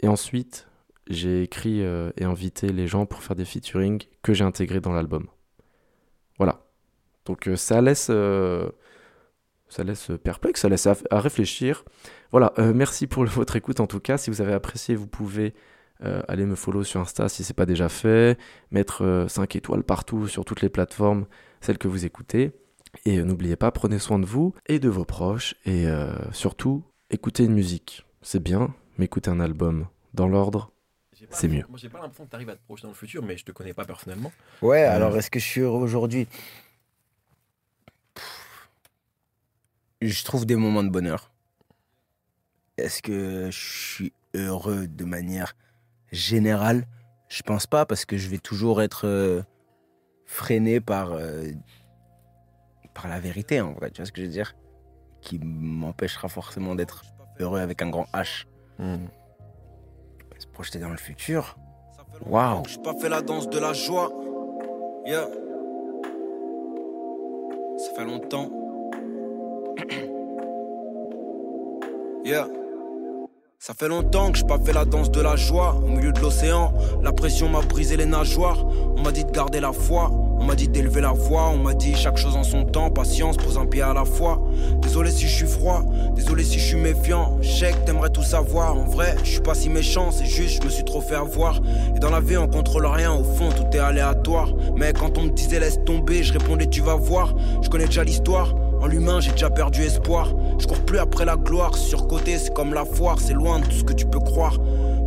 et 0.00 0.08
ensuite 0.08 0.68
j'ai 1.08 1.42
écrit 1.42 1.80
et 1.80 2.24
invité 2.24 2.68
les 2.68 2.86
gens 2.86 3.06
pour 3.06 3.22
faire 3.22 3.34
des 3.34 3.44
featuring 3.44 4.02
que 4.22 4.34
j'ai 4.34 4.44
intégrés 4.44 4.80
dans 4.80 4.92
l'album. 4.92 5.26
Voilà. 6.38 6.66
Donc 7.24 7.50
ça 7.56 7.80
laisse 7.80 8.10
ça 9.68 9.84
laisse 9.84 10.10
perplexe, 10.22 10.62
ça 10.62 10.68
laisse 10.68 10.86
à, 10.86 11.20
réfléchir. 11.20 11.84
Voilà, 12.30 12.52
euh, 12.58 12.72
merci 12.74 13.06
pour 13.06 13.24
votre 13.26 13.56
écoute 13.56 13.80
en 13.80 13.86
tout 13.86 14.00
cas. 14.00 14.18
Si 14.18 14.30
vous 14.30 14.40
avez 14.40 14.52
apprécié, 14.52 14.94
vous 14.94 15.06
pouvez 15.06 15.54
euh, 16.04 16.22
aller 16.28 16.46
me 16.46 16.54
follow 16.54 16.84
sur 16.84 17.00
Insta 17.00 17.28
si 17.28 17.44
ce 17.44 17.52
n'est 17.52 17.54
pas 17.54 17.66
déjà 17.66 17.88
fait, 17.88 18.38
mettre 18.70 19.26
5 19.28 19.42
euh, 19.54 19.58
étoiles 19.58 19.82
partout 19.82 20.26
sur 20.26 20.44
toutes 20.44 20.62
les 20.62 20.68
plateformes, 20.68 21.26
celles 21.60 21.78
que 21.78 21.88
vous 21.88 22.04
écoutez. 22.04 22.52
Et 23.04 23.22
n'oubliez 23.22 23.56
pas, 23.56 23.70
prenez 23.70 23.98
soin 23.98 24.18
de 24.18 24.24
vous 24.24 24.54
et 24.66 24.78
de 24.78 24.88
vos 24.88 25.04
proches. 25.04 25.54
Et 25.66 25.84
surtout, 26.32 26.84
écoutez 27.10 27.44
une 27.44 27.54
musique. 27.54 28.06
C'est 28.22 28.42
bien, 28.42 28.74
mais 28.96 29.06
écoutez 29.06 29.30
un 29.30 29.40
album 29.40 29.86
dans 30.14 30.28
l'ordre, 30.28 30.72
c'est 31.30 31.48
mieux. 31.48 31.64
Moi, 31.68 31.78
j'ai 31.78 31.88
pas 31.88 32.00
l'impression 32.00 32.24
que 32.24 32.30
tu 32.30 32.36
arrives 32.36 32.50
à 32.50 32.56
te 32.56 32.64
projeter 32.64 32.86
dans 32.86 32.92
le 32.92 32.96
futur, 32.96 33.22
mais 33.22 33.36
je 33.36 33.44
te 33.44 33.52
connais 33.52 33.74
pas 33.74 33.84
personnellement. 33.84 34.32
Ouais, 34.62 34.82
alors 34.82 35.16
est-ce 35.16 35.30
que 35.30 35.38
je 35.38 35.44
suis 35.44 35.60
heureux 35.60 35.82
aujourd'hui? 35.82 36.28
Je 40.00 40.24
trouve 40.24 40.46
des 40.46 40.56
moments 40.56 40.84
de 40.84 40.90
bonheur. 40.90 41.32
Est-ce 42.76 43.02
que 43.02 43.50
je 43.50 43.58
suis 43.58 44.12
heureux 44.34 44.86
de 44.86 45.04
manière 45.04 45.56
générale? 46.12 46.86
Je 47.28 47.42
pense 47.42 47.66
pas 47.66 47.84
parce 47.84 48.04
que 48.04 48.16
je 48.16 48.28
vais 48.28 48.38
toujours 48.38 48.80
être 48.80 49.06
euh, 49.06 49.42
freiné 50.24 50.80
par, 50.80 51.12
euh, 51.12 51.50
par 52.94 53.08
la 53.08 53.18
vérité 53.18 53.60
en 53.60 53.72
vrai, 53.72 53.90
tu 53.90 54.00
vois 54.00 54.06
ce 54.06 54.12
que 54.12 54.20
je 54.20 54.26
veux 54.26 54.32
dire? 54.32 54.54
Qui 55.28 55.38
m'empêchera 55.44 56.28
forcément 56.28 56.74
d'être 56.74 57.02
heureux 57.38 57.60
avec 57.60 57.82
un 57.82 57.90
grand 57.90 58.06
H. 58.14 58.46
Hmm. 58.78 59.08
Se 60.38 60.46
projeter 60.46 60.78
dans 60.78 60.88
le 60.88 60.96
futur. 60.96 61.58
Waouh 62.24 62.62
J'ai 62.66 62.78
pas 62.78 62.94
fait 62.94 63.10
la 63.10 63.20
danse 63.20 63.50
de 63.50 63.58
la 63.58 63.74
joie. 63.74 64.10
Yeah. 65.04 65.28
Ça 67.76 67.90
fait 67.94 68.06
longtemps. 68.06 68.50
yeah. 72.24 72.48
Ça 73.58 73.74
fait 73.74 73.88
longtemps 73.88 74.32
que 74.32 74.38
j'ai 74.38 74.46
pas 74.46 74.58
fait 74.58 74.72
la 74.72 74.86
danse 74.86 75.10
de 75.10 75.20
la 75.20 75.36
joie 75.36 75.74
au 75.74 75.88
milieu 75.88 76.12
de 76.12 76.20
l'océan. 76.20 76.72
La 77.02 77.12
pression 77.12 77.50
m'a 77.50 77.60
brisé 77.60 77.98
les 77.98 78.06
nageoires. 78.06 78.66
On 78.66 79.02
m'a 79.02 79.12
dit 79.12 79.26
de 79.26 79.30
garder 79.30 79.60
la 79.60 79.74
foi. 79.74 80.10
On 80.40 80.44
m'a 80.44 80.54
dit 80.54 80.68
d'élever 80.68 81.00
la 81.00 81.12
voix. 81.12 81.50
On 81.52 81.58
m'a 81.58 81.74
dit 81.74 81.94
chaque 81.94 82.16
chose 82.16 82.36
en 82.36 82.42
son 82.42 82.64
temps. 82.64 82.90
Patience, 82.90 83.36
pose 83.36 83.58
un 83.58 83.66
pied 83.66 83.82
à 83.82 83.92
la 83.92 84.04
fois. 84.04 84.40
Désolé 84.80 85.10
si 85.10 85.26
je 85.26 85.34
suis 85.34 85.46
froid. 85.46 85.82
Désolé 86.14 86.44
si 86.44 86.58
je 86.58 86.64
suis 86.64 86.76
méfiant. 86.76 87.38
Je 87.40 87.66
t'aimerais 87.84 88.10
tout 88.10 88.22
savoir. 88.22 88.76
En 88.76 88.84
vrai, 88.84 89.16
je 89.24 89.30
suis 89.30 89.40
pas 89.40 89.54
si 89.54 89.68
méchant. 89.68 90.10
C'est 90.10 90.26
juste, 90.26 90.60
je 90.60 90.66
me 90.66 90.70
suis 90.70 90.84
trop 90.84 91.00
fait 91.00 91.16
avoir. 91.16 91.60
Et 91.94 91.98
dans 91.98 92.10
la 92.10 92.20
vie, 92.20 92.36
on 92.36 92.48
contrôle 92.48 92.86
rien. 92.86 93.12
Au 93.12 93.24
fond, 93.24 93.50
tout 93.50 93.76
est 93.76 93.80
aléatoire. 93.80 94.52
Mais 94.76 94.92
quand 94.92 95.18
on 95.18 95.22
me 95.22 95.30
disait 95.30 95.60
laisse 95.60 95.78
tomber, 95.84 96.22
je 96.22 96.32
répondais 96.32 96.66
tu 96.66 96.80
vas 96.80 96.96
voir. 96.96 97.34
Je 97.62 97.68
connais 97.68 97.86
déjà 97.86 98.04
l'histoire. 98.04 98.54
En 98.80 98.86
l'humain, 98.86 99.20
j'ai 99.20 99.32
déjà 99.32 99.50
perdu 99.50 99.82
espoir. 99.82 100.32
Je 100.58 100.66
cours 100.66 100.78
plus 100.80 100.98
après 100.98 101.24
la 101.24 101.36
gloire. 101.36 101.76
Surcoté, 101.76 102.38
c'est 102.38 102.54
comme 102.54 102.72
la 102.74 102.84
foire, 102.84 103.18
c'est 103.20 103.32
loin 103.32 103.58
de 103.58 103.64
tout 103.64 103.72
ce 103.72 103.84
que 103.84 103.92
tu 103.92 104.06
peux 104.06 104.20
croire. 104.20 104.58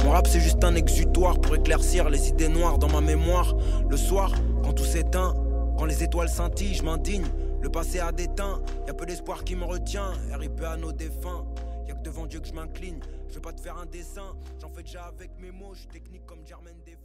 Mon 0.04 0.12
rap, 0.12 0.28
c'est 0.28 0.42
juste 0.42 0.64
un 0.64 0.76
exutoire 0.76 1.40
pour 1.40 1.56
éclaircir 1.56 2.10
les 2.10 2.28
idées 2.28 2.50
noires 2.50 2.78
dans 2.78 2.90
ma 2.90 3.00
mémoire. 3.00 3.56
Le 3.90 3.96
soir, 3.96 4.32
quand 4.72 4.78
tout 4.78 4.86
s'éteint, 4.86 5.34
quand 5.78 5.84
les 5.84 6.02
étoiles 6.02 6.30
scintillent, 6.30 6.76
je 6.76 6.84
m'indigne. 6.84 7.26
Le 7.62 7.70
passé 7.70 8.00
a 8.00 8.14
déteint, 8.14 8.62
y 8.88 8.90
a 8.90 8.94
peu 8.94 9.06
d'espoir 9.06 9.44
qui 9.44 9.58
me 9.58 9.66
retient. 9.66 10.14
RIP 10.32 10.62
à 10.64 10.78
nos 10.78 10.94
défunts. 10.94 11.46
Y 11.90 11.92
a 11.92 11.96
que 11.96 12.02
devant 12.02 12.26
Dieu 12.26 12.40
que 12.40 12.48
je 12.48 12.54
m'incline. 12.54 13.02
Je 13.28 13.34
vais 13.36 13.42
pas 13.42 13.52
te 13.52 13.60
faire 13.60 13.78
un 13.78 13.86
dessin, 13.86 14.34
j'en 14.62 14.70
fais 14.70 14.84
déjà 14.84 15.04
avec 15.04 15.32
mes 15.42 15.52
mots. 15.52 15.74
Je 15.74 15.88
technique 15.88 16.26
comme 16.26 16.48
Jermaine 16.48 16.78
Defoe. 16.86 17.01